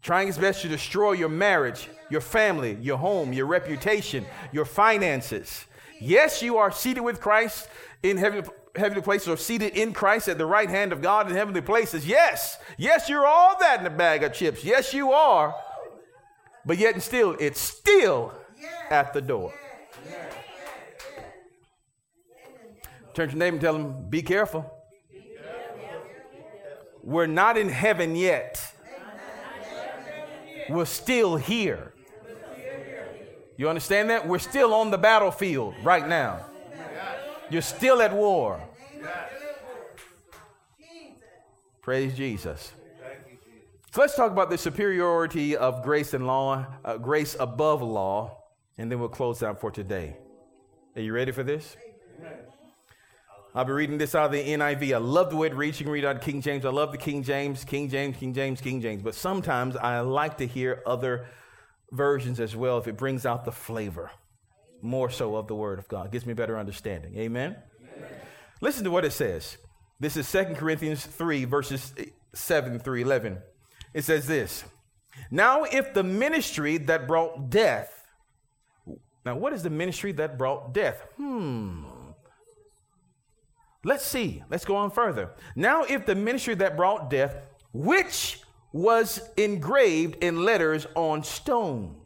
Trying 0.03 0.29
its 0.29 0.37
best 0.37 0.61
to 0.61 0.69
destroy 0.69 1.13
your 1.13 1.31
marriage, 1.31 1.89
your 2.11 2.21
family, 2.21 2.77
your 2.83 2.99
home, 2.99 3.33
your 3.33 3.47
reputation, 3.47 4.27
your 4.53 4.67
finances. 4.67 5.65
Yes, 6.03 6.43
you 6.43 6.59
are 6.59 6.71
seated 6.71 7.01
with 7.01 7.19
Christ 7.19 7.71
in 8.03 8.19
heavenly, 8.19 8.47
heavenly 8.77 9.01
places 9.01 9.29
or 9.29 9.39
seated 9.39 9.75
in 9.75 9.95
Christ 9.95 10.29
at 10.29 10.37
the 10.37 10.45
right 10.45 10.69
hand 10.69 10.93
of 10.93 11.01
God 11.01 11.31
in 11.31 11.35
heavenly 11.35 11.63
places. 11.63 12.07
Yes, 12.07 12.59
yes, 12.77 13.09
you're 13.09 13.27
all 13.27 13.59
that 13.59 13.81
in 13.81 13.87
a 13.87 13.91
bag 13.91 14.23
of 14.23 14.35
chips. 14.35 14.63
Yes, 14.65 14.93
you 14.93 15.13
are. 15.13 15.55
But 16.67 16.77
yet 16.77 16.93
and 16.93 17.03
still, 17.03 17.39
it's 17.41 17.59
still 17.59 18.35
at 18.91 19.15
the 19.15 19.23
door. 19.23 19.55
Turn 23.15 23.29
to 23.29 23.35
your 23.35 23.39
name 23.39 23.55
and 23.55 23.63
tell 23.63 23.77
him, 23.77 24.11
be 24.11 24.21
careful. 24.21 24.77
We're 27.03 27.27
not 27.27 27.57
in 27.57 27.69
heaven 27.69 28.17
yet. 28.17 28.75
We're 30.69 30.85
still 30.85 31.37
here. 31.37 31.93
You 33.57 33.69
understand 33.69 34.11
that? 34.11 34.27
We're 34.27 34.39
still 34.39 34.73
on 34.73 34.91
the 34.91 34.99
battlefield 34.99 35.75
right 35.83 36.09
now. 36.09 36.47
You're 37.51 37.63
still 37.63 38.01
at 38.01 38.13
war. 38.15 38.61
Praise 41.83 42.15
Jesus. 42.17 42.73
So 43.93 44.01
let's 44.01 44.15
talk 44.15 44.31
about 44.31 44.51
the 44.51 44.59
superiority 44.59 45.57
of 45.57 45.83
grace 45.83 46.15
and 46.15 46.25
law, 46.27 46.65
uh, 46.85 46.97
grace 46.99 47.37
above 47.41 47.83
law, 47.83 48.39
and 48.79 48.91
then 48.91 49.01
we'll 49.01 49.09
close 49.09 49.43
out 49.43 49.61
for 49.61 49.73
today. 49.73 50.17
Are 50.95 51.03
you 51.03 51.13
ready 51.13 51.33
for 51.33 51.43
this? 51.43 51.77
I'll 53.55 53.65
be 53.65 53.73
reading 53.73 53.99
this 53.99 54.15
out 54.15 54.27
of 54.27 54.33
the 54.33 54.45
NIV. 54.45 54.95
I 54.95 54.99
love 54.99 55.31
the 55.31 55.37
way 55.37 55.49
it 55.49 55.57
reads. 55.57 55.81
You 55.81 55.85
can 55.85 55.93
read 55.93 56.05
out 56.05 56.17
of 56.17 56.23
King 56.23 56.41
James. 56.41 56.65
I 56.65 56.71
love 56.71 56.93
the 56.93 56.99
King 56.99 57.25
James, 57.25 57.65
King 57.65 57.89
James, 57.89 58.17
King 58.17 58.33
James, 58.33 58.61
King 58.61 58.81
James. 58.81 59.03
But 59.03 59.17
sometimes 59.17 59.75
I 59.77 60.01
like 60.01 60.39
to 60.39 60.47
hear 60.47 60.83
other 60.87 61.27
versions 61.91 62.39
as 62.39 62.55
well 62.55 62.79
if 62.79 62.87
it 62.87 62.97
brings 62.97 63.27
out 63.27 63.45
the 63.45 63.51
flavor 63.51 64.13
more 64.83 65.11
so 65.11 65.35
of 65.35 65.49
the 65.49 65.57
Word 65.57 65.81
of 65.81 65.89
God. 65.89 66.07
It 66.07 66.13
gives 66.13 66.27
me 66.27 66.33
better 66.33 66.59
understanding. 66.59 67.17
Amen? 67.17 67.57
Amen? 67.97 68.09
Listen 68.61 68.85
to 68.85 68.91
what 68.91 69.05
it 69.05 69.13
says. 69.13 69.59
This 69.99 70.17
is 70.17 70.31
2 70.31 70.55
Corinthians 70.55 71.05
3, 71.05 71.45
verses 71.45 71.93
7 72.33 72.79
through 72.79 73.01
11. 73.01 73.39
It 73.93 74.05
says 74.05 74.29
this 74.29 74.65
Now, 75.31 75.65
if 75.65 75.93
the 75.93 76.05
ministry 76.05 76.79
that 76.79 77.09
brought 77.09 77.51
death, 77.51 78.07
now 79.27 79.37
what 79.37 79.53
is 79.53 79.65
the 79.65 79.71
ministry 79.71 80.13
that 80.13 80.39
brought 80.39 80.73
death? 80.73 81.03
Hmm. 81.17 81.90
Let's 83.85 84.05
see. 84.05 84.43
Let's 84.51 84.65
go 84.65 84.77
on 84.77 84.91
further. 84.91 85.31
Now, 85.57 85.85
if 85.85 86.05
the 86.05 86.15
ministry 86.15 86.55
that 86.57 86.77
brought 86.77 87.09
death, 87.09 87.37
which 87.73 88.41
was 88.73 89.21
engraved 89.37 90.23
in 90.23 90.45
letters 90.45 90.87
on 90.95 91.25
stone, 91.25 91.97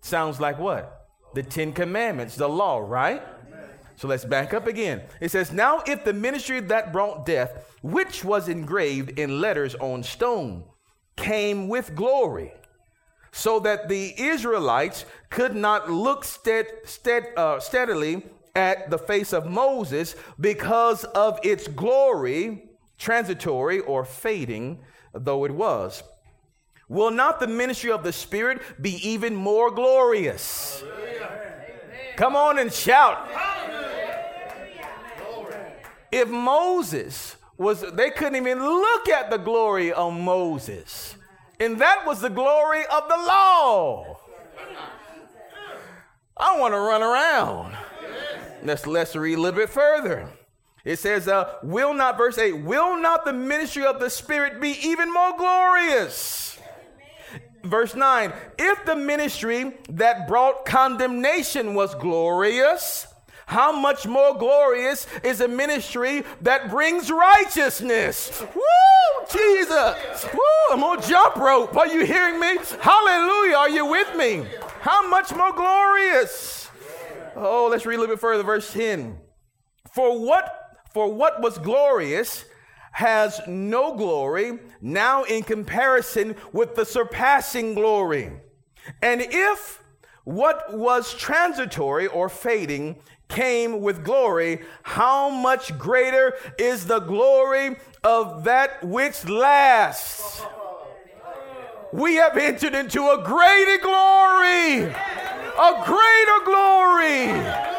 sounds 0.00 0.40
like 0.40 0.58
what? 0.58 1.08
The 1.34 1.42
Ten 1.42 1.72
Commandments, 1.72 2.36
the 2.36 2.48
law, 2.48 2.78
right? 2.78 3.22
So 3.96 4.06
let's 4.06 4.24
back 4.24 4.54
up 4.54 4.68
again. 4.68 5.02
It 5.20 5.32
says, 5.32 5.52
Now, 5.52 5.82
if 5.84 6.04
the 6.04 6.12
ministry 6.12 6.60
that 6.60 6.92
brought 6.92 7.26
death, 7.26 7.74
which 7.82 8.24
was 8.24 8.48
engraved 8.48 9.18
in 9.18 9.40
letters 9.40 9.74
on 9.74 10.04
stone, 10.04 10.64
came 11.16 11.68
with 11.68 11.96
glory, 11.96 12.52
so 13.32 13.58
that 13.60 13.88
the 13.88 14.14
Israelites 14.16 15.04
could 15.30 15.54
not 15.54 15.90
look 15.90 16.24
stead, 16.24 16.66
stead, 16.84 17.26
uh, 17.36 17.58
steadily 17.58 18.22
at 18.58 18.90
the 18.90 18.98
face 18.98 19.32
of 19.32 19.46
Moses 19.46 20.16
because 20.40 21.04
of 21.04 21.38
its 21.44 21.68
glory, 21.68 22.64
transitory 22.98 23.78
or 23.78 24.04
fading 24.04 24.80
though 25.14 25.44
it 25.44 25.52
was. 25.52 26.02
Will 26.88 27.10
not 27.10 27.38
the 27.38 27.46
ministry 27.46 27.92
of 27.92 28.02
the 28.02 28.12
Spirit 28.12 28.60
be 28.80 28.96
even 29.08 29.34
more 29.34 29.70
glorious? 29.70 30.82
Come 32.16 32.34
on 32.34 32.58
and 32.58 32.72
shout. 32.72 33.28
If 36.10 36.28
Moses 36.28 37.36
was, 37.58 37.84
they 37.92 38.10
couldn't 38.10 38.36
even 38.36 38.58
look 38.58 39.08
at 39.08 39.30
the 39.30 39.36
glory 39.36 39.92
of 39.92 40.14
Moses. 40.14 41.14
And 41.60 41.80
that 41.80 42.06
was 42.06 42.20
the 42.20 42.30
glory 42.30 42.82
of 42.86 43.08
the 43.08 43.16
law. 43.16 44.18
I 46.36 46.58
want 46.58 46.72
to 46.72 46.78
run 46.78 47.02
around. 47.02 47.76
Let's, 48.62 48.86
let's 48.86 49.14
read 49.14 49.38
a 49.38 49.40
little 49.40 49.58
bit 49.58 49.70
further. 49.70 50.28
It 50.84 50.98
says, 50.98 51.28
uh, 51.28 51.54
will 51.62 51.92
not, 51.92 52.16
verse 52.16 52.38
8, 52.38 52.64
will 52.64 52.96
not 52.96 53.24
the 53.24 53.32
ministry 53.32 53.84
of 53.84 54.00
the 54.00 54.10
Spirit 54.10 54.60
be 54.60 54.76
even 54.82 55.12
more 55.12 55.36
glorious? 55.36 56.58
Verse 57.62 57.94
9, 57.94 58.32
if 58.58 58.84
the 58.86 58.96
ministry 58.96 59.76
that 59.90 60.28
brought 60.28 60.64
condemnation 60.64 61.74
was 61.74 61.94
glorious, 61.96 63.06
how 63.46 63.72
much 63.72 64.06
more 64.06 64.36
glorious 64.36 65.06
is 65.24 65.40
a 65.40 65.48
ministry 65.48 66.22
that 66.42 66.70
brings 66.70 67.10
righteousness? 67.10 68.42
Woo, 68.54 69.26
Jesus. 69.30 70.26
Woo, 70.32 70.40
I'm 70.70 70.84
on 70.84 71.02
jump 71.02 71.36
rope. 71.36 71.76
Are 71.76 71.88
you 71.88 72.04
hearing 72.04 72.38
me? 72.38 72.58
Hallelujah. 72.80 73.56
Are 73.56 73.70
you 73.70 73.86
with 73.86 74.14
me? 74.16 74.46
How 74.80 75.08
much 75.08 75.34
more 75.34 75.52
glorious? 75.52 76.67
Oh, 77.40 77.68
let's 77.70 77.86
read 77.86 77.96
a 77.96 78.00
little 78.00 78.14
bit 78.16 78.20
further. 78.20 78.42
Verse 78.42 78.72
10. 78.72 79.18
For 79.92 80.18
what, 80.18 80.80
for 80.92 81.12
what 81.12 81.40
was 81.40 81.58
glorious 81.58 82.44
has 82.92 83.40
no 83.46 83.94
glory 83.94 84.58
now 84.80 85.22
in 85.22 85.42
comparison 85.42 86.34
with 86.52 86.74
the 86.74 86.84
surpassing 86.84 87.74
glory. 87.74 88.32
And 89.02 89.20
if 89.22 89.82
what 90.24 90.76
was 90.76 91.14
transitory 91.14 92.06
or 92.06 92.28
fading 92.28 92.96
came 93.28 93.82
with 93.82 94.04
glory, 94.04 94.62
how 94.82 95.28
much 95.30 95.78
greater 95.78 96.34
is 96.58 96.86
the 96.86 96.98
glory 96.98 97.76
of 98.02 98.44
that 98.44 98.82
which 98.82 99.28
lasts? 99.28 100.42
We 101.92 102.16
have 102.16 102.36
entered 102.36 102.74
into 102.74 103.02
a 103.08 103.22
greater 103.24 103.78
glory, 103.82 104.82
a 104.82 105.82
greater 105.86 106.44
glory. 106.44 107.78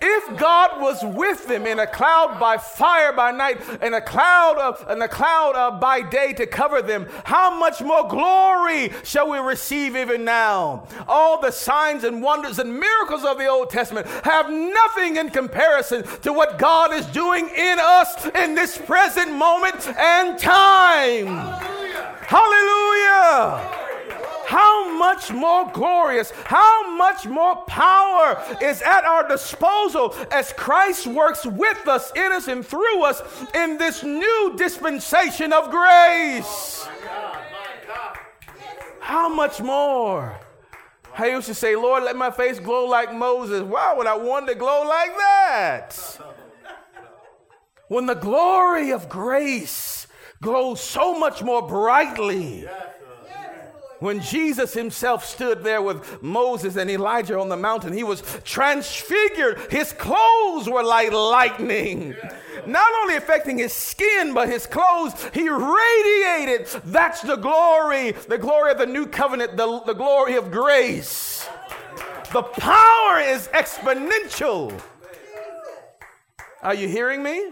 If 0.00 0.38
God 0.38 0.80
was 0.80 1.04
with 1.04 1.46
them 1.48 1.66
in 1.66 1.80
a 1.80 1.86
cloud 1.86 2.38
by 2.38 2.56
fire 2.56 3.12
by 3.12 3.32
night 3.32 3.60
and 3.82 3.94
a 3.94 4.00
cloud 4.00 4.56
of 4.56 4.84
and 4.88 5.02
a 5.02 5.08
cloud 5.08 5.54
uh, 5.56 5.72
by 5.72 6.00
day 6.02 6.32
to 6.34 6.46
cover 6.46 6.80
them, 6.80 7.08
how 7.24 7.54
much 7.58 7.82
more 7.82 8.08
glory 8.08 8.92
shall 9.02 9.28
we 9.28 9.38
receive 9.38 9.96
even 9.96 10.24
now? 10.24 10.86
All 11.08 11.40
the 11.40 11.50
signs 11.50 12.04
and 12.04 12.22
wonders 12.22 12.58
and 12.58 12.78
miracles 12.78 13.24
of 13.24 13.38
the 13.38 13.48
Old 13.48 13.70
Testament 13.70 14.06
have 14.24 14.50
nothing 14.50 15.16
in 15.16 15.30
comparison 15.30 16.04
to 16.22 16.32
what 16.32 16.58
God 16.58 16.94
is 16.94 17.04
doing 17.06 17.48
in 17.48 17.78
us 17.80 18.26
in 18.36 18.54
this 18.54 18.78
present 18.78 19.32
moment 19.32 19.88
and 19.98 20.38
time. 20.38 21.77
Hallelujah. 22.28 23.74
How 24.44 24.92
much 24.98 25.30
more 25.30 25.70
glorious, 25.72 26.30
how 26.44 26.94
much 26.94 27.26
more 27.26 27.56
power 27.64 28.42
is 28.60 28.82
at 28.82 29.04
our 29.04 29.26
disposal 29.26 30.14
as 30.30 30.52
Christ 30.52 31.06
works 31.06 31.46
with 31.46 31.88
us, 31.88 32.12
in 32.14 32.30
us, 32.32 32.48
and 32.48 32.66
through 32.66 33.02
us 33.02 33.22
in 33.54 33.78
this 33.78 34.02
new 34.02 34.54
dispensation 34.58 35.54
of 35.54 35.70
grace? 35.70 36.86
How 39.00 39.30
much 39.30 39.62
more? 39.62 40.38
I 41.16 41.28
used 41.28 41.46
to 41.46 41.54
say, 41.54 41.76
Lord, 41.76 42.04
let 42.04 42.14
my 42.14 42.30
face 42.30 42.60
glow 42.60 42.84
like 42.84 43.10
Moses. 43.14 43.62
Why 43.62 43.94
would 43.94 44.06
I 44.06 44.16
want 44.18 44.48
to 44.48 44.54
glow 44.54 44.86
like 44.86 45.16
that? 45.16 46.18
When 47.88 48.04
the 48.04 48.14
glory 48.14 48.90
of 48.90 49.08
grace 49.08 49.97
glows 50.40 50.80
so 50.80 51.18
much 51.18 51.42
more 51.42 51.66
brightly. 51.66 52.66
When 54.00 54.20
Jesus 54.20 54.74
himself 54.74 55.24
stood 55.24 55.64
there 55.64 55.82
with 55.82 56.22
Moses 56.22 56.76
and 56.76 56.88
Elijah 56.88 57.38
on 57.38 57.48
the 57.48 57.56
mountain, 57.56 57.92
he 57.92 58.04
was 58.04 58.22
transfigured. 58.44 59.58
His 59.70 59.92
clothes 59.92 60.68
were 60.68 60.84
like 60.84 61.10
lightning. 61.10 62.14
Not 62.64 62.88
only 63.02 63.16
affecting 63.16 63.58
his 63.58 63.72
skin, 63.72 64.34
but 64.34 64.48
his 64.48 64.66
clothes, 64.66 65.14
he 65.34 65.48
radiated. 65.48 66.66
That's 66.84 67.22
the 67.22 67.36
glory, 67.36 68.12
the 68.12 68.38
glory 68.38 68.70
of 68.70 68.78
the 68.78 68.86
new 68.86 69.06
covenant, 69.06 69.56
the, 69.56 69.80
the 69.84 69.94
glory 69.94 70.36
of 70.36 70.52
grace. 70.52 71.48
The 72.32 72.42
power 72.42 73.20
is 73.20 73.48
exponential. 73.48 74.78
Are 76.62 76.74
you 76.74 76.86
hearing 76.86 77.22
me? 77.22 77.50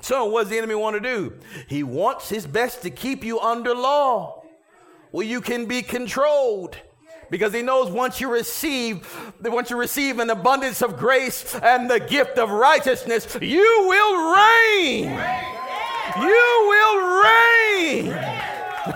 So, 0.00 0.24
what 0.26 0.42
does 0.42 0.50
the 0.50 0.58
enemy 0.58 0.74
want 0.74 0.94
to 0.96 1.00
do? 1.00 1.34
He 1.68 1.82
wants 1.82 2.28
his 2.28 2.46
best 2.46 2.82
to 2.82 2.90
keep 2.90 3.24
you 3.24 3.38
under 3.40 3.74
law 3.74 4.40
well, 5.12 5.26
you 5.26 5.40
can 5.40 5.66
be 5.66 5.82
controlled. 5.82 6.76
Because 7.30 7.52
he 7.52 7.62
knows 7.62 7.90
once 7.92 8.20
you 8.20 8.28
receive 8.28 9.06
once 9.40 9.70
you 9.70 9.78
receive 9.78 10.18
an 10.18 10.30
abundance 10.30 10.82
of 10.82 10.96
grace 10.96 11.54
and 11.54 11.88
the 11.88 12.00
gift 12.00 12.38
of 12.38 12.50
righteousness 12.50 13.36
you 13.40 13.86
will 13.88 14.34
reign. 14.34 15.04
You 16.18 16.66
will 16.70 17.22
reign. 17.22 18.06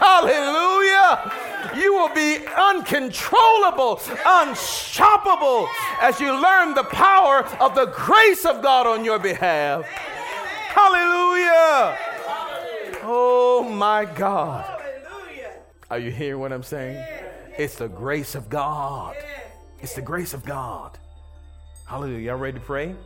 Hallelujah. 0.01 1.33
You 1.77 1.95
will 1.95 2.13
be 2.13 2.45
uncontrollable 2.57 4.01
unstoppable 4.27 5.69
as 6.01 6.19
you 6.19 6.33
learn 6.33 6.75
the 6.75 6.83
power 6.83 7.45
of 7.61 7.77
the 7.77 7.87
grace 7.87 8.45
of 8.45 8.63
god 8.63 8.89
on 8.89 9.05
your 9.05 9.21
behalf 9.21 9.87
hallelujah 10.75 11.99
oh 13.03 13.67
my 13.71 14.05
god 14.05 14.75
are 15.91 15.99
you 15.99 16.11
hearing 16.11 16.41
what 16.41 16.53
I'm 16.53 16.63
saying? 16.63 17.07
It's 17.57 17.77
the 17.77 17.89
grace 17.89 18.35
of 18.35 18.49
God. 18.49 19.15
It's 19.81 19.95
the 19.95 20.03
grace 20.03 20.35
of 20.35 20.45
God. 20.45 20.99
Hallelujah. 21.87 22.31
Y'all 22.31 22.37
ready 22.37 22.59
to 22.59 22.65
pray? 22.65 22.97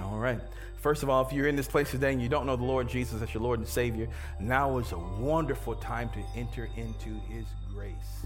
All 0.00 0.16
right. 0.16 0.40
First 0.78 1.02
of 1.02 1.10
all, 1.10 1.26
if 1.26 1.32
you're 1.32 1.48
in 1.48 1.56
this 1.56 1.68
place 1.68 1.90
today 1.90 2.12
and 2.12 2.22
you 2.22 2.28
don't 2.28 2.46
know 2.46 2.56
the 2.56 2.64
Lord 2.64 2.88
Jesus 2.88 3.20
as 3.20 3.34
your 3.34 3.42
Lord 3.42 3.58
and 3.58 3.68
Savior, 3.68 4.08
now 4.38 4.78
is 4.78 4.92
a 4.92 4.98
wonderful 4.98 5.74
time 5.74 6.08
to 6.10 6.24
enter 6.34 6.70
into 6.76 7.20
His 7.28 7.44
grace. 7.74 8.24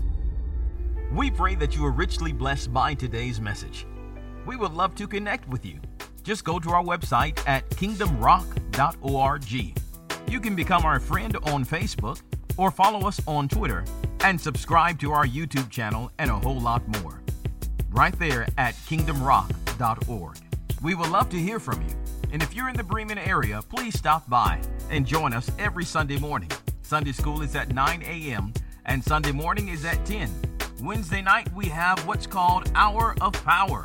We 1.12 1.30
pray 1.30 1.56
that 1.56 1.74
you 1.74 1.84
are 1.84 1.90
richly 1.90 2.32
blessed 2.32 2.72
by 2.72 2.94
today's 2.94 3.40
message. 3.40 3.86
We 4.46 4.54
would 4.56 4.72
love 4.72 4.94
to 4.96 5.08
connect 5.08 5.48
with 5.48 5.66
you. 5.66 5.80
Just 6.24 6.42
go 6.42 6.58
to 6.58 6.70
our 6.70 6.82
website 6.82 7.38
at 7.46 7.68
kingdomrock.org. 7.70 9.74
You 10.26 10.40
can 10.40 10.56
become 10.56 10.84
our 10.84 10.98
friend 10.98 11.36
on 11.44 11.66
Facebook 11.66 12.22
or 12.56 12.70
follow 12.70 13.06
us 13.06 13.20
on 13.26 13.46
Twitter 13.46 13.84
and 14.20 14.40
subscribe 14.40 14.98
to 15.00 15.12
our 15.12 15.26
YouTube 15.26 15.70
channel 15.70 16.10
and 16.18 16.30
a 16.30 16.34
whole 16.34 16.58
lot 16.58 16.82
more. 17.02 17.20
Right 17.90 18.18
there 18.18 18.48
at 18.56 18.74
kingdomrock.org. 18.74 20.38
We 20.82 20.94
would 20.94 21.10
love 21.10 21.28
to 21.28 21.38
hear 21.38 21.60
from 21.60 21.82
you. 21.82 21.94
And 22.32 22.42
if 22.42 22.54
you're 22.54 22.70
in 22.70 22.76
the 22.76 22.82
Bremen 22.82 23.18
area, 23.18 23.60
please 23.68 23.96
stop 23.96 24.28
by 24.28 24.60
and 24.90 25.06
join 25.06 25.34
us 25.34 25.50
every 25.58 25.84
Sunday 25.84 26.18
morning. 26.18 26.50
Sunday 26.82 27.12
school 27.12 27.42
is 27.42 27.54
at 27.54 27.72
9 27.72 28.02
a.m. 28.02 28.52
and 28.86 29.04
Sunday 29.04 29.32
morning 29.32 29.68
is 29.68 29.84
at 29.84 30.04
10. 30.06 30.30
Wednesday 30.80 31.22
night 31.22 31.52
we 31.54 31.66
have 31.66 32.04
what's 32.06 32.26
called 32.26 32.70
Hour 32.74 33.14
of 33.20 33.32
Power. 33.44 33.84